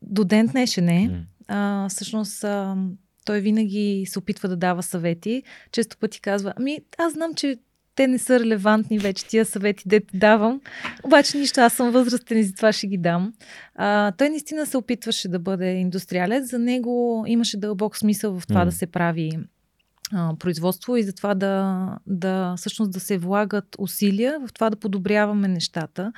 [0.02, 2.76] до ден днешен е а, всъщност а,
[3.24, 5.42] той винаги се опитва да дава съвети.
[5.72, 7.56] Често пъти казва, ами аз знам, че
[7.94, 10.60] те не са релевантни вече тия съвети, те давам.
[11.04, 13.32] Обаче нищо, аз съм възрастен и затова ще ги дам.
[13.74, 16.50] А, той наистина се опитваше да бъде индустриалец.
[16.50, 18.64] За него имаше дълбок смисъл в това mm.
[18.64, 19.30] да се прави
[20.12, 25.48] а, производство и затова да, да, всъщност да се влагат усилия в това да подобряваме
[25.48, 26.12] нещата.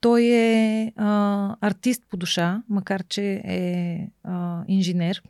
[0.00, 5.22] Той е а, артист по душа, макар че е а, инженер.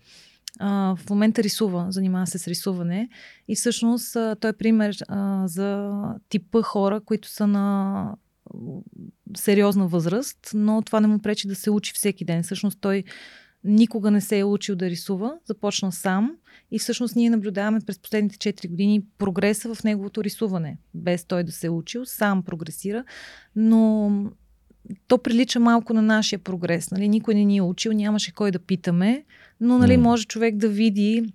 [0.59, 3.09] а, в момента рисува, занимава се с рисуване
[3.49, 5.93] и всъщност а, той е пример а, за
[6.29, 8.15] типа хора, които са на
[9.37, 12.43] сериозна възраст, но това не му пречи да се учи всеки ден.
[12.43, 13.05] Всъщност той
[13.65, 16.37] никога не се е учил да рисува, започна сам
[16.71, 21.53] и всъщност ние наблюдаваме през последните 4 години прогреса в неговото рисуване, без той да
[21.53, 23.05] се е учил, сам прогресира,
[23.57, 24.11] но
[25.09, 26.91] то прилича малко на нашия прогрес.
[26.91, 27.09] Нали?
[27.09, 29.25] Никой не ни е учил, нямаше кой да питаме,
[29.61, 31.33] но нали, може човек да види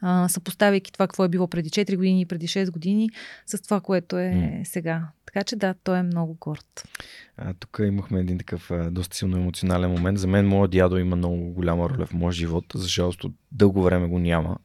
[0.00, 3.10] а, съпоставяйки това, какво е било преди 4 години и преди 6 години,
[3.46, 4.64] с това, което е mm.
[4.64, 5.08] сега.
[5.36, 6.88] Така че да, той е много горд.
[7.36, 10.18] А, тук имахме един такъв а, доста силно емоционален момент.
[10.18, 12.64] За мен моят дядо има много голяма роля в моя живот.
[12.74, 13.20] За жалост
[13.52, 14.56] дълго време го няма.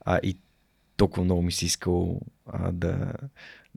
[0.00, 0.38] А, и
[0.96, 3.12] толкова много ми се искал а, да,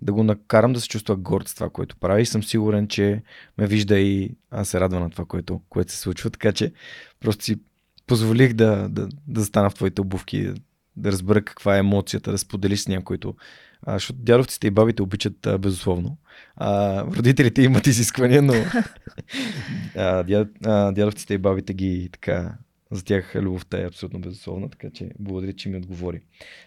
[0.02, 2.22] да го накарам да се чувства горд с това, което прави.
[2.22, 3.23] И съм сигурен, че
[3.57, 6.30] ме вижда и аз се радва на това, което, което се случва.
[6.30, 6.73] Така че
[7.19, 7.60] просто си
[8.07, 10.53] позволих да, да, да застана в твоите обувки,
[10.95, 13.36] да разбера каква е емоцията, да споделиш с някой, който
[13.84, 16.18] а, защото дядовците и бабите обичат а, безусловно.
[16.56, 18.53] А, родителите имат изисквания, но
[19.95, 22.58] а, дяд, а, дядовците и бабите ги така
[22.91, 26.22] за тях любовта е абсолютно безусловна, така че благодаря, че ми отговори.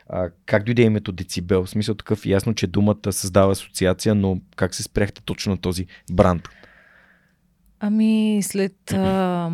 [0.08, 1.64] А, как дойде името Децибел?
[1.64, 5.86] В смисъл такъв ясно, че думата създава асоциация, но как се спряхте точно на този
[6.12, 6.48] бранд?
[7.80, 9.50] Ами след а,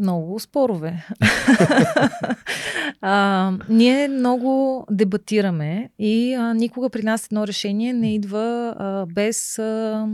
[0.00, 1.06] много спорове.
[3.00, 9.58] а, ние много дебатираме и а, никога при нас едно решение не идва а, без,
[9.58, 10.06] а,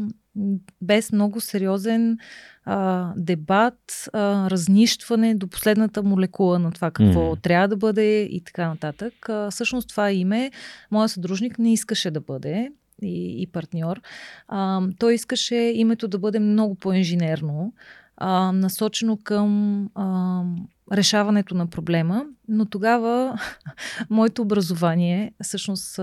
[0.82, 2.18] без много сериозен
[2.64, 7.42] а, дебат, а, разнищване до последната молекула на това какво mm.
[7.42, 9.28] трябва да бъде и така нататък.
[9.28, 10.50] А, всъщност това име,
[10.90, 12.70] моят съдружник не искаше да бъде
[13.02, 14.00] и, и партньор.
[14.48, 17.72] А, той искаше името да бъде много по-инженерно
[18.20, 20.42] а, насочено към а,
[20.92, 23.40] решаването на проблема, но тогава
[24.10, 25.98] моето образование всъщност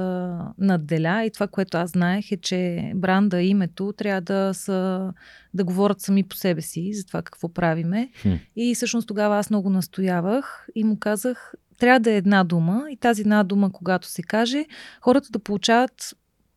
[0.57, 5.11] надделя и това, което аз знаех е, че бранда, името трябва да са
[5.53, 8.09] да говорят сами по себе си за това какво правиме.
[8.21, 8.33] Хм.
[8.55, 12.97] И всъщност тогава аз много настоявах и му казах, трябва да е една дума и
[12.97, 14.65] тази една дума, когато се каже,
[15.01, 16.15] хората да получават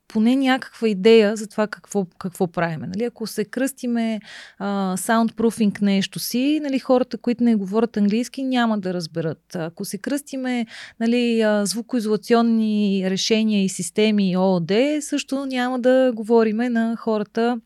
[0.08, 2.86] поне някаква идея за това какво, какво правиме.
[2.86, 3.04] Нали?
[3.04, 4.20] Ако се кръстиме
[4.58, 9.56] а, soundproofing нещо си, нали, хората, които не говорят английски, няма да разберат.
[9.56, 10.66] Ако се кръстиме
[11.00, 17.60] нали, звукоизолационни решения и системи ООД, също няма да говориме на хората,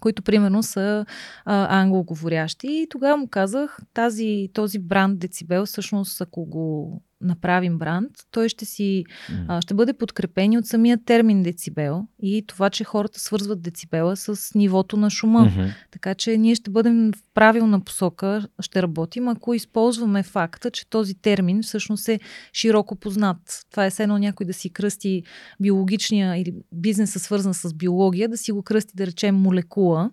[0.00, 1.06] които примерно са
[1.44, 2.66] а, англоговорящи.
[2.66, 8.64] И тогава му казах, тази, този бранд Децибел, всъщност, ако го направим бранд, той ще
[8.64, 9.04] си
[9.48, 14.54] а, ще бъде подкрепен от самия термин децибел и това, че хората свързват децибела с
[14.54, 15.40] нивото на шума.
[15.40, 15.72] Mm-hmm.
[15.90, 21.14] Така че ние ще бъдем в правилна посока, ще работим, ако използваме факта, че този
[21.14, 22.20] термин всъщност е
[22.52, 23.64] широко познат.
[23.70, 25.22] Това е едно някой да си кръсти
[25.60, 30.10] биологичния или бизнеса свързан с биология, да си го кръсти, да речем, молекула.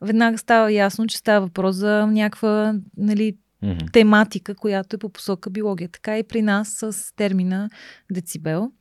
[0.00, 3.92] Веднага става ясно, че става въпрос за някаква нали, mm-hmm.
[3.92, 5.88] тематика, която е по посока биология.
[5.88, 7.70] Така и при нас с термина
[8.12, 8.72] децибел,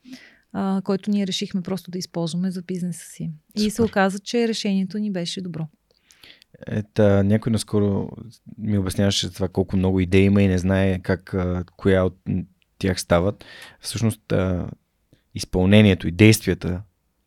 [0.54, 3.32] а, който ние решихме просто да използваме за бизнеса си.
[3.58, 3.68] Супер.
[3.68, 5.68] И се оказа, че решението ни беше добро.
[6.68, 8.10] Ета, някой наскоро
[8.58, 12.18] ми обясняваше това колко много идеи има и не знае как, а, коя от
[12.78, 13.46] тях стават.
[13.80, 14.70] Всъщност, а,
[15.36, 16.82] изпълнението и действията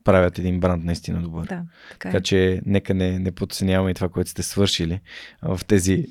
[0.06, 1.46] правят един бранд наистина добър.
[1.46, 2.12] Да, така, е.
[2.12, 5.00] така че нека не, не подценяваме и това, което сте свършили
[5.42, 6.06] в тези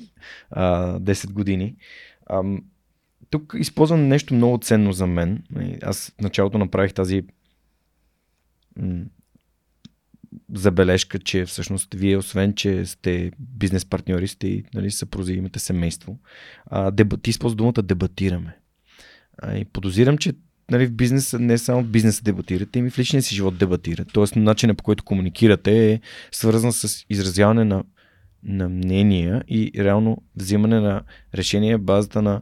[0.50, 1.76] а, 10 години.
[2.26, 2.42] А,
[3.30, 5.42] тук използвам нещо много ценно за мен.
[5.82, 7.22] Аз в началото направих тази
[8.76, 9.04] м-
[10.54, 16.18] забележка, че всъщност вие, освен, че сте бизнес партньори, сте и нали, съпрузи, имате семейство.
[16.66, 18.56] А, дебат, ти използва думата дебатираме.
[19.38, 20.32] А, и подозирам, че
[20.70, 24.12] нали, в бизнеса, не само в бизнеса дебатирате, ами в личния си живот дебатирате.
[24.12, 26.00] Тоест, начинът по който комуникирате е
[26.32, 27.84] свързан с изразяване на,
[28.42, 31.02] на мнения и реално взимане на
[31.34, 32.40] решение базата на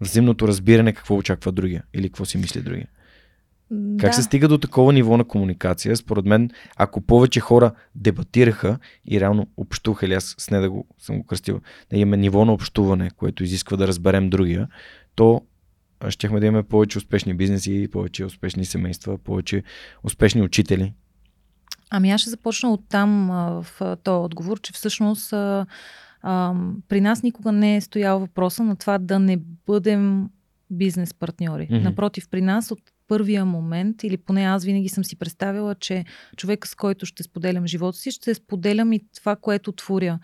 [0.00, 2.88] взаимното разбиране какво очаква другия или какво си мисли другия.
[3.70, 3.96] Да.
[4.00, 5.96] Как се стига до такова ниво на комуникация?
[5.96, 10.86] Според мен, ако повече хора дебатираха и реално общуваха, или аз с не да го
[10.98, 11.60] съм го кръстил,
[11.90, 14.68] да имаме ниво на общуване, което изисква да разберем другия,
[15.14, 15.42] то
[16.08, 19.62] щяхме да имаме повече успешни бизнеси, повече успешни семейства, повече
[20.04, 20.92] успешни учители.
[21.90, 25.66] Ами аз ще започна от там в този отговор, че всъщност а,
[26.22, 26.54] а,
[26.88, 30.28] при нас никога не е стоял въпроса на това да не бъдем
[30.70, 31.68] бизнес партньори.
[31.68, 31.82] Mm-hmm.
[31.82, 32.80] Напротив, при нас от
[33.10, 36.04] първия момент, или поне аз винаги съм си представила, че
[36.36, 40.18] човека с който ще споделям живота си, ще споделям и това, което творя.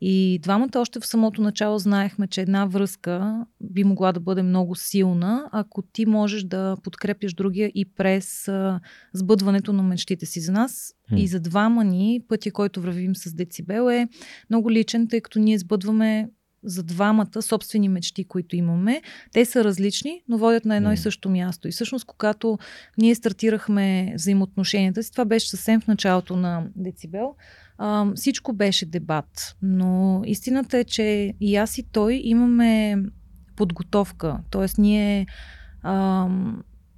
[0.00, 4.74] И двамата още в самото начало знаехме, че една връзка би могла да бъде много
[4.74, 8.80] силна, ако ти можеш да подкрепяш другия и през а,
[9.12, 10.94] сбъдването на мечтите си за нас.
[11.12, 11.16] Mm.
[11.16, 14.08] И за двама ни пътя, който вървим с Децибел е
[14.50, 16.28] много личен, тъй като ние сбъдваме
[16.68, 19.02] за двамата собствени мечти, които имаме.
[19.32, 20.94] Те са различни, но водят на едно mm.
[20.94, 21.68] и също място.
[21.68, 22.58] И всъщност, когато
[22.98, 27.34] ние стартирахме взаимоотношенията си, това беше съвсем в началото на Децибел,
[27.78, 29.56] а, всичко беше дебат.
[29.62, 32.96] Но истината е, че и аз и той имаме
[33.56, 34.38] подготовка.
[34.50, 35.26] Тоест, ние.
[35.82, 36.28] А,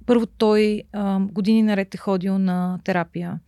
[0.05, 3.39] първо той а, години наред е ходил на терапия.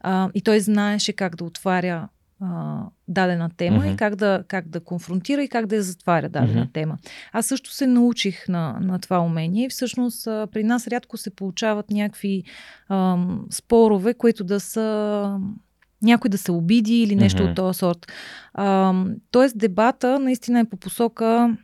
[0.00, 2.08] А, и той знаеше как да отваря
[2.42, 3.94] а, дадена тема uh-huh.
[3.94, 6.72] и как да, как да конфронтира и как да я затваря дадена uh-huh.
[6.72, 6.98] тема.
[7.32, 11.30] Аз също се научих на, на това умение и всъщност а, при нас рядко се
[11.30, 12.44] получават някакви
[12.88, 13.18] а,
[13.50, 15.38] спорове, които да са
[16.02, 17.50] някой да се обиди или нещо uh-huh.
[17.50, 18.12] от този сорт.
[18.54, 18.94] А,
[19.30, 21.56] тоест дебата наистина е по посока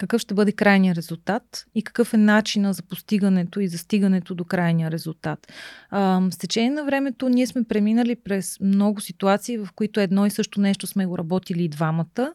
[0.00, 4.44] какъв ще бъде крайният резултат и какъв е начина за постигането и за стигането до
[4.44, 5.52] крайния резултат.
[5.90, 10.30] А, с течение на времето ние сме преминали през много ситуации, в които едно и
[10.30, 12.34] също нещо сме го работили и двамата.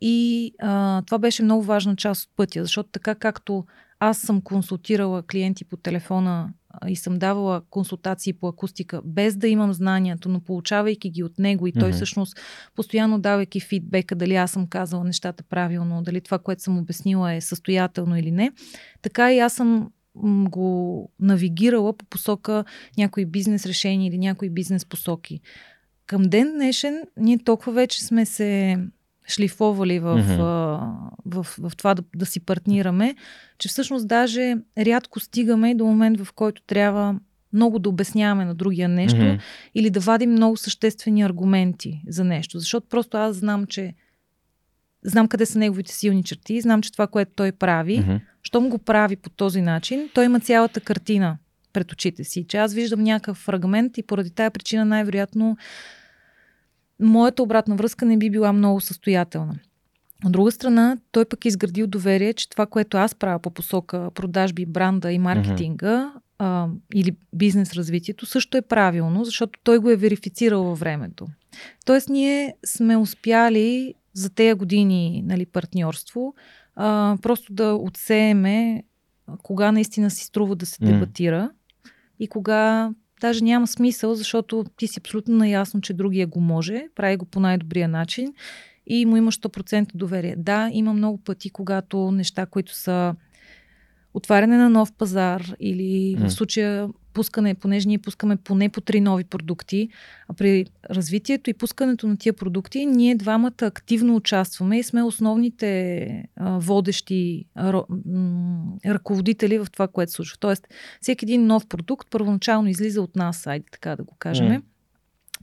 [0.00, 3.64] И а, това беше много важна част от пътя, защото така както
[4.00, 6.52] аз съм консултирала клиенти по телефона
[6.88, 11.66] и съм давала консултации по акустика, без да имам знанието, но получавайки ги от него
[11.66, 11.94] и той mm-hmm.
[11.94, 12.40] всъщност
[12.74, 17.40] постоянно давайки фидбека, дали аз съм казала нещата правилно, дали това, което съм обяснила е
[17.40, 18.52] състоятелно или не,
[19.02, 19.90] така и аз съм
[20.50, 22.64] го навигирала по посока
[22.98, 25.40] някои бизнес решения или някои бизнес посоки.
[26.06, 28.78] Към ден днешен ние толкова вече сме се
[29.28, 30.36] шлифовали в, mm-hmm.
[31.26, 33.14] в, в, в това да, да си партнираме,
[33.58, 37.14] че всъщност даже рядко стигаме до момент, в който трябва
[37.52, 39.40] много да обясняваме на другия нещо mm-hmm.
[39.74, 42.58] или да вадим много съществени аргументи за нещо.
[42.58, 43.94] Защото просто аз знам, че
[45.04, 48.20] знам къде са неговите силни черти, знам, че това, което той прави, mm-hmm.
[48.42, 51.38] щом го прави по този начин, той има цялата картина
[51.72, 52.46] пред очите си.
[52.48, 55.56] Че аз виждам някакъв фрагмент и поради тая причина най-вероятно
[57.00, 59.58] моята обратна връзка не би била много състоятелна.
[60.24, 64.10] От друга страна, той пък е изградил доверие, че това, което аз правя по посока
[64.14, 66.20] продажби, бранда и маркетинга mm-hmm.
[66.38, 71.26] а, или бизнес развитието, също е правилно, защото той го е верифицирал във времето.
[71.84, 76.34] Тоест, ние сме успяли за тези години нали, партньорство
[76.76, 78.82] а, просто да отсееме
[79.42, 81.90] кога наистина си струва да се дебатира mm.
[82.18, 82.90] и кога
[83.20, 87.40] даже няма смисъл, защото ти си абсолютно наясно, че другия го може, прави го по
[87.40, 88.34] най-добрия начин
[88.86, 90.34] и му има 100% доверие.
[90.38, 93.14] Да, има много пъти, когато неща, които са
[94.14, 99.24] отваряне на нов пазар или в случая пускане, понеже ние пускаме поне по три нови
[99.24, 99.88] продукти,
[100.28, 106.28] а при развитието и пускането на тия продукти, ние двамата активно участваме и сме основните
[106.36, 107.82] а, водещи а,
[108.86, 110.36] ръководители в това, което случва.
[110.40, 110.68] Тоест,
[111.00, 114.48] всеки един нов продукт първоначално излиза от нас, айде така да го кажем.
[114.48, 114.62] Mm.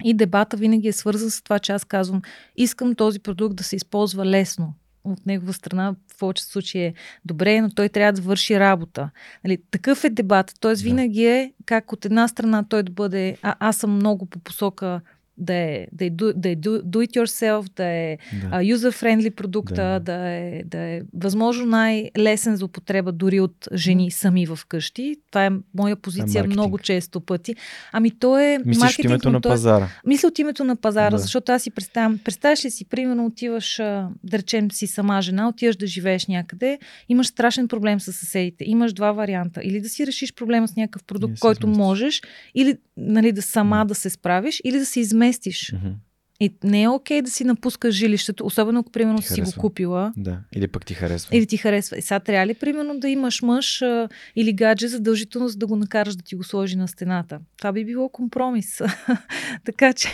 [0.04, 2.22] И дебата винаги е свързан с това, че аз казвам,
[2.56, 4.74] искам този продукт да се използва лесно
[5.04, 6.94] от негова страна в повечето случаи е
[7.26, 9.10] добре, но той трябва да върши работа.
[9.44, 10.54] Нали, такъв е дебат.
[10.60, 14.40] Тоест винаги е как от една страна той да бъде, а, аз съм много по
[14.40, 15.02] посока
[15.38, 18.48] да е, да е, do, да е do, do it yourself, да е да.
[18.48, 20.00] Uh, user-friendly продукта, да.
[20.00, 25.16] Да, е, да е възможно най-лесен за употреба дори от жени сами в къщи.
[25.32, 27.56] Това е моя позиция е много често пъти.
[27.92, 29.90] Ами то е Мислиш от името на е- пазара.
[30.06, 31.18] Мисля от името на пазара, да.
[31.18, 33.76] защото аз си представям, представяш ли си, примерно отиваш,
[34.24, 36.80] да речем си сама жена, отиваш да живееш някъде,
[37.10, 39.62] имаш страшен проблем с съседите, имаш два варианта.
[39.64, 42.22] Или да си решиш проблема с някакъв продукт, който можеш,
[42.56, 45.72] или нали, да сама да се справиш, или да се изместиш.
[45.72, 45.94] Mm-hmm.
[46.40, 50.14] И не е окей okay да си напускаш жилището, особено ако примерно си го купила.
[50.18, 51.38] Да, или пък ти харесва.
[51.38, 51.98] Или ти харесва.
[51.98, 55.76] И сега трябва ли примерно да имаш мъж а, или гадже задължително за да го
[55.76, 57.40] накараш да ти го сложи на стената?
[57.58, 58.82] Това би било компромис.
[59.66, 60.10] така че,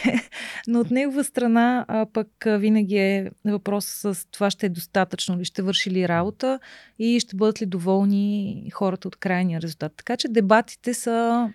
[0.67, 5.39] но от негова страна а, пък а, винаги е въпрос с това ще е достатъчно
[5.39, 6.59] ли, ще върши ли работа
[6.99, 9.93] и ще бъдат ли доволни хората от крайния резултат.
[9.97, 11.49] Така че дебатите са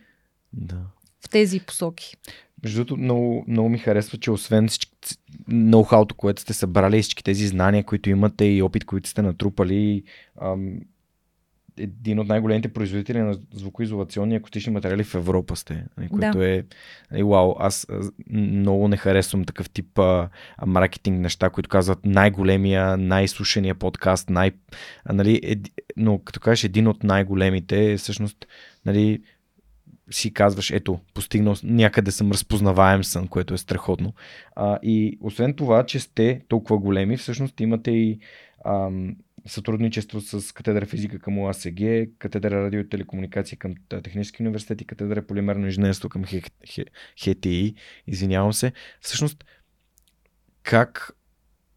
[0.53, 0.77] да.
[1.25, 2.17] В тези посоки.
[2.63, 4.69] Между другото, много, много ми харесва, че освен
[5.49, 10.03] ноу-хауто, което сте събрали, всички тези знания, които имате и опит, които сте натрупали,
[10.43, 10.79] ам,
[11.79, 16.49] един от най-големите производители на звукоизолационни акустични материали в Европа сте, нали, което да.
[16.49, 16.63] е
[17.11, 17.87] нали, вау, аз
[18.31, 20.29] много не харесвам такъв тип а,
[20.67, 24.51] маркетинг неща, които казват най-големия, най-слушания подкаст, най,
[25.05, 25.59] а, нали, ед,
[25.97, 28.47] но като кажеш един от най-големите, всъщност
[28.87, 29.23] нали,
[30.11, 34.15] си казваш, ето, постигнал, някъде съм разпознаваем сън, което е страхотно.
[34.57, 38.19] А, и освен това, че сте толкова големи, всъщност имате и
[38.67, 39.17] ам,
[39.47, 41.81] сътрудничество с катедра физика към ОАСГ,
[42.19, 46.25] катедра радио и телекомуникации към Технически университет и катедра полимерно инженерство към
[47.25, 47.75] ХТИ.
[48.07, 48.73] Извинявам се.
[49.01, 49.45] Всъщност,
[50.63, 51.17] как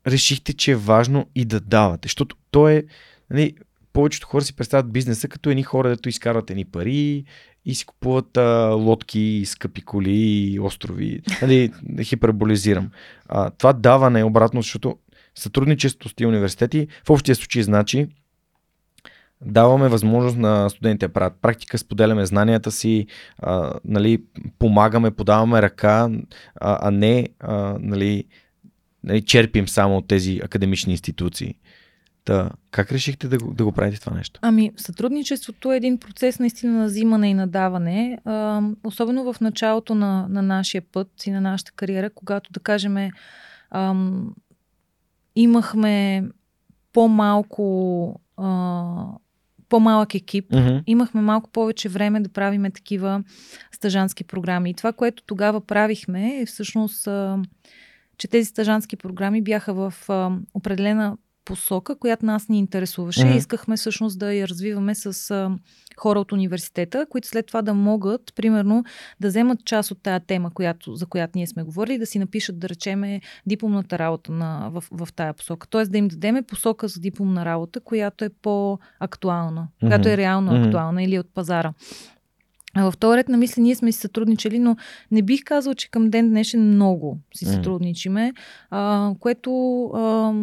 [0.08, 2.06] решихте, че е важно и да давате?
[2.08, 2.86] Защото то е,
[3.30, 3.56] нали,
[3.94, 7.26] повечето хора си представят бизнеса като едни хора, дето изкарват едни пари
[7.68, 11.22] и си купуват а, лодки, скъпи коли, острови.
[11.42, 11.72] Нали,
[12.04, 12.90] хиперболизирам.
[13.30, 14.98] А, това даване е обратно, защото
[15.36, 18.08] сътрудничество с тези университети в общия случай значи
[19.42, 23.08] даваме възможност на студентите да правят практика, споделяме знанията си,
[23.40, 24.24] а, нали,
[24.60, 26.10] помагаме, подаваме ръка,
[26.56, 28.24] а, а не а, нали,
[29.04, 31.56] нали, черпим само от тези академични институции.
[32.28, 34.40] Та, как решихте да го, да го правите това нещо?
[34.44, 38.20] Ами, сътрудничеството е един процес наистина на взимане и на даване.
[38.26, 43.10] А, особено в началото на, на нашия път и на нашата кариера, когато, да кажем,
[43.72, 44.34] ам,
[45.36, 46.24] имахме
[46.94, 48.94] по-малко а,
[49.70, 50.84] по-малък екип, mm-hmm.
[50.88, 53.24] имахме малко повече време да правиме такива
[53.72, 54.70] стъжански програми.
[54.70, 57.40] И това, което тогава правихме е всъщност, а,
[58.18, 61.18] че тези стъжански програми бяха в а, определена
[61.48, 63.22] посока, която нас ни интересуваше.
[63.22, 63.38] Mm-hmm.
[63.38, 65.52] Искахме всъщност да я развиваме с а,
[65.98, 68.84] хора от университета, които след това да могат, примерно,
[69.20, 72.60] да вземат част от тая тема, която, за която ние сме говорили, да си напишат,
[72.60, 75.68] да речеме, дипломната работа на, в, в тая посока.
[75.68, 79.88] Тоест да им дадеме посока за дипломна работа, която е по-актуална, mm-hmm.
[79.88, 80.66] която е реално mm-hmm.
[80.66, 81.74] актуална или от пазара.
[82.76, 84.76] А в този ред на мисли ние сме си сътрудничали, но
[85.12, 88.34] не бих казал, че към ден днешен много си сътрудничиме,
[88.70, 90.34] а, което а,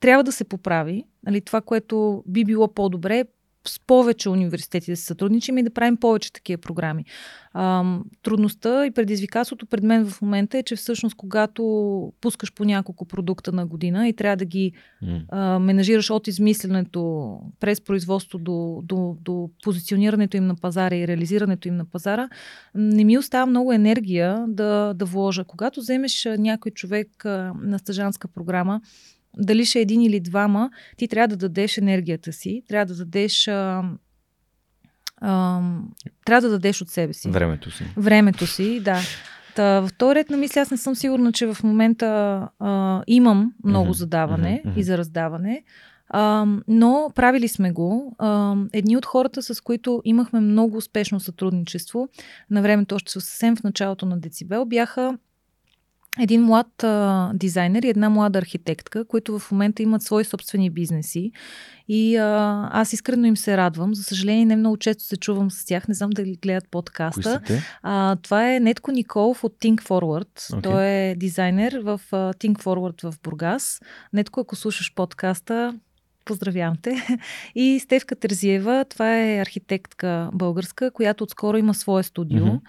[0.00, 1.04] трябва да се поправи.
[1.26, 3.24] Нали, това, което би било по-добре,
[3.68, 7.04] с повече университети да се сътрудничим и да правим повече такива програми.
[7.52, 7.84] А,
[8.22, 13.52] трудността и предизвикателството пред мен в момента е, че всъщност когато пускаш по няколко продукта
[13.52, 14.72] на година и трябва да ги
[15.04, 15.24] mm.
[15.28, 21.68] а, менажираш от измисленето през производство до, до, до позиционирането им на пазара и реализирането
[21.68, 22.28] им на пазара,
[22.74, 25.44] не ми остава много енергия да, да вложа.
[25.44, 28.80] Когато вземеш някой човек а, на стъжанска програма,
[29.38, 33.48] дали ще е един или двама, ти трябва да дадеш енергията си, трябва да дадеш.
[33.48, 33.82] А,
[35.16, 35.60] а,
[36.24, 37.30] трябва да дадеш от себе си.
[37.30, 37.84] Времето си.
[37.96, 39.00] Времето си, да.
[39.56, 42.08] Та, в този ред на мисля, аз не съм сигурна, че в момента
[42.58, 43.96] а, имам много mm-hmm.
[43.96, 44.78] задаване mm-hmm.
[44.78, 45.62] и за раздаване.
[46.08, 48.16] А, но правили сме го.
[48.18, 52.08] А, едни от хората, с които имахме много успешно сътрудничество,
[52.50, 55.18] на времето още съвсем в началото на Децибел, бяха
[56.20, 61.32] един млад а, дизайнер и една млада архитектка, които в момента имат свои собствени бизнеси.
[61.88, 63.94] И а, аз искрено им се радвам.
[63.94, 65.88] За съжаление, не много често се чувам с тях.
[65.88, 67.40] Не знам дали гледат подкаста.
[67.82, 70.38] А, това е Нетко Николов от Think Forward.
[70.38, 70.62] Okay.
[70.62, 73.80] Той е дизайнер в uh, Think Forward в Бургас.
[74.12, 75.74] Нетко, ако слушаш подкаста,
[76.24, 77.18] Поздравявам те.
[77.54, 82.44] И Стевка Терзиева, това е архитектка българска, която отскоро има свое студио.
[82.44, 82.60] Mm-hmm.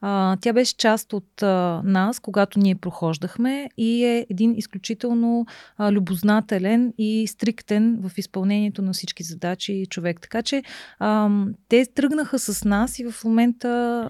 [0.00, 5.46] А, тя беше част от а, нас, когато ние прохождахме и е един изключително
[5.76, 10.20] а, любознателен и стриктен в изпълнението на всички задачи човек.
[10.20, 10.62] Така че
[10.98, 11.30] а,
[11.68, 13.68] те тръгнаха с нас и в момента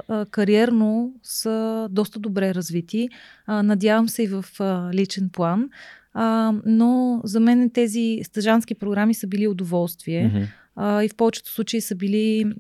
[0.09, 3.09] а, кариерно са доста добре развити.
[3.47, 5.69] А, надявам се и в а, личен план.
[6.15, 10.31] А, но за мен тези стъжански програми са били удоволствие.
[10.31, 10.47] Mm-hmm.
[10.77, 12.53] А, и в повечето случаи са били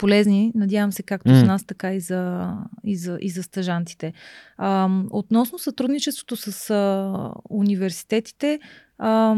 [0.00, 1.40] полезни, надявам се, както mm.
[1.40, 2.52] за нас, така и за,
[2.84, 4.12] и за, и за стъжантите.
[4.56, 8.60] А, относно сътрудничеството с а, университетите,
[8.98, 9.36] а,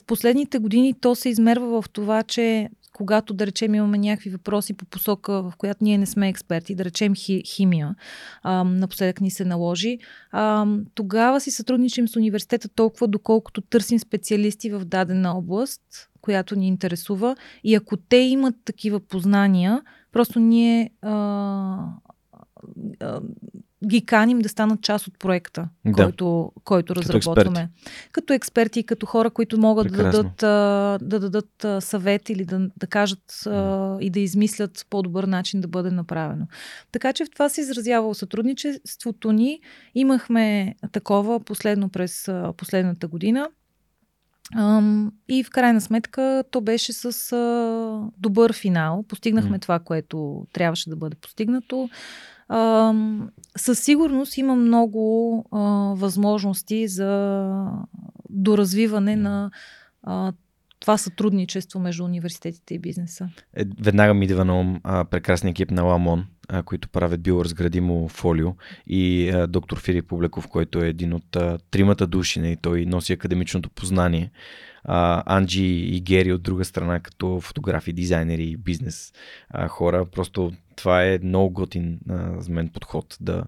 [0.00, 4.76] в последните години то се измерва в това, че когато, да речем, имаме някакви въпроси
[4.76, 7.94] по посока, в която ние не сме експерти, да речем хи, химия,
[8.42, 9.98] а, напоследък ни се наложи,
[10.30, 15.82] а, тогава си сътрудничим с университета толкова, доколкото търсим специалисти в дадена област,
[16.20, 17.36] която ни интересува.
[17.64, 19.82] И ако те имат такива познания,
[20.12, 21.12] просто ние а,
[23.00, 23.20] а,
[23.86, 25.92] ги каним да станат част от проекта, да.
[26.04, 27.60] който, който като разработваме.
[27.60, 28.08] Експерти.
[28.12, 30.36] Като експерти, като хора, които могат да дадат,
[31.08, 35.90] да дадат съвет или да, да кажат а, и да измислят по-добър начин да бъде
[35.90, 36.46] направено.
[36.92, 39.60] Така че в това се изразява сътрудничеството ни.
[39.94, 43.48] Имахме такова последно през последната година.
[45.28, 47.36] И в крайна сметка то беше с
[48.18, 49.04] добър финал.
[49.08, 49.62] Постигнахме mm.
[49.62, 51.88] това, което трябваше да бъде постигнато.
[53.56, 55.44] Със сигурност има много
[55.96, 57.44] възможности за
[58.30, 59.20] доразвиване mm.
[59.20, 59.50] на
[60.80, 63.28] това сътрудничество между университетите и бизнеса.
[63.56, 64.80] Е, веднага ми идва на ум
[65.10, 68.48] прекрасния екип на Ламон, а, които правят биоразградимо фолио
[68.86, 73.12] и а, доктор Филип Публиков, който е един от а, тримата души, не, той носи
[73.12, 74.30] академичното познание.
[74.84, 79.12] А, Анджи и Гери от друга страна, като фотографи, дизайнери и бизнес
[79.50, 80.06] а, хора.
[80.06, 83.44] Просто това е много готин а, за мен подход да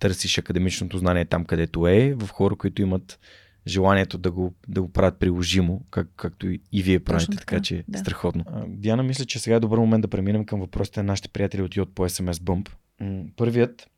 [0.00, 3.18] търсиш академичното знание там, където е, в хора, които имат
[3.66, 7.84] желанието да го, да го правят приложимо, как, както и вие правите, така, така че
[7.88, 7.98] да.
[7.98, 8.44] страхотно.
[8.68, 11.76] Диана, мисля, че сега е добър момент да преминем към въпросите на нашите приятели от
[11.76, 12.68] Йод по SMS Bump.
[13.36, 13.90] Първият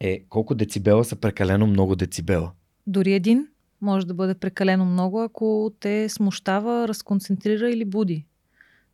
[0.00, 2.52] е колко децибела са прекалено много децибела?
[2.86, 3.48] Дори един
[3.80, 8.26] може да бъде прекалено много, ако те смущава, разконцентрира или буди.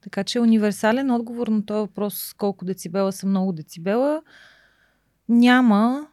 [0.01, 4.23] Така че универсален отговор на този въпрос колко децибела са много децибела
[5.28, 6.07] няма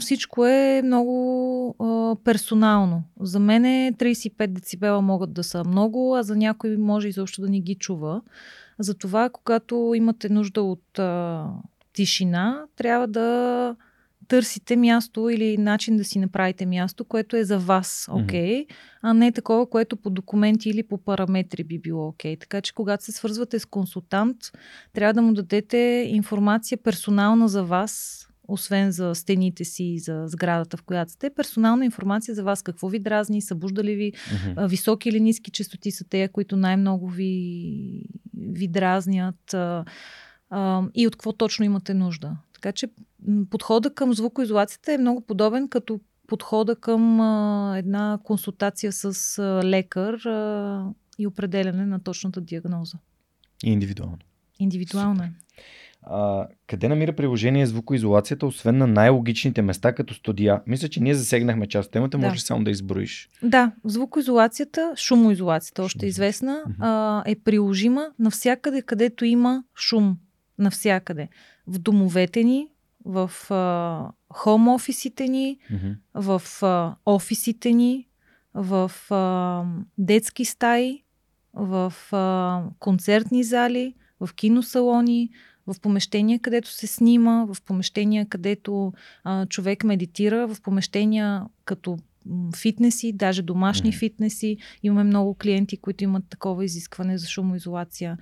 [0.00, 3.02] всичко е много а, персонално.
[3.20, 3.62] За мен
[3.94, 8.20] 35 децибела могат да са много, а за някой може изобщо да не ги чува.
[8.78, 11.46] Затова, когато имате нужда от а,
[11.92, 13.76] тишина, трябва да
[14.28, 18.74] търсите място или начин да си направите място, което е за вас окей, okay, mm-hmm.
[19.02, 22.36] а не такова, което по документи или по параметри би било окей.
[22.36, 22.40] Okay.
[22.40, 24.36] Така че, когато се свързвате с консултант,
[24.92, 30.76] трябва да му дадете информация персонална за вас, освен за стените си и за сградата,
[30.76, 34.68] в която сте, персонална информация за вас, какво ви дразни, събужда ли ви, mm-hmm.
[34.68, 38.02] високи или ниски частоти са те, които най-много ви,
[38.36, 39.84] ви дразнят а,
[40.50, 42.36] а, и от какво точно имате нужда.
[42.54, 42.88] Така че
[43.50, 50.14] подхода към звукоизолацията е много подобен като подхода към а, една консултация с а, лекар
[50.14, 50.86] а,
[51.18, 52.98] и определяне на точната диагноза.
[53.64, 54.18] И индивидуално.
[54.58, 55.32] Индивидуално е.
[56.06, 60.60] А, къде намира приложение звукоизолацията, освен на най-логичните места, като студия?
[60.66, 62.26] Мисля, че ние засегнахме част от темата, да.
[62.26, 63.28] може само да изброиш.
[63.42, 70.16] Да, звукоизолацията, шумоизолацията, още известна, а, е приложима навсякъде, където има шум.
[70.58, 71.28] Навсякъде.
[71.66, 72.68] В домовете ни,
[73.04, 73.30] в
[74.32, 75.96] хом офисите ни, mm-hmm.
[76.14, 78.06] в а, офисите ни,
[78.54, 79.64] в а,
[79.98, 81.02] детски стаи,
[81.54, 85.30] в а, концертни зали, в киносалони,
[85.66, 88.92] в помещения, където се снима, в помещения, където
[89.24, 91.98] а, човек медитира, в помещения като
[92.56, 93.98] фитнеси, даже домашни mm-hmm.
[93.98, 94.56] фитнеси.
[94.82, 98.18] Имаме много клиенти, които имат такова изискване за шумоизолация.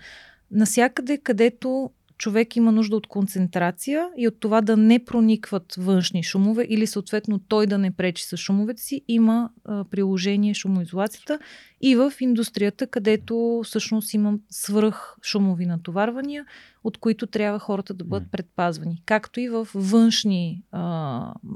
[0.51, 1.91] Насякъде, където
[2.23, 7.39] човек има нужда от концентрация и от това да не проникват външни шумове или съответно
[7.39, 11.39] той да не пречи с шумовете си, има а, приложение шумоизолацията
[11.81, 16.45] и в индустрията, където всъщност има свръх шумови натоварвания,
[16.85, 19.03] от които трябва хората да бъдат предпазвани.
[19.07, 20.81] Както и в външни, а,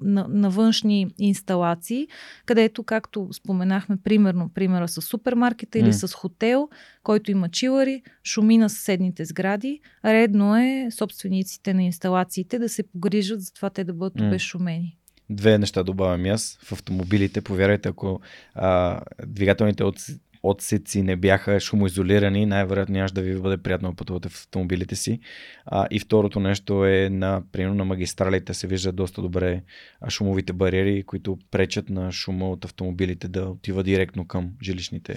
[0.03, 2.09] на, на външни инсталации,
[2.47, 6.69] където, както споменахме, примерно, примера с супермаркета или с хотел,
[7.03, 13.41] който има чилари, шуми на съседните сгради, редно е собствениците на инсталациите да се погрижат
[13.41, 14.27] за това те да бъдат mm.
[14.27, 14.97] обезшумени
[15.31, 16.59] две неща добавям аз.
[16.63, 18.21] В автомобилите, повярвайте, ако
[18.55, 19.97] а, двигателните от,
[20.43, 25.21] отсеци не бяха шумоизолирани, най-вероятно нямаше да ви бъде приятно да пътувате в автомобилите си.
[25.67, 29.63] А, и второто нещо е на, примерно на магистралите се виждат доста добре
[30.09, 35.17] шумовите бариери, които пречат на шума от автомобилите да отива директно към жилищните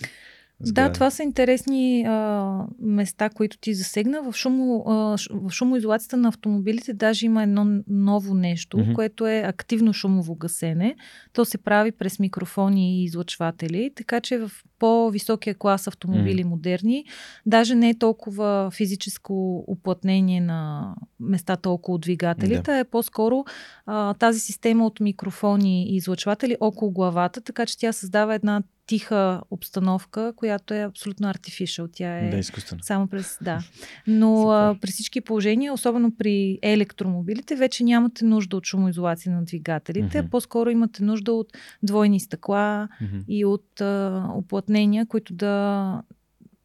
[0.62, 4.22] да, това са интересни а, места, които ти засегна.
[4.22, 8.94] В, шумо, а, в шумоизолацията на автомобилите даже има едно ново нещо, mm-hmm.
[8.94, 10.96] което е активно шумово гасене.
[11.34, 16.48] То се прави през микрофони и излъчватели, така че в по-високия клас автомобили mm.
[16.48, 17.06] модерни,
[17.46, 22.78] даже не е толкова физическо уплътнение на местата около двигателите, да.
[22.78, 23.46] е по-скоро
[23.86, 29.42] а, тази система от микрофони и излъчватели около главата, така че тя създава една тиха
[29.52, 31.90] обстановка, която е абсолютно artificial.
[31.94, 32.44] Тя е да,
[32.82, 33.38] само през...
[33.42, 33.60] Да.
[34.08, 40.24] Но а, при всички положения, особено при електромобилите, вече нямате нужда от шумоизолация на двигателите.
[40.24, 40.30] Mm-hmm.
[40.30, 41.48] По-скоро имате нужда от
[41.84, 43.26] двойни стъкла mm-hmm.
[43.28, 46.04] и от а, уплътнения, които да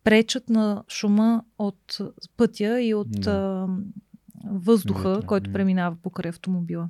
[0.05, 1.99] пречат на шума от
[2.37, 3.31] пътя и от да.
[3.31, 3.67] а,
[4.51, 6.89] въздуха, който преминава покрай автомобила.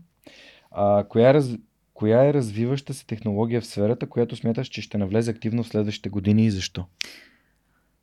[0.70, 1.56] А, коя раз
[1.94, 6.08] Коя е развиваща се технология в сферата, която смяташ, че ще навлезе активно в следващите
[6.08, 6.84] години и защо?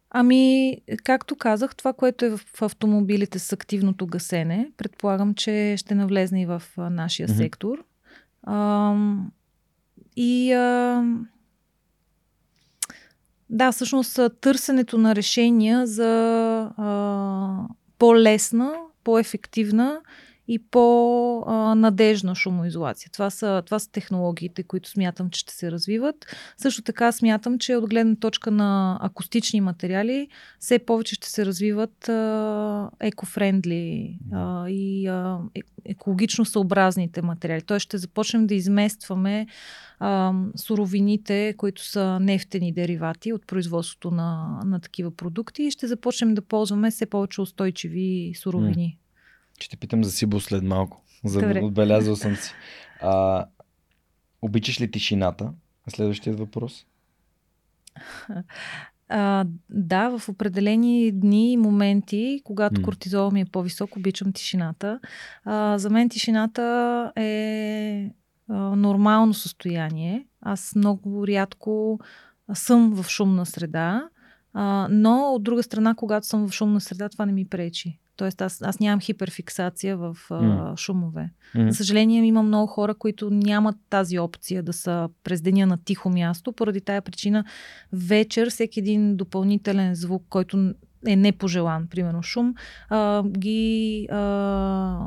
[0.09, 6.41] Ами, както казах, това, което е в, автомобилите с активното гасене, предполагам, че ще навлезне
[6.41, 7.37] и в нашия mm-hmm.
[7.37, 7.83] сектор.
[8.43, 8.95] А,
[10.15, 11.03] и а,
[13.49, 16.11] да, всъщност търсенето на решения за
[16.77, 17.67] а,
[17.99, 18.73] по-лесна,
[19.03, 20.01] по-ефективна
[20.51, 23.09] и по-надежна шумоизолация.
[23.11, 26.15] Това са, това са технологиите, които смятам, че ще се развиват.
[26.57, 30.27] Също така смятам, че от гледна точка на акустични материали
[30.59, 32.09] все повече ще се развиват
[32.99, 34.17] екофрендли
[34.67, 37.61] и а, е, екологично съобразните материали.
[37.61, 39.47] Тоест ще започнем да изместваме
[39.99, 46.35] а, суровините, които са нефтени деривати от производството на, на такива продукти и ще започнем
[46.35, 48.97] да ползваме все повече устойчиви суровини.
[49.61, 51.01] Ще питам за Сибо след малко.
[51.23, 52.53] За да отбелязал съм си.
[53.01, 53.45] А,
[54.41, 55.53] обичаш ли тишината?
[55.89, 56.85] Следващият въпрос.
[59.13, 62.83] А, да, в определени дни и моменти, когато mm.
[62.83, 64.99] кортизол ми е по-висок, обичам тишината.
[65.45, 68.09] А, за мен тишината е
[68.49, 70.25] а, нормално състояние.
[70.41, 71.99] Аз много рядко
[72.53, 74.09] съм в шумна среда,
[74.53, 77.99] а, но от друга страна, когато съм в шумна среда, това не ми пречи.
[78.15, 80.77] Тоест аз, аз нямам хиперфиксация в а, mm.
[80.79, 81.29] шумове.
[81.55, 81.69] Mm.
[81.69, 86.09] За съжаление има много хора, които нямат тази опция да са през деня на тихо
[86.09, 86.51] място.
[86.51, 87.45] Поради тая причина
[87.93, 90.73] вечер всеки един допълнителен звук, който
[91.07, 92.53] е непожелан, примерно шум,
[92.89, 94.99] а, ги, а,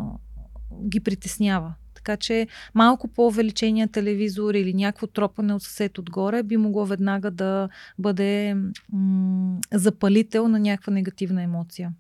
[0.88, 1.74] ги притеснява.
[1.94, 7.68] Така че малко по-увеличения телевизор или някакво тропане от съсед отгоре би могло веднага да
[7.98, 8.56] бъде
[8.92, 11.92] м- запалител на някаква негативна емоция.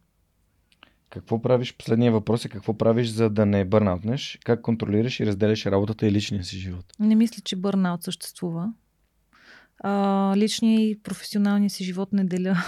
[1.14, 1.76] Какво правиш?
[1.76, 4.38] Последния въпрос е какво правиш, за да не бърнаутнеш?
[4.44, 6.84] Как контролираш и разделяш работата и личния си живот?
[7.00, 8.72] Не мисля, че бърнаут съществува.
[9.78, 12.64] А, личния и професионалния си живот не деля.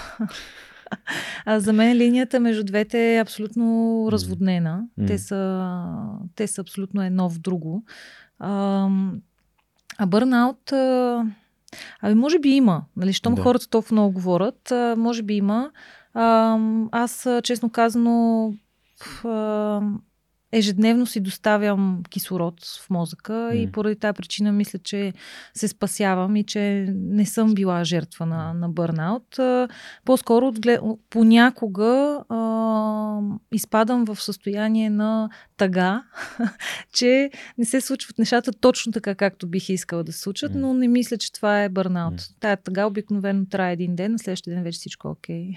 [1.45, 4.85] А за мен линията между двете е абсолютно разводнена.
[5.01, 5.07] Mm.
[5.07, 5.73] Те, са,
[6.35, 7.85] те са абсолютно едно в друго.
[8.39, 8.89] А,
[9.99, 11.25] а бърнаут, а,
[12.01, 12.85] ами може би има.
[12.97, 13.43] Нали, щом да.
[13.43, 15.71] хората толкова много говорят, може би има.
[16.93, 18.53] Аз, честно казано,
[20.57, 22.55] ежедневно си доставям кислород
[22.87, 23.53] в мозъка mm.
[23.53, 25.13] и поради тази причина мисля, че
[25.55, 29.37] се спасявам и че не съм била жертва на, на бърнаут.
[30.05, 30.53] По-скоро
[31.11, 33.21] понякога а,
[33.53, 36.03] изпадам в състояние на тъга,
[36.93, 40.57] че не се случват нещата точно така, както бих искала да се случат, mm.
[40.57, 42.21] но не мисля, че това е бърнаут.
[42.21, 42.41] Mm.
[42.41, 45.51] Тая тъга обикновено трае един ден, на следващия ден вече всичко е окей.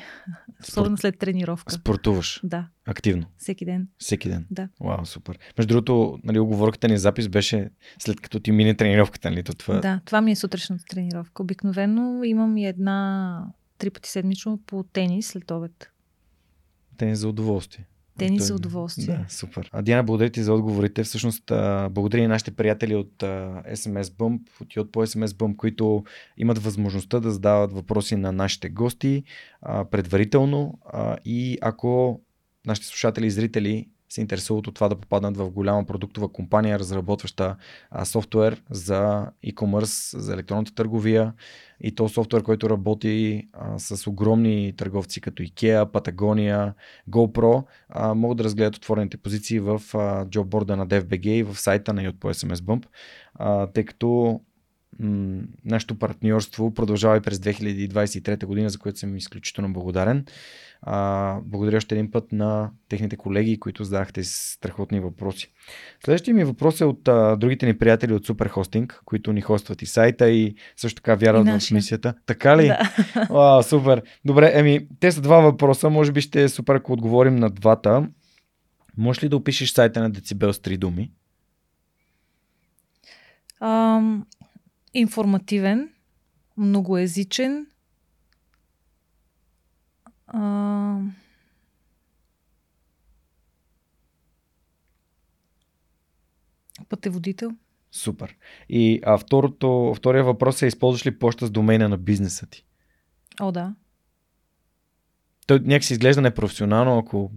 [0.49, 0.69] Okay.
[0.69, 1.73] Особено след тренировка.
[1.73, 2.39] Спортуваш?
[2.43, 2.67] Да.
[2.89, 3.25] Активно?
[3.37, 3.87] Всеки ден.
[3.97, 4.45] Всеки ден?
[4.51, 4.69] Да.
[4.81, 5.39] Вау, супер.
[5.57, 9.43] Между другото, нали, оговорката ни запис беше след като ти мине тренировката, нали?
[9.43, 9.79] Това...
[9.79, 11.43] Да, това ми е сутрешната тренировка.
[11.43, 13.43] Обикновено имам и една
[13.77, 15.91] три пъти седмично по тенис след обед.
[16.97, 17.85] Тенис за удоволствие.
[18.17, 19.17] Тенис за удоволствие.
[19.17, 19.69] Да, супер.
[19.73, 21.03] А Диана, благодаря ти за отговорите.
[21.03, 21.43] Всъщност,
[21.91, 26.03] благодаря и нашите приятели от SMS Bump, от и от по SMS Bump, които
[26.37, 29.23] имат възможността да задават въпроси на нашите гости
[29.91, 30.79] предварително.
[31.25, 32.21] И ако
[32.69, 37.55] нашите слушатели и зрители се интересуват от това да попаднат в голяма продуктова компания, разработваща
[37.91, 41.33] а, софтуер за e-commerce, за електронната търговия.
[41.81, 46.73] И то софтуер, който работи а, с огромни търговци като IKEA, Patagonia,
[47.09, 49.81] GoPro, а, могат да разгледат отворените позиции в
[50.29, 52.85] джобборда на DFBG и в сайта на по SMS Bump,
[53.35, 54.41] а, тъй като
[54.99, 60.25] м- нашето партньорство продължава и през 2023 година, за което съм изключително благодарен.
[60.81, 65.51] А, благодаря още един път на техните колеги, които задахте страхотни въпроси.
[66.05, 69.85] Следващия ми въпрос е от а, другите ни приятели от Superhosting, които ни хостват и
[69.85, 72.13] сайта и също така вярват в мисията.
[72.25, 72.67] Така ли?
[72.67, 72.79] Да.
[73.29, 74.01] А, супер.
[74.25, 75.89] Добре, еми, те са два въпроса.
[75.89, 78.07] Може би ще е супер, ако отговорим на двата.
[78.97, 81.11] Може ли да опишеш сайта на Децибел с три думи?
[83.59, 84.25] Ам,
[84.93, 85.89] информативен,
[86.57, 87.67] многоязичен,
[90.27, 91.01] а...
[96.89, 97.51] Пътеводител.
[97.91, 98.35] Супер.
[98.69, 102.65] И а второто, втория въпрос е, използваш ли почта с домейна на бизнеса ти?
[103.39, 103.75] О, да.
[105.47, 107.31] Той някакси изглежда непрофесионално, ако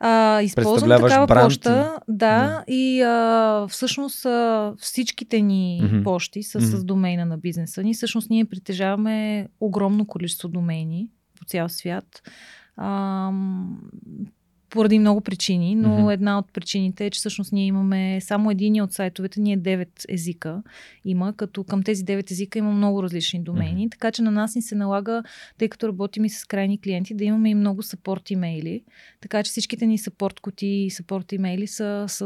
[0.00, 2.12] а, използвам такава бранд почта, и...
[2.12, 2.72] да, mm.
[2.72, 6.04] и а, всъщност а, всичките ни mm-hmm.
[6.04, 6.76] почти са mm-hmm.
[6.76, 7.94] с домейна на бизнеса ни.
[7.94, 11.08] Всъщност ние притежаваме огромно количество домейни
[11.38, 12.22] по цял свят.
[12.76, 13.30] А,
[14.70, 16.12] поради много причини, но mm-hmm.
[16.12, 20.62] една от причините е, че всъщност ние имаме само един от сайтовете, ние 9 езика
[21.04, 23.90] има, като към тези 9 езика има много различни домени, mm-hmm.
[23.90, 25.22] така че на нас ни се налага,
[25.58, 28.84] тъй като работим и с крайни клиенти, да имаме и много сапорт имейли,
[29.20, 32.22] така че всичките ни сапорт коти и сапорт имейли са с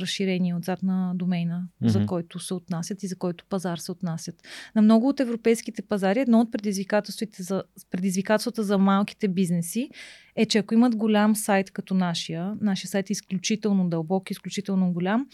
[0.00, 1.88] разширение отзад на домейна, mm-hmm.
[1.88, 4.34] за който се отнасят и за който пазар се отнасят.
[4.74, 9.90] На много от европейските пазари едно от предизвикателствата за, предизвикателствата за малките бизнеси
[10.36, 15.26] е, че ако имат голям сайт като нашия, нашия сайт е изключително дълбок, изключително голям,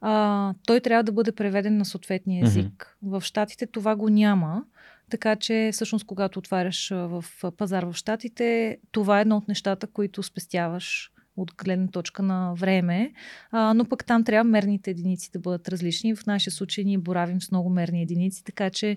[0.00, 2.96] а, той трябва да бъде преведен на съответния език.
[3.04, 3.18] Mm-hmm.
[3.18, 4.64] В Штатите това го няма.
[5.10, 7.24] Така че, всъщност, когато отваряш в
[7.56, 13.12] пазар в Штатите, това е едно от нещата, които спестяваш от гледна точка на време,
[13.50, 16.16] а, но пък там трябва мерните единици да бъдат различни.
[16.16, 18.96] В нашия случай ние боравим с много мерни единици, така че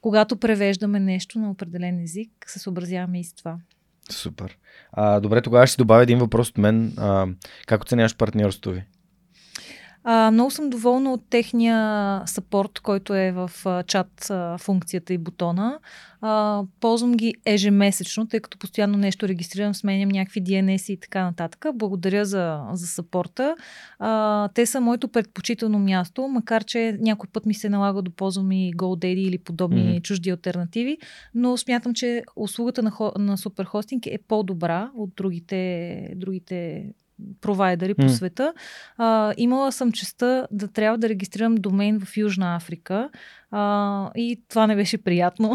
[0.00, 3.56] когато превеждаме нещо на определен език, се съобразяваме и с това.
[4.10, 4.56] Супер.
[4.92, 6.94] А, добре, тогава ще добавя един въпрос от мен.
[6.98, 7.26] А,
[7.66, 8.84] как оценяваш партньорството ви?
[10.04, 15.18] А, много съм доволна от техния сапорт, който е в а, чат а, функцията и
[15.18, 15.78] бутона.
[16.20, 21.66] А, ползвам ги ежемесечно, тъй като постоянно нещо регистрирам, сменям някакви DNS и така нататък.
[21.74, 23.56] Благодаря за, за сапорта.
[23.98, 28.52] А, те са моето предпочитано място, макар че някой път ми се налага да ползвам
[28.52, 30.02] и GoDaddy или подобни mm-hmm.
[30.02, 30.98] чужди альтернативи,
[31.34, 36.86] но смятам, че услугата на, на Superhosting е по-добра от другите, другите
[37.40, 38.52] провайдери по света.
[38.96, 43.10] А, имала съм честа да трябва да регистрирам домейн в Южна Африка
[43.50, 45.54] а, и това не беше приятно.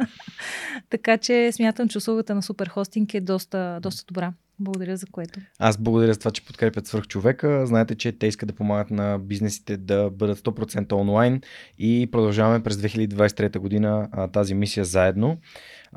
[0.90, 4.32] така че смятам, че услугата на Суперхостинг е доста, доста добра.
[4.58, 5.40] Благодаря за което.
[5.58, 7.66] Аз благодаря за това, че подкрепят свърх човека.
[7.66, 11.40] Знаете, че те искат да помагат на бизнесите да бъдат 100% онлайн
[11.78, 15.38] и продължаваме през 2023 година а, тази мисия заедно.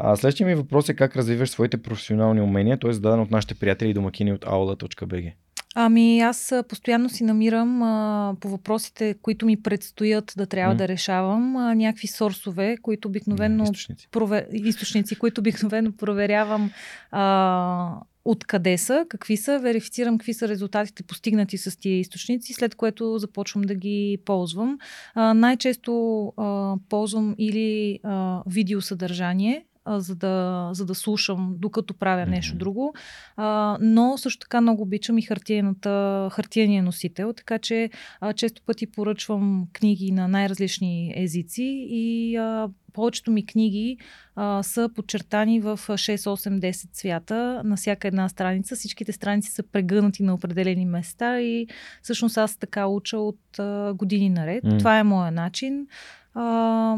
[0.02, 2.94] А, следващия ми въпрос е как развиваш своите професионални умения, т.е.
[2.94, 5.34] зададен от нашите приятели и домакини от aula.bg.
[5.76, 10.78] Ами аз постоянно си намирам а, по въпросите, които ми предстоят да трябва mm.
[10.78, 13.64] да решавам, а, някакви сорсове, които обикновено...
[13.64, 14.08] Източници.
[14.12, 14.48] Провер...
[14.52, 16.72] Източници, които обикновено проверявам
[17.12, 23.18] а, откъде са, какви са, верифицирам какви са резултатите постигнати с тия източници, след което
[23.18, 24.78] започвам да ги ползвам.
[25.16, 32.58] А, най-често а, ползвам или а, видеосъдържание, за да, за да слушам, докато правя нещо
[32.58, 32.94] друго.
[33.36, 37.90] А, но също така много обичам и хартиената, хартиения носител, така че
[38.22, 43.98] а, често пъти поръчвам книги на най-различни езици и а, повечето ми книги
[44.36, 48.76] а, са подчертани в 6, 8, 10 цвята на всяка една страница.
[48.76, 51.68] Всичките страници са прегънати на определени места и
[52.02, 54.64] всъщност аз така уча от а, години наред.
[54.64, 54.80] Mm.
[54.80, 55.88] Това е моя начин.
[56.34, 56.96] А,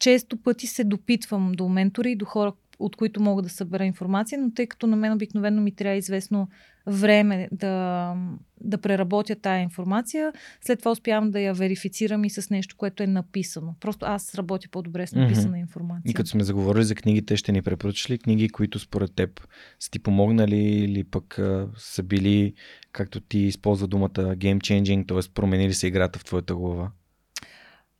[0.00, 4.38] често пъти се допитвам до ментори и до хора, от които мога да събера информация,
[4.40, 6.48] но тъй като на мен обикновено ми трябва известно
[6.86, 8.14] време да,
[8.60, 13.06] да преработя тая информация, след това успявам да я верифицирам и с нещо, което е
[13.06, 13.74] написано.
[13.80, 15.60] Просто аз работя по-добре с написана mm-hmm.
[15.60, 16.10] информация.
[16.10, 19.40] И като сме заговорили за книгите, ще ни препоръчаш ли книги, които според теб
[19.80, 22.54] са ти помогнали или пък а, са били,
[22.92, 25.32] както ти използва думата, game changing, т.е.
[25.34, 26.90] променили се играта в твоята глава?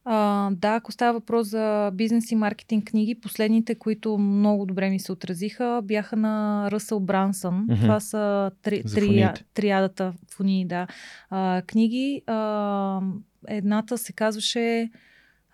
[0.05, 5.01] А, да, ако става въпрос за бизнес и маркетинг книги, последните, които много добре ми
[5.01, 7.67] се отразиха, бяха на Ръсъл Брансън.
[7.67, 7.81] Mm-hmm.
[7.81, 10.87] Това са три, три, триадата фуни, да.
[11.31, 12.23] А, книги.
[12.27, 13.01] А,
[13.49, 14.91] едната се казваше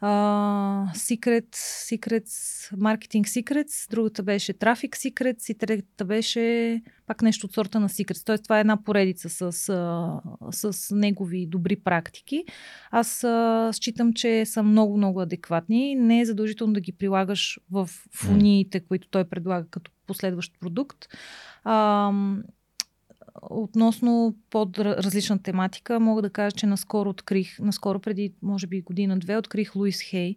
[0.03, 1.57] Uh, Secret,
[1.91, 7.89] Secrets, Marketing Secrets, другата беше Traffic Secrets и третата беше пак нещо от сорта на
[7.89, 8.27] Secrets.
[8.27, 12.45] Тоест това е една поредица с, uh, с негови добри практики.
[12.91, 15.95] Аз uh, считам, че са много-много адекватни.
[15.95, 21.07] Не е задължително да ги прилагаш в фуниите, които той предлага като последващ продукт.
[21.67, 22.43] Uh,
[23.43, 29.77] относно по-различна тематика, мога да кажа, че наскоро открих, наскоро преди, може би година-две, открих
[29.77, 30.37] Луис Хей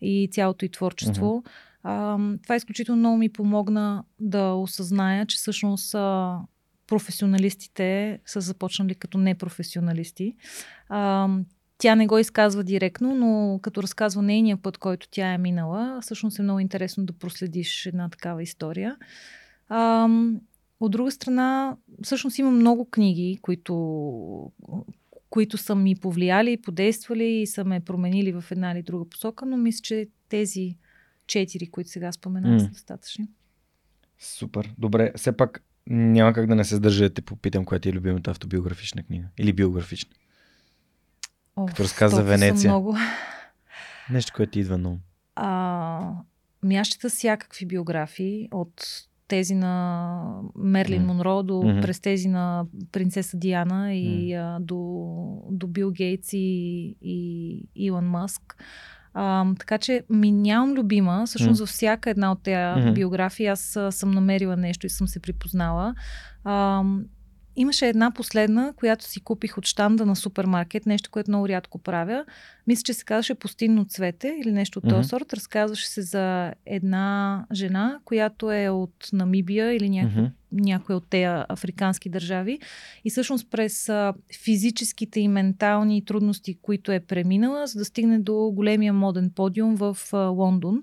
[0.00, 1.42] и цялото и творчество.
[1.44, 1.50] Uh-huh.
[1.82, 6.38] А, това изключително много ми помогна да осъзная, че всъщност а,
[6.86, 10.36] професионалистите са започнали като непрофесионалисти.
[10.88, 11.28] А,
[11.78, 16.38] тя не го изказва директно, но като разказва нейния път, който тя е минала, всъщност
[16.38, 18.96] е много интересно да проследиш една такава история.
[19.68, 20.08] А,
[20.80, 24.52] от друга страна, всъщност има много книги, които,
[25.30, 29.56] които са ми повлияли, подействали и са ме променили в една или друга посока, но
[29.56, 30.76] мисля, че тези
[31.26, 32.64] четири, които сега споменах, mm.
[32.64, 33.28] са достатъчни.
[34.18, 34.74] Супер.
[34.78, 37.92] Добре, все пак няма как да не се сдържа да те попитам, коя ти е
[37.92, 39.26] любимата автобиографична книга.
[39.38, 40.10] Или биографична.
[41.56, 42.70] О, Като разказа Венеция.
[42.70, 42.96] Много.
[44.10, 44.98] Нещо, което ти идва на
[45.34, 46.12] а,
[46.62, 51.82] мящата всякакви биографии от тези на Мерлин Монро до, mm-hmm.
[51.82, 54.56] през тези на принцеса Диана и mm-hmm.
[54.56, 55.06] а, до,
[55.50, 58.64] до Бил Гейтс и, и Илон Маск.
[59.14, 61.22] А, така че ми нямам любима.
[61.26, 61.62] Всъщност mm.
[61.62, 62.92] във всяка една от тези mm-hmm.
[62.92, 65.94] биографии аз съм намерила нещо и съм се припознала.
[66.44, 66.84] А,
[67.56, 72.24] имаше една последна, която си купих от штанда на супермаркет, нещо, което много рядко правя.
[72.66, 75.32] Мисля, че се казваше Пустинно цвете или нещо от този сорт.
[75.32, 80.12] Разказваше се за една жена, която е от Намибия или няко...
[80.12, 80.92] mm-hmm.
[80.94, 82.58] от тези африкански държави.
[83.04, 84.14] И всъщност през а,
[84.44, 89.96] физическите и ментални трудности, които е преминала, за да стигне до големия моден подиум в
[90.12, 90.82] а, Лондон.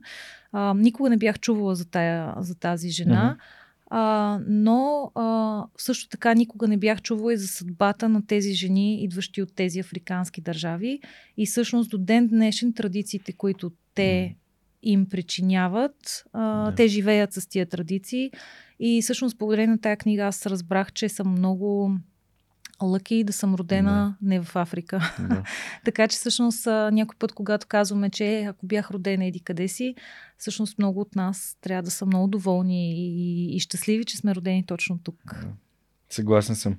[0.51, 3.37] А, никога не бях чувала за, тая, за тази жена.
[3.37, 8.53] Mm-hmm а, но а, също така никога не бях чувала и за съдбата на тези
[8.53, 10.99] жени, идващи от тези африкански държави.
[11.37, 14.35] И всъщност до ден днешен традициите, които те
[14.83, 16.75] им причиняват, а, да.
[16.75, 18.31] те живеят с тия традиции.
[18.79, 21.91] И всъщност благодарение на тая книга аз разбрах, че съм много
[22.81, 24.27] лъки да съм родена да.
[24.27, 25.13] не в Африка.
[25.19, 25.43] Да.
[25.85, 29.95] така че всъщност някой път, когато казваме, че ако бях родена еди къде си,
[30.37, 34.65] всъщност много от нас трябва да са много доволни и, и щастливи, че сме родени
[34.65, 35.17] точно тук.
[35.25, 35.47] Да.
[36.09, 36.77] Съгласен съм.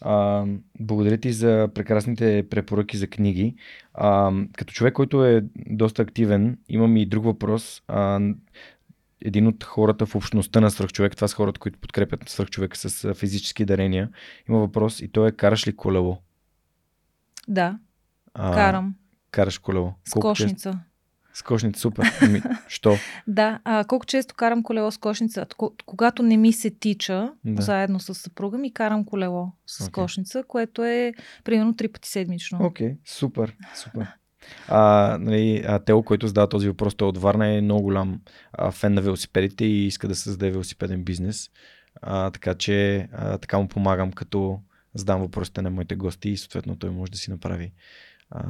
[0.00, 0.44] А,
[0.80, 3.54] благодаря ти за прекрасните препоръки за книги.
[3.94, 7.82] А, като човек, който е доста активен, имам и друг въпрос.
[7.88, 8.20] А,
[9.24, 13.64] един от хората в общността на свръхчовек, това са хората, които подкрепят свръхчовека с физически
[13.64, 14.08] дарения,
[14.48, 16.18] има въпрос и то е караш ли колело?
[17.48, 17.78] Да,
[18.34, 18.94] а, карам.
[19.30, 19.94] Караш колело?
[20.04, 20.70] С Колко кошница.
[20.70, 20.78] Често?
[21.34, 22.04] С кошница, супер.
[22.22, 22.96] Ами, що?
[23.26, 25.46] да, а, колко често карам колело с кошница?
[25.86, 27.62] Когато не ми се тича, да.
[27.62, 29.90] заедно с съпруга ми, карам колело с okay.
[29.90, 31.12] кошница, което е
[31.44, 32.58] примерно три пъти седмично.
[32.62, 34.08] Окей, okay, супер, супер.
[34.68, 38.20] А, нали, а Тело, който задава този въпрос, той от Варна е много голям
[38.52, 41.50] а, фен на велосипедите и иска да създаде велосипеден бизнес.
[42.02, 44.60] А, така че а, така му помагам, като
[44.94, 47.72] задам въпросите на моите гости и съответно той може да си направи
[48.30, 48.42] а,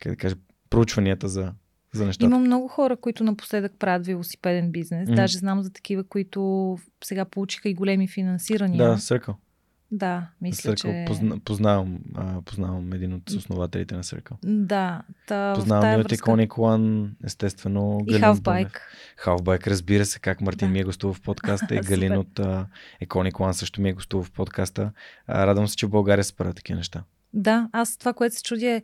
[0.00, 0.36] как да кажа,
[0.70, 1.52] проучванията за,
[1.92, 2.26] за нещата.
[2.26, 5.08] Има много хора, които напоследък правят велосипеден бизнес.
[5.08, 5.14] Mm-hmm.
[5.14, 8.88] Даже знам за такива, които сега получиха и големи финансирания.
[8.90, 9.36] Да, Съркъл.
[9.92, 11.04] Да, мисля, че...
[11.06, 14.36] Позна, познавам, а, познавам един от основателите на Circle.
[14.44, 15.02] Да.
[15.26, 16.30] Та, познавам и от връзка...
[16.30, 18.00] Iconic One, естествено.
[18.08, 18.78] И Halfbike.
[19.24, 20.72] Halfbike, разбира се, как Мартин да.
[20.72, 22.64] ми е гостувал в подкаста и Галин от uh,
[23.04, 24.92] Iconic One също ми е гостувал в подкаста.
[25.26, 27.02] А, радвам се, че в България се правят такива неща.
[27.32, 28.82] Да, аз това, което се чудя е,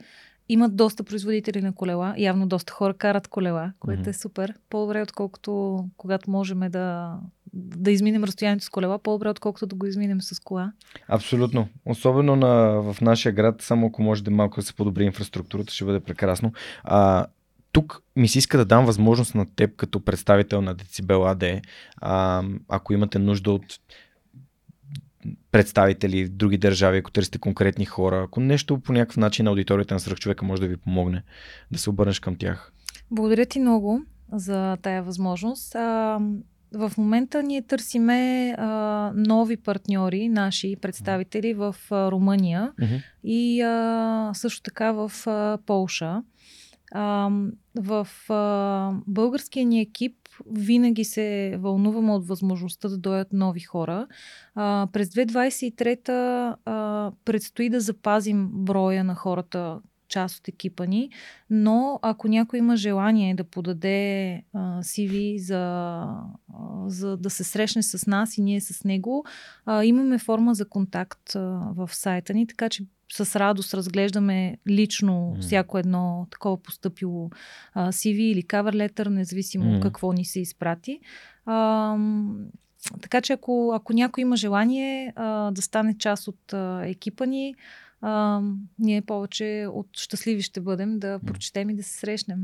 [0.48, 2.14] имат доста производители на колела.
[2.18, 4.10] Явно доста хора карат колела, което mm-hmm.
[4.10, 4.54] е супер.
[4.70, 7.16] По-добре, отколкото когато можем да,
[7.54, 10.72] да изминем разстоянието с колела, по-добре, отколкото да го изминем с кола.
[11.08, 11.68] Абсолютно.
[11.86, 15.84] Особено на, в нашия град, само ако може да малко да се подобри инфраструктурата, ще
[15.84, 16.52] бъде прекрасно.
[16.84, 17.26] А,
[17.72, 21.44] тук ми се иска да дам възможност на теб като представител на Децибел АД,
[21.96, 23.64] а, ако имате нужда от
[25.50, 30.00] представители в други държави, ако търсите конкретни хора, ако нещо по някакъв начин аудиторията на
[30.00, 31.22] човека може да ви помогне,
[31.70, 32.72] да се обърнеш към тях.
[33.10, 35.74] Благодаря ти много за тая възможност.
[35.74, 36.20] А,
[36.74, 43.02] в момента ние търсиме а, нови партньори, наши представители в а, Румъния mm-hmm.
[43.24, 46.22] и а, също така в а, Полша.
[46.94, 50.16] В а, българския ни екип
[50.50, 54.06] винаги се вълнуваме от възможността да дойдат нови хора.
[54.54, 56.08] А, през 2023
[56.64, 61.10] а, предстои да запазим броя на хората, част от екипа ни,
[61.50, 66.34] но ако някой има желание да подаде а, CV за, а,
[66.86, 69.24] за да се срещне с нас и ние с него,
[69.66, 71.40] а, имаме форма за контакт а,
[71.76, 75.40] в сайта ни, така че с радост разглеждаме лично mm.
[75.40, 77.30] всяко едно такова поступило
[77.74, 79.82] а, CV или cover letter, независимо mm.
[79.82, 81.00] какво ни се изпрати.
[81.46, 81.96] А,
[83.02, 87.54] така че ако, ако някой има желание а, да стане част от а, екипа ни,
[88.00, 88.40] а,
[88.78, 92.38] ние повече от щастливи ще бъдем да прочетем и да се срещнем.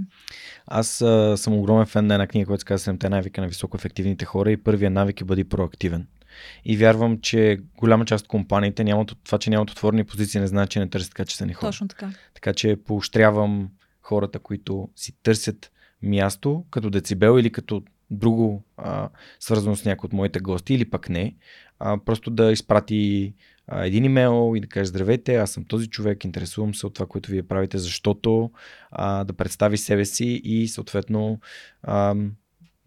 [0.67, 4.25] Аз а, съм огромен фен на една книга, която се казва 7 навика на високоефективните
[4.25, 6.07] хора и първият навик е бъди проактивен.
[6.65, 10.71] И вярвам, че голяма част от компаниите нямат това, че нямат отворени позиции, не значи,
[10.71, 11.69] че не търсят качествени хора.
[11.69, 12.11] Точно така.
[12.35, 13.69] Така че поощрявам
[14.03, 15.71] хората, които си търсят
[16.03, 19.09] място като децибел или като друго а,
[19.41, 21.37] свързано с някой от моите гости или пък не,
[21.79, 23.35] а, просто да изпрати
[23.67, 27.07] а, един имейл и да каже здравейте, аз съм този човек, интересувам се от това,
[27.07, 28.51] което вие правите, защото
[28.91, 31.41] а, да представи себе си и съответно
[31.83, 32.15] а,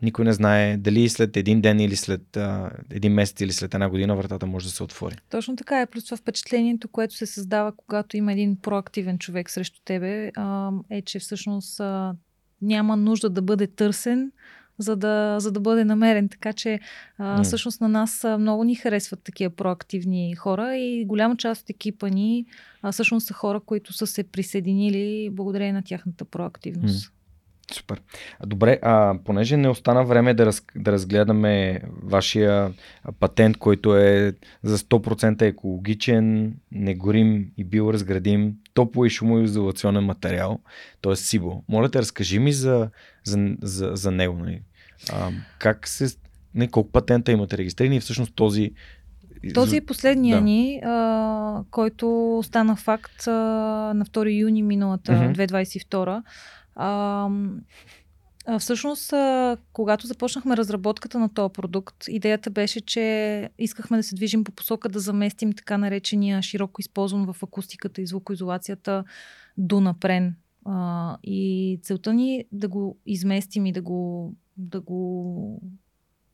[0.02, 3.90] никой не знае дали след един ден или след а, един месец или след една
[3.90, 5.16] година вратата може да се отвори.
[5.30, 5.86] Точно така е.
[5.86, 11.02] Плюс това впечатлението, което се създава, когато има един проактивен човек срещу тебе, а, е,
[11.02, 12.16] че всъщност а,
[12.62, 14.32] няма нужда да бъде търсен,
[14.78, 16.30] за да, за да бъде намерен.
[16.30, 16.80] Така че
[17.18, 17.44] а, mm.
[17.44, 22.46] всъщност на нас много ни харесват такива проактивни хора и голяма част от екипа ни
[22.82, 27.08] а, всъщност са хора, които са се присъединили благодарение на тяхната проактивност.
[27.08, 27.17] Mm.
[27.74, 28.02] Супер.
[28.46, 32.74] Добре, а понеже не остана време да, раз, да разгледаме вашия
[33.20, 34.34] патент, който е
[34.64, 40.60] за 100% екологичен, негорим и биоразградим топло и шумоизолационен материал,
[41.02, 41.16] т.е.
[41.16, 41.64] СИБО.
[41.70, 42.90] Моля те, разкажи ми за,
[43.24, 44.38] за, за, за него.
[44.38, 44.62] Нали?
[45.14, 45.30] А,
[45.60, 46.18] как се,
[46.56, 48.72] не, колко патента имате регистрирани и всъщност този
[49.54, 50.44] този е последния да.
[50.44, 53.32] ни, а, който стана факт а,
[53.96, 55.48] на 2 юни миналата mm-hmm.
[55.50, 56.24] 2022.
[56.80, 57.30] А,
[58.60, 59.14] всъщност,
[59.74, 64.90] когато започнахме разработката на този продукт, идеята беше, че искахме да се движим по посока
[64.90, 69.04] да заместим така наречения широко използван в акустиката и звукоизолацията
[69.58, 70.36] Дунапрен.
[70.66, 75.62] А, и целта ни да го изместим и да го, да го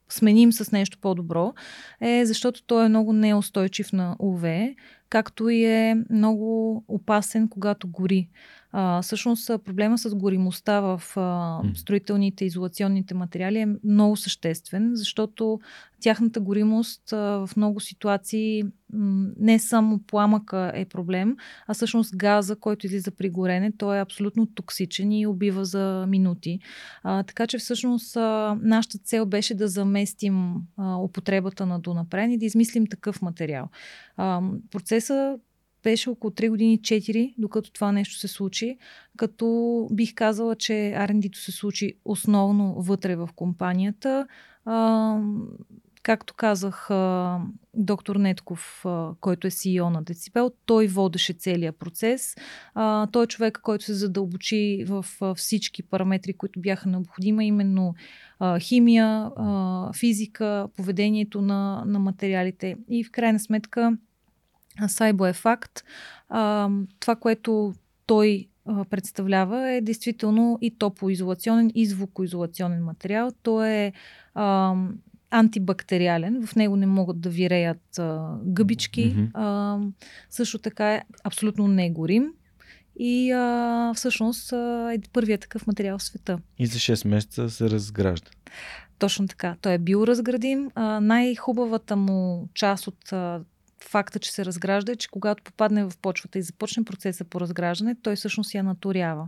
[0.09, 1.53] сменим с нещо по-добро,
[2.01, 4.75] е защото той е много неустойчив на УВ,
[5.09, 8.29] както и е много опасен, когато гори.
[8.75, 15.59] А, всъщност проблема с горимостта в а, строителните изолационните материали е много съществен, защото
[16.01, 21.35] тяхната горимост а, в много ситуации м- не само пламъка е проблем,
[21.67, 26.59] а всъщност газа, който излиза при горене, той е абсолютно токсичен и убива за минути.
[27.03, 32.37] А, така че всъщност а, нашата цел беше да заместим а, употребата на Дунапрен и
[32.37, 33.69] да измислим такъв материал.
[34.17, 34.41] А,
[34.71, 35.37] процеса
[35.83, 38.77] беше около 3 години 4, докато това нещо се случи,
[39.17, 44.27] като бих казала, че R&D-то се случи основно вътре в компанията.
[44.65, 45.19] А,
[46.03, 47.39] както казах, а,
[47.73, 52.35] доктор Нетков, а, който е CEO на Децибел, той водеше целия процес.
[52.73, 57.95] А, той е човек, който се задълбочи в а, всички параметри, които бяха необходими, именно
[58.39, 63.97] а, химия, а, физика, поведението на, на материалите и в крайна сметка
[64.87, 65.83] Сайбо е факт.
[66.29, 66.69] А,
[66.99, 67.73] това, което
[68.05, 73.31] той а, представлява е действително и топлоизолационен и звукоизолационен материал.
[73.43, 73.93] Той е
[74.33, 74.75] а,
[75.31, 79.15] антибактериален, в него не могат да виреят а, гъбички.
[79.15, 79.29] Mm-hmm.
[79.33, 79.79] А,
[80.29, 82.33] също така е абсолютно негорим
[82.99, 86.39] и а, всъщност а, е първият такъв материал в света.
[86.59, 88.31] И за 6 месеца се разгражда.
[88.99, 89.55] Точно така.
[89.61, 90.69] Той е биоразградим.
[90.75, 93.41] А, най-хубавата му част от а,
[93.83, 97.95] факта, че се разгражда е, че когато попадне в почвата и започне процеса по разграждане,
[98.03, 99.27] той всъщност я натурява.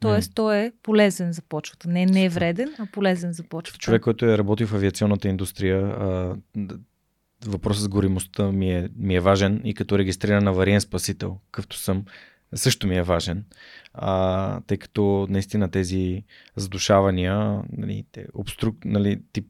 [0.00, 0.34] Тоест, mm.
[0.34, 1.88] той е полезен за почвата.
[1.88, 3.78] Не, не е вреден, а полезен за почвата.
[3.78, 6.36] Човек, който е работил в авиационната индустрия, а,
[7.46, 12.04] въпросът с горимостта ми е, ми е важен и като регистриран авариен спасител, какъвто съм,
[12.54, 13.44] също ми е важен,
[13.94, 16.24] а, тъй като наистина тези
[16.56, 19.46] задушавания, нали, те обструк, нали, тип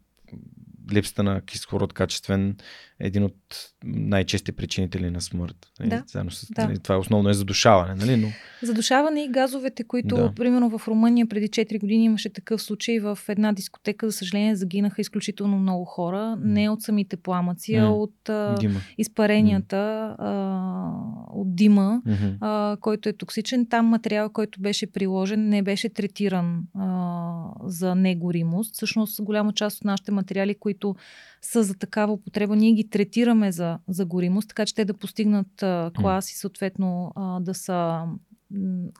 [0.92, 2.56] липсата на кислород качествен
[3.04, 3.36] един от
[3.84, 5.56] най-чести причинители на смърт.
[5.80, 5.88] Нали?
[5.88, 6.04] Да.
[6.06, 6.66] Заедно с, да.
[6.66, 7.94] Нали, това е основно е задушаване.
[7.94, 8.16] Нали?
[8.16, 8.28] Но...
[8.62, 10.32] Задушаване и газовете, които, да.
[10.34, 15.00] примерно в Румъния преди 4 години имаше такъв случай в една дискотека, за съжаление, загинаха
[15.00, 16.16] изключително много хора.
[16.16, 16.44] Mm.
[16.44, 17.86] Не от самите пламъци, mm.
[17.86, 18.80] а от а, дима.
[18.98, 20.14] изпаренията, mm.
[20.18, 20.92] а,
[21.34, 22.36] от дима, mm-hmm.
[22.40, 23.66] а, който е токсичен.
[23.66, 28.74] Там материал, който беше приложен, не беше третиран а, за негоримост.
[28.74, 30.94] Всъщност, голяма част от нашите материали, които
[31.42, 35.62] са за такава употреба, ние ги третираме за, за горимост, така че те да постигнат
[35.62, 38.06] а, клас и съответно а, да са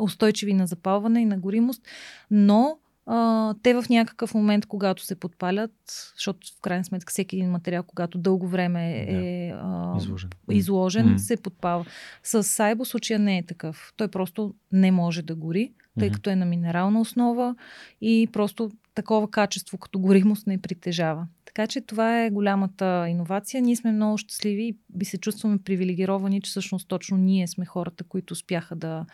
[0.00, 1.82] устойчиви на запалване и на горимост,
[2.30, 5.72] но а, те в някакъв момент, когато се подпалят,
[6.16, 11.16] защото в крайна сметка всеки един материал, когато дълго време е а, изложен, изложен mm.
[11.16, 11.86] се подпава.
[12.22, 13.92] С Сайбо случая не е такъв.
[13.96, 16.14] Той просто не може да гори, тъй mm-hmm.
[16.14, 17.54] като е на минерална основа
[18.00, 21.26] и просто такова качество като горимост не притежава.
[21.54, 23.62] Така че това е голямата иновация.
[23.62, 28.04] Ние сме много щастливи и би се чувстваме привилегировани, че всъщност точно ние сме хората,
[28.04, 29.06] които успяха да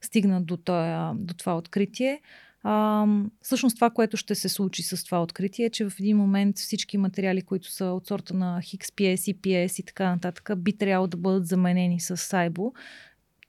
[0.00, 2.20] стигнат до, това, до това откритие.
[2.62, 3.06] А,
[3.42, 6.98] всъщност това, което ще се случи с това откритие е, че в един момент всички
[6.98, 11.46] материали, които са от сорта на XPS, EPS и така нататък, би трябвало да бъдат
[11.46, 12.72] заменени с Сайбо.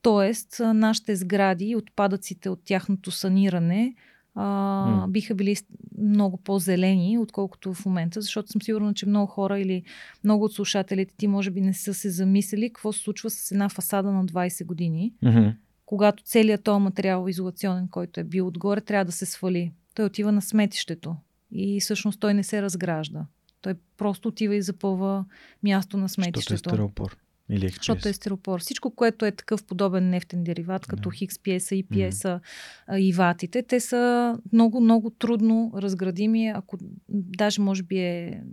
[0.02, 3.96] Тоест, нашите сгради и отпадъците от тяхното саниране
[4.36, 5.56] а, биха били
[5.98, 9.84] много по-зелени, отколкото в момента, защото съм сигурна, че много хора или
[10.24, 13.70] много от слушателите ти може би не са се замислили какво се случва с една
[13.70, 15.56] фасада на 20 години, mm-hmm.
[15.86, 19.72] когато целият този материал изолационен, който е бил отгоре, трябва да се свали.
[19.96, 21.16] Той отива на сметището
[21.52, 23.26] и всъщност той не се разгражда.
[23.62, 25.26] Той просто отива и запълва
[25.64, 26.54] място на сметището.
[26.54, 27.18] Защото е стереопор.
[27.50, 27.78] Или XPS.
[27.78, 28.60] Защото е стиропор.
[28.60, 31.16] Всичко, което е такъв подобен нефтен дериват, като да.
[31.16, 33.00] XPS, EPS mm-hmm.
[33.00, 36.78] и ватите, те са много, много трудно разградими, ако
[37.10, 38.44] даже може би е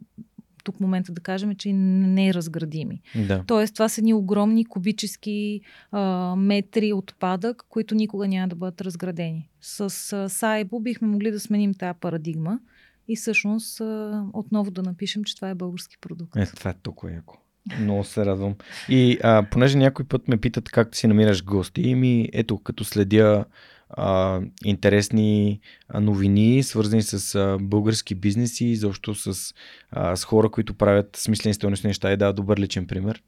[0.64, 3.02] тук момента да кажем, че не е разградими.
[3.28, 3.44] Да.
[3.46, 5.60] Тоест, това са ни огромни кубически
[5.90, 9.48] а, метри отпадък, които никога няма да бъдат разградени.
[9.60, 12.60] С а, Сайбо бихме могли да сменим тази парадигма
[13.08, 16.36] и всъщност а, отново да напишем, че това е български продукт.
[16.36, 17.36] Е, това е толкова яко.
[17.78, 18.54] Много се радвам.
[18.88, 22.84] И а, понеже някой път ме питат как си намираш гости, и ми ето, като
[22.84, 23.44] следя
[23.90, 25.60] а, интересни
[25.94, 29.54] новини, свързани с а, български бизнеси, защо с,
[29.90, 33.22] а, с хора, които правят смислени стойностни неща и да, добър личен пример.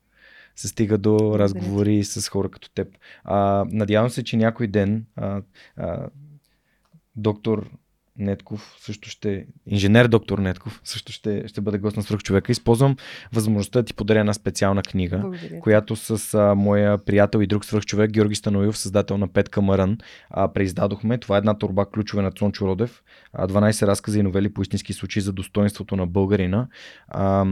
[0.57, 2.89] Се стига до разговори с хора като теб.
[3.25, 5.43] А, надявам се, че някой ден а,
[5.77, 6.07] а,
[7.17, 7.71] доктор
[8.19, 12.53] Нетков също ще, инженер доктор Нетков също ще, ще бъде гост на свърх човека.
[12.53, 12.97] Използвам
[13.33, 15.61] възможността да ти подаря една специална книга, Благодаря.
[15.61, 19.99] която с а, моя приятел и друг свърх човек Георги Станоев, създател на Петка Марън,
[20.31, 21.19] а, преиздадохме.
[21.19, 23.03] Това е една турба ключове на Цончо Родев.
[23.33, 26.69] А, 12 разказа и новели по истински случаи за достоинството на българина.
[27.09, 27.47] А,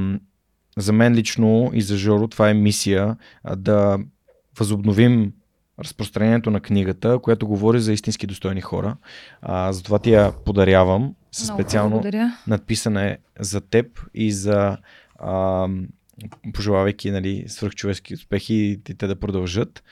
[0.79, 3.99] за мен лично и за Жоро това е мисия а, да
[4.59, 5.33] възобновим
[5.81, 8.97] разпространението на книгата, която говори за истински достойни хора.
[9.43, 11.15] А, затова ти я подарявам.
[11.33, 12.33] Със специално благодаря.
[12.47, 14.77] надписана е за теб и за
[15.19, 15.69] а,
[16.55, 19.83] пожелавайки нали, свръхчовешки успехи и те да продължат.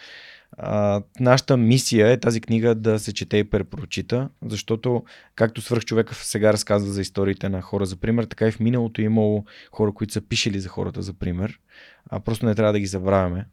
[0.57, 5.05] А, нашата мисия е тази книга да се чете и препрочита, защото
[5.35, 9.05] както свръхчовека сега разказва за историите на хора за пример, така и в миналото е
[9.05, 11.61] имало хора, които са пишели за хората за пример.
[12.11, 13.47] А просто не трябва да ги забравяме.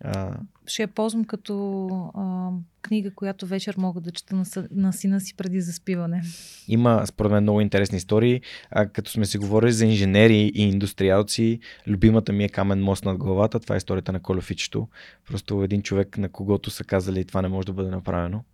[0.00, 2.50] А, ще я ползвам като а,
[2.82, 6.22] книга, която вечер мога да чета на, на сина си преди заспиване.
[6.68, 8.40] Има, според мен, много интересни истории.
[8.70, 13.18] А, като сме си говорили за инженери и индустриалци, любимата ми е Камен мост над
[13.18, 13.60] главата.
[13.60, 14.88] Това е историята на Колефичето.
[15.28, 18.44] Просто един човек, на когото са казали, това не може да бъде направено.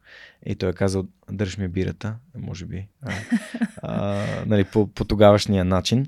[0.46, 3.12] И той е казал, държ ми бирата, може би, а,
[3.82, 6.06] а, нали, по, по тогавашния начин.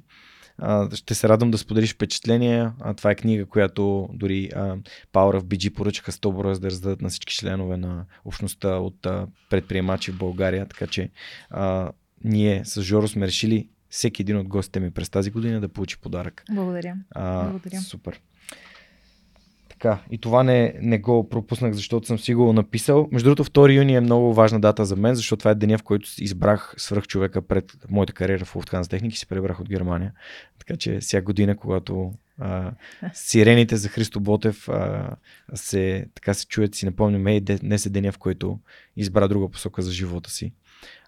[0.95, 2.73] Ще се радвам да споделиш впечатления.
[2.81, 4.77] А, това е книга, която дори а,
[5.13, 9.07] Power of BG поръчаха 100 броя, за да раздадат на всички членове на общността от
[9.07, 10.67] а, предприемачи в България.
[10.67, 11.11] Така че
[11.51, 11.93] а,
[12.25, 15.99] ние с Жоро сме решили всеки един от гостите ми през тази година да получи
[15.99, 16.43] подарък.
[16.51, 16.97] Благодаря.
[17.11, 17.81] А, Благодаря.
[17.81, 18.21] Супер.
[19.83, 23.09] Така, и това не, не го пропуснах, защото съм си го написал.
[23.13, 25.83] Между другото, 2 юни е много важна дата за мен, защото това е деня, в
[25.83, 30.13] който избрах свръх човека пред моята кариера в Lufthansa техники и се пребрах от Германия.
[30.59, 32.71] Така че всяка година, когато а,
[33.13, 35.11] сирените за Христо Ботев а,
[35.55, 38.59] се, така се чуят, си напомням, ей, днес е деня, в който
[38.97, 40.53] избра друга посока за живота си.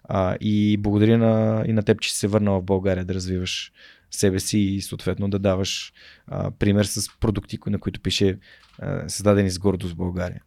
[0.03, 3.71] А, и благодаря на, и на теб, че си се върнала в България да развиваш
[4.15, 5.93] себе си и съответно да даваш
[6.27, 8.39] а, пример с продукти, на които пише
[8.79, 10.41] а, създадени с гордост в България.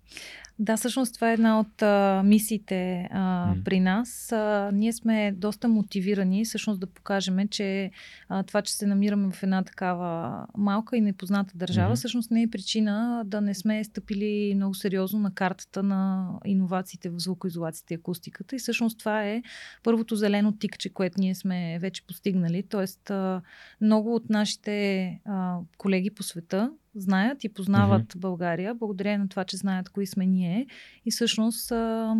[0.61, 3.65] Да, всъщност това е една от а, мисиите а, mm.
[3.65, 4.33] при нас.
[4.33, 7.91] А, ние сме доста мотивирани всъщност да покажем, че
[8.29, 11.99] а, това, че се намираме в една такава малка и непозната държава, mm-hmm.
[11.99, 17.19] всъщност не е причина да не сме стъпили много сериозно на картата на иновациите в
[17.19, 18.57] звукоизолацията и акустиката.
[18.57, 19.43] И всъщност това е
[19.83, 22.63] първото зелено тикче, което ние сме вече постигнали.
[22.63, 23.43] Тоест, а,
[23.81, 28.19] много от нашите а, колеги по света знаят и познават mm-hmm.
[28.19, 30.67] България, благодарение на това, че знаят кои сме ние.
[31.07, 32.17] И всъщност, а,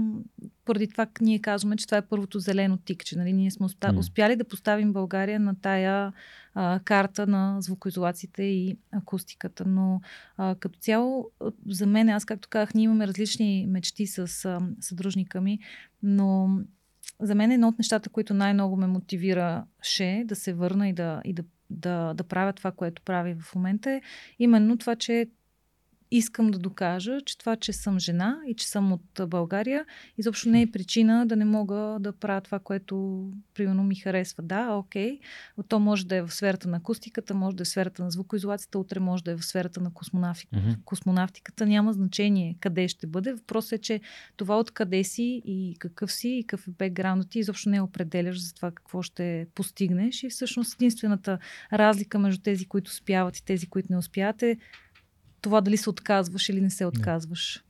[0.65, 3.19] поради това ние казваме, че това е първото зелено тикче.
[3.19, 3.33] Нали?
[3.33, 3.89] Ние сме успя...
[3.89, 3.99] mm-hmm.
[3.99, 6.13] успяли да поставим България на тая
[6.55, 9.65] а, карта на звукоизолацията и акустиката.
[9.67, 10.01] Но
[10.37, 11.31] а, като цяло,
[11.69, 15.59] за мен, аз както казах, ние имаме различни мечти с а, съдружника ми,
[16.03, 16.59] но
[17.21, 21.33] за мен едно от нещата, които най-много ме мотивираше да се върна и да, и
[21.33, 24.01] да да, да правя това, което прави в момента е
[24.39, 25.27] именно това, че
[26.11, 29.85] искам да докажа, че това, че съм жена и че съм от България,
[30.19, 34.43] изобщо не е причина да не мога да правя това, което примерно ми харесва.
[34.43, 35.19] Да, окей,
[35.69, 38.79] то може да е в сферата на акустиката, може да е в сферата на звукоизолацията,
[38.79, 40.57] утре може да е в сферата на космонавтика.
[40.57, 40.85] Mm-hmm.
[40.85, 41.67] космонавтиката.
[41.67, 43.33] Няма значение къде ще бъде.
[43.33, 44.01] Въпросът е, че
[44.37, 48.55] това откъде си и какъв си и какъв е бекграундът ти, изобщо не определяш за
[48.55, 50.23] това какво ще постигнеш.
[50.23, 51.39] И всъщност единствената
[51.73, 54.59] разлика между тези, които успяват и тези, които не успяват е
[55.41, 57.63] това дали се отказваш или не се отказваш.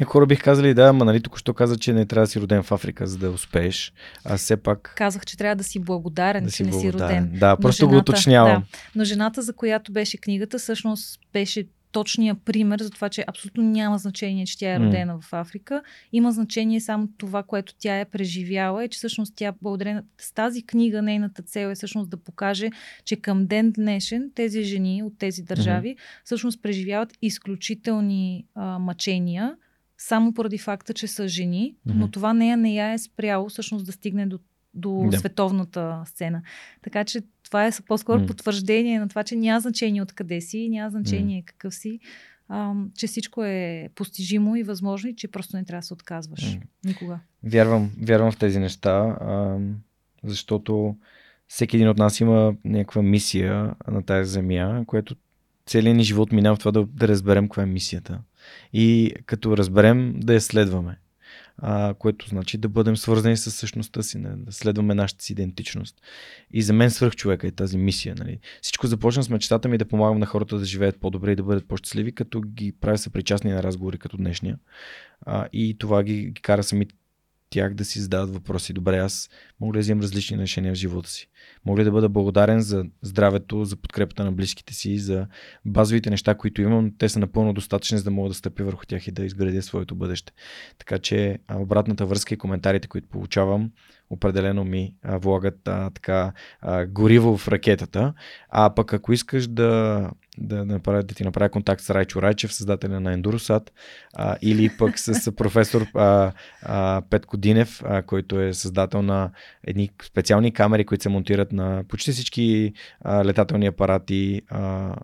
[0.00, 2.40] Някои хора бих казали, да, ама нали тук що каза, че не трябва да си
[2.40, 3.92] роден в Африка, за да успееш.
[4.24, 4.94] А все пак.
[4.96, 6.98] Казах, че трябва да си благодарен, да че си не благодарен.
[6.98, 7.38] си роден.
[7.38, 8.60] Да, просто жената, го уточнявам.
[8.60, 13.62] Да, но жената, за която беше книгата, всъщност беше точния пример за това, че абсолютно
[13.62, 15.20] няма значение, че тя е родена mm.
[15.20, 15.82] в Африка.
[16.12, 20.62] Има значение само това, което тя е преживяла и че всъщност тя благодарена с тази
[20.62, 22.70] книга, нейната цел е всъщност да покаже,
[23.04, 26.24] че към ден днешен тези жени от тези държави mm-hmm.
[26.24, 29.56] всъщност преживяват изключителни а, мъчения
[29.98, 31.94] само поради факта, че са жени, mm-hmm.
[31.94, 34.38] но това нея не я е спряло всъщност да стигне до
[34.74, 35.18] до да.
[35.18, 36.42] световната сцена.
[36.82, 37.22] Така че
[37.54, 38.26] това е по-скоро mm.
[38.26, 41.44] потвърждение на това, че няма значение откъде си, няма значение mm.
[41.44, 42.00] какъв си,
[42.48, 46.40] а, че всичко е постижимо и възможно и че просто не трябва да се отказваш.
[46.40, 46.60] Mm.
[46.84, 47.20] Никога.
[47.44, 49.58] Вярвам, вярвам в тези неща, а,
[50.24, 50.96] защото
[51.48, 55.16] всеки един от нас има някаква мисия на тази земя, което
[55.66, 58.20] целият ни живот минава в това да, да разберем каква е мисията.
[58.72, 60.98] И като разберем, да я следваме
[61.58, 66.02] а, което значи да бъдем свързани с същността си, не, да следваме нашата си идентичност.
[66.50, 68.14] И за мен свърх човека е тази мисия.
[68.18, 68.38] Нали.
[68.62, 71.68] Всичко започна с мечтата ми да помагам на хората да живеят по-добре и да бъдат
[71.68, 74.58] по-щастливи, като ги правя съпричастни на разговори като днешния.
[75.20, 76.86] А, и това ги, ги кара сами
[77.50, 78.72] тях да си задават въпроси.
[78.72, 81.28] Добре, аз мога да вземам различни решения в живота си.
[81.66, 85.26] Мога ли да бъда благодарен за здравето, за подкрепата на близките си, за
[85.64, 86.92] базовите неща, които имам.
[86.98, 89.94] Те са напълно достатъчни, за да мога да стъпя върху тях и да изградя своето
[89.94, 90.32] бъдеще.
[90.78, 93.70] Така че обратната връзка и коментарите, които получавам,
[94.10, 98.14] определено ми влагат а, така а, гориво в ракетата.
[98.48, 103.00] А пък ако искаш да, да, направя, да ти направя контакт с Райчо Райчев, създателя
[103.00, 103.70] на Endurosat,
[104.14, 109.30] а, или пък с професор а, а, Петко Динев, а, който е създател на
[109.64, 114.94] едни специални камери, които се монтират на почти всички а, летателни апарати, а,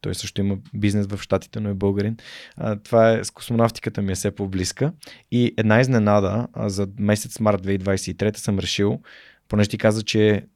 [0.00, 2.16] той също има бизнес в Штатите, но е българин.
[2.56, 4.92] А, това е с космонавтиката ми е все по-близка.
[5.30, 9.00] И една изненада а, за месец март 2023 съм решил,
[9.48, 10.46] понеже ти каза, че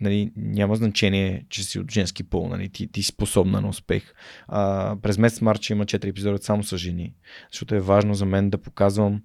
[0.00, 4.14] нали, няма значение, че си от женски пол, нали, ти, ти си способна на успех.
[4.48, 7.14] А, през месец март ще има 4 епизода само с жени,
[7.50, 9.22] защото е важно за мен да показвам,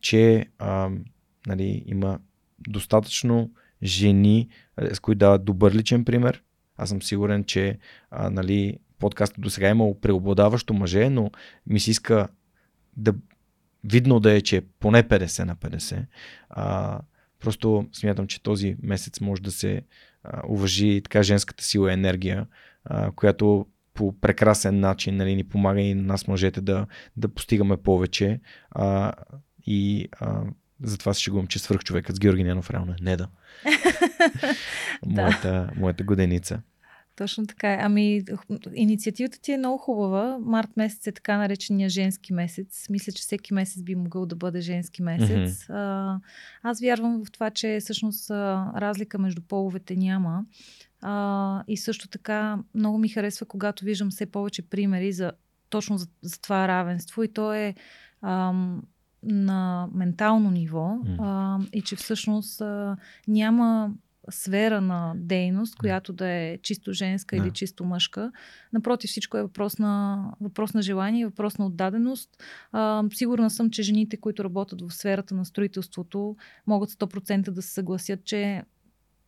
[0.00, 0.90] че а,
[1.46, 2.18] нали, има
[2.68, 3.50] достатъчно
[3.82, 4.48] жени,
[4.92, 6.42] с които дават добър личен пример,
[6.76, 7.78] аз съм сигурен, че
[8.10, 11.30] а, нали, подкастът до сега е имал преобладаващо мъже, но
[11.66, 12.28] ми се иска
[12.96, 13.14] да
[13.84, 16.04] видно да е, че е поне 50 на 50.
[16.50, 17.00] А,
[17.40, 19.82] просто смятам, че този месец може да се
[20.24, 22.46] а, уважи така женската сила и енергия,
[22.84, 26.86] а, която по прекрасен начин нали, ни помага и на нас мъжете да,
[27.16, 28.40] да постигаме повече.
[28.70, 29.12] А,
[29.66, 30.42] и а,
[30.84, 33.28] затова се шегувам, че свърх човекът с Георги Ненов реално е не да.
[35.06, 36.62] моята, моята годеница.
[37.16, 37.78] Точно така е.
[37.80, 38.24] Ами,
[38.74, 40.38] инициативата ти е много хубава.
[40.40, 42.86] Март месец е така наречения женски месец.
[42.90, 45.66] Мисля, че всеки месец би могъл да бъде женски месец.
[45.66, 46.20] Mm-hmm.
[46.62, 50.44] Аз вярвам в това, че всъщност разлика между половете няма.
[51.02, 55.32] А, и също така много ми харесва, когато виждам все повече примери за
[55.70, 57.22] точно за, за това равенство.
[57.22, 57.74] И то е
[58.22, 58.82] ам,
[59.24, 60.98] на ментално ниво.
[61.18, 62.96] А, и че всъщност а,
[63.28, 63.90] няма
[64.30, 67.42] сфера на дейност, която да е чисто женска да.
[67.42, 68.32] или чисто мъжка.
[68.72, 72.30] Напротив, всичко е въпрос на, въпрос на желание, въпрос на отдаденост.
[72.72, 76.36] А, сигурна съм, че жените, които работят в сферата на строителството,
[76.66, 78.62] могат 100% да се съгласят, че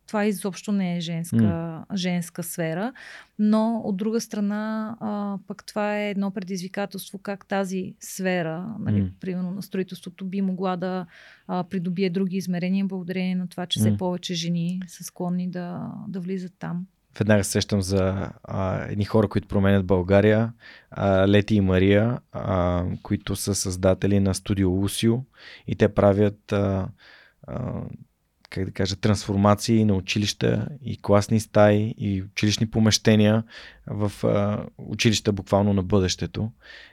[0.07, 1.95] това изобщо не е женска, mm.
[1.95, 2.93] женска сфера,
[3.39, 9.11] но от друга страна а, пък това е едно предизвикателство как тази сфера, нали, mm.
[9.19, 11.05] примерно на строителството, би могла да
[11.47, 13.81] а, придобие други измерения, благодарение на това, че mm.
[13.81, 16.85] все повече жени са склонни да, да влизат там.
[17.19, 20.53] Веднага сещам за а, едни хора, които променят България,
[20.91, 25.17] а, Лети и Мария, а, които са създатели на студио Лусио
[25.67, 26.87] и те правят а,
[27.47, 27.81] а,
[28.49, 33.43] как да кажа, трансформации на училища и класни стаи и училищни помещения
[33.87, 36.51] в а, училища буквално на бъдещето,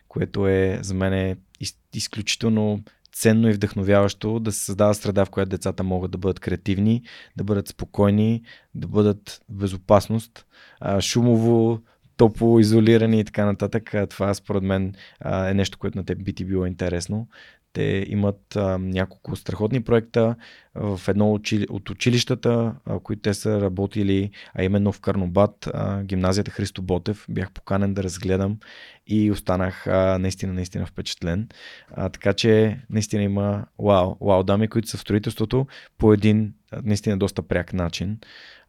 [0.08, 2.82] което е за мен е из, изключително
[3.12, 7.02] ценно и вдъхновяващо да се създава среда, в която децата могат да бъдат креативни,
[7.36, 8.42] да бъдат спокойни,
[8.74, 10.46] да бъдат в безопасност,
[10.80, 11.82] а, шумово,
[12.16, 13.94] топло, изолирани и така нататък.
[14.10, 14.94] Това според мен
[15.24, 17.28] е нещо, което на теб би ти било интересно.
[17.74, 20.36] Те имат а, няколко страхотни проекта
[20.74, 26.50] в едно от училищата, а, които те са работили, а именно в Карнобат, а, гимназията
[26.50, 27.26] Христо Ботев.
[27.28, 28.58] Бях поканен да разгледам
[29.06, 31.48] и останах а, наистина, наистина впечатлен.
[31.90, 35.66] А, така че наистина има вау, вау дами, които са в строителството
[35.98, 38.18] по един наистина доста пряк начин.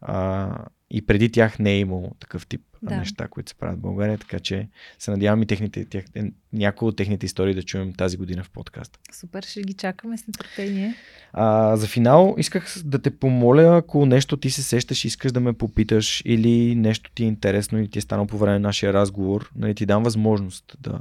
[0.00, 0.50] А,
[0.90, 2.96] и преди тях не е имало такъв тип да.
[2.96, 4.68] неща, които се правят в България, така че
[4.98, 6.04] се надявам и техните, тех,
[6.52, 8.98] някои от техните истории да чуем тази година в подкаста.
[9.12, 10.94] Супер, ще ги чакаме с нетърпение.
[11.32, 15.52] А, за финал исках да те помоля, ако нещо ти се сещаш, искаш да ме
[15.52, 19.50] попиташ или нещо ти е интересно и ти е станало по време на нашия разговор,
[19.56, 21.00] нали, ти дам възможност да,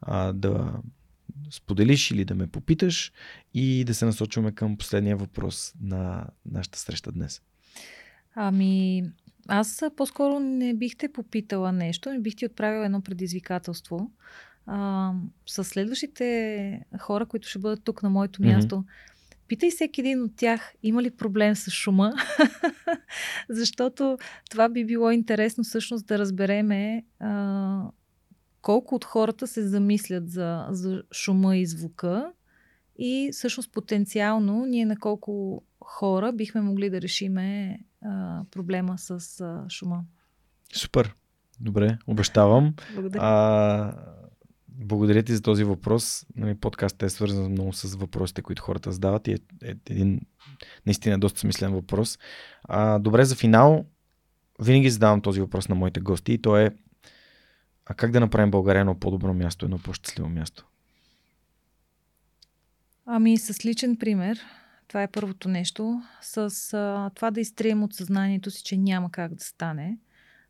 [0.00, 0.72] а, да
[1.50, 3.12] споделиш или да ме попиташ
[3.54, 7.42] и да се насочваме към последния въпрос на нашата среща днес.
[8.34, 9.04] Ами,
[9.48, 14.10] аз по-скоро не бих те попитала нещо, не бих ти отправила едно предизвикателство.
[14.66, 15.12] А,
[15.46, 19.10] с следващите хора, които ще бъдат тук на моето място, mm-hmm.
[19.50, 22.12] Питай всеки един от тях, има ли проблем с шума,
[23.48, 24.18] защото
[24.50, 27.82] това би било интересно всъщност да разбереме а,
[28.62, 32.32] колко от хората се замислят за, за шума и звука
[33.00, 39.64] и всъщност потенциално ние на колко хора бихме могли да решиме а, проблема с а,
[39.68, 40.04] шума.
[40.74, 41.14] Супер.
[41.60, 42.74] Добре, обещавам.
[42.94, 43.22] Благодаря.
[43.22, 43.94] А,
[44.68, 46.26] благодаря ти за този въпрос.
[46.36, 50.20] Нали, подкастът е свързан много с въпросите, които хората задават и е, е един
[50.86, 52.18] наистина доста смислен въпрос.
[52.64, 53.84] А, добре, за финал
[54.62, 56.70] винаги задавам този въпрос на моите гости и то е
[57.86, 60.66] а как да направим България едно по-добро място, едно по-щастливо място?
[63.12, 64.40] Ами с личен пример,
[64.88, 66.38] това е първото нещо, с
[66.74, 69.98] а, това да изтрием от съзнанието си, че няма как да стане,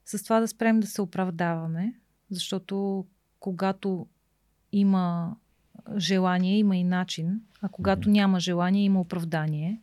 [0.04, 1.94] с това да спрем да се оправдаваме,
[2.30, 3.06] защото
[3.38, 4.06] когато
[4.72, 5.36] има
[5.96, 9.80] желание, има и начин, а когато няма желание, има оправдание.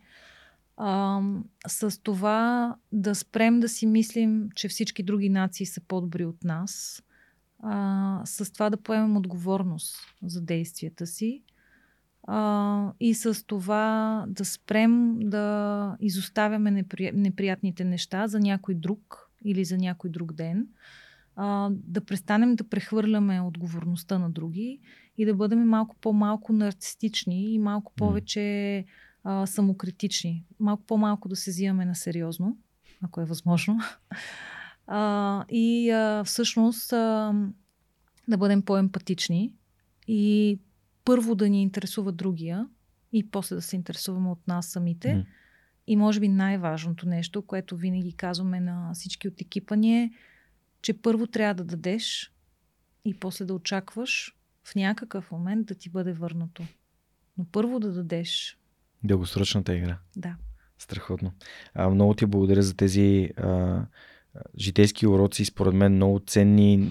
[0.76, 1.20] А,
[1.66, 7.02] с това да спрем да си мислим, че всички други нации са по-добри от нас,
[7.62, 11.42] а, с това да поемем отговорност за действията си
[12.30, 17.12] а, и с това да спрем да изоставяме непри...
[17.14, 20.66] неприятните неща за някой друг или за някой друг ден,
[21.36, 24.80] а, да престанем да прехвърляме отговорността на други
[25.18, 28.84] и да бъдем малко по-малко нарцистични и малко повече
[29.24, 30.44] а, самокритични.
[30.60, 32.58] Малко по-малко да се взимаме на сериозно,
[33.02, 33.80] ако е възможно.
[34.90, 37.34] А, и а, всъщност а,
[38.28, 39.52] да бъдем по-емпатични
[40.06, 40.58] и
[41.08, 42.68] първо да ни интересува другия
[43.12, 45.08] и после да се интересуваме от нас самите.
[45.08, 45.24] Mm.
[45.86, 50.10] И може би най-важното нещо, което винаги казваме на всички от екипа ни е,
[50.82, 52.32] че първо трябва да дадеш
[53.04, 56.62] и после да очакваш в някакъв момент да ти бъде върнато.
[57.38, 58.58] Но първо да дадеш.
[59.04, 59.98] Дългосрочната игра.
[60.16, 60.36] Да.
[60.78, 61.32] Страхотно.
[61.74, 63.82] А, много ти благодаря за тези а,
[64.58, 66.90] житейски уроци, според мен много ценни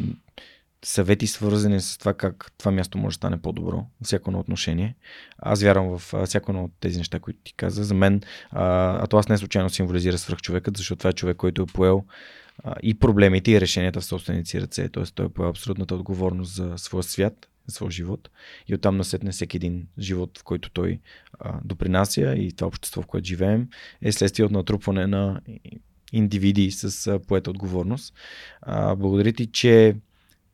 [0.86, 4.96] съвети, свързани с това как това място може да стане по-добро, всяко едно отношение.
[5.38, 7.84] Аз вярвам в всяко едно от тези неща, които ти каза.
[7.84, 8.22] За мен,
[8.52, 8.64] а,
[9.04, 12.06] а това не случайно символизира свръхчовекът, защото това е човек, който е поел
[12.64, 14.90] а, и проблемите, и решенията в собствените си ръце.
[14.90, 18.30] Тоест, той е поел абсолютната отговорност за своя свят, за своя живот.
[18.68, 21.00] И оттам насетне всеки един живот, в който той
[21.40, 23.68] а, допринася и това общество, в което живеем,
[24.02, 25.42] е следствие от натрупване на
[26.14, 28.14] индивиди с поета отговорност.
[28.62, 29.96] А, благодаря ти, че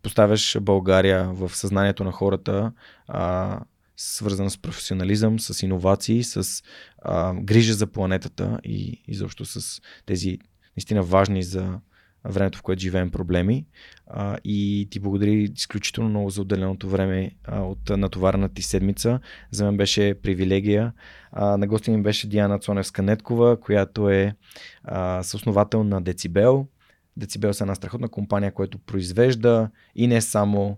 [0.03, 2.71] поставяш България в съзнанието на хората,
[3.07, 3.59] а,
[3.97, 6.63] свързан с професионализъм, с иновации, с
[7.01, 10.39] а, грижа за планетата и изобщо с тези
[10.77, 11.79] наистина важни за
[12.25, 13.65] времето, в което живеем проблеми.
[14.07, 19.19] А, и ти благодаря изключително много за отделеното време а, от натоварената ти седмица.
[19.51, 20.93] За мен беше привилегия.
[21.31, 24.35] А, на гости ми беше Диана Цоневска-Неткова, която е
[24.83, 26.67] а, съосновател на Децибел.
[27.17, 30.77] Децибел са една страхотна компания, която произвежда и не само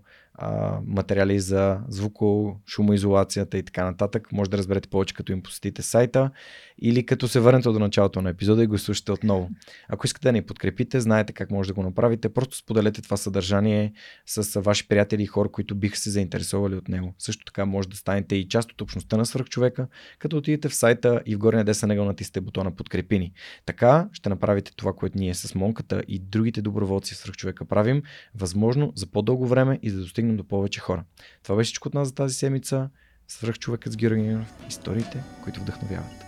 [0.86, 4.32] материали за звуко, шумоизолацията и така нататък.
[4.32, 6.30] Може да разберете повече, като им посетите сайта
[6.78, 9.50] или като се върнете до началото на епизода и го слушате отново.
[9.88, 12.28] Ако искате да ни подкрепите, знаете как може да го направите.
[12.28, 13.92] Просто споделете това съдържание
[14.26, 17.14] с ваши приятели и хора, които биха се заинтересовали от него.
[17.18, 19.88] Също така може да станете и част от общността на свръхчовека,
[20.18, 23.32] като отидете в сайта и в горния десен ъгъл натиснете бутона подкрепини.
[23.66, 28.02] Така ще направите това, което ние с Монката и другите доброволци в свръхчовека правим,
[28.34, 31.04] възможно за по-дълго време и да достигнем до повече хора.
[31.42, 32.90] Това беше всичко от нас за тази седмица.
[33.28, 34.54] Свръхчовекът с Георгиев.
[34.68, 36.25] Историите, които вдъхновяват.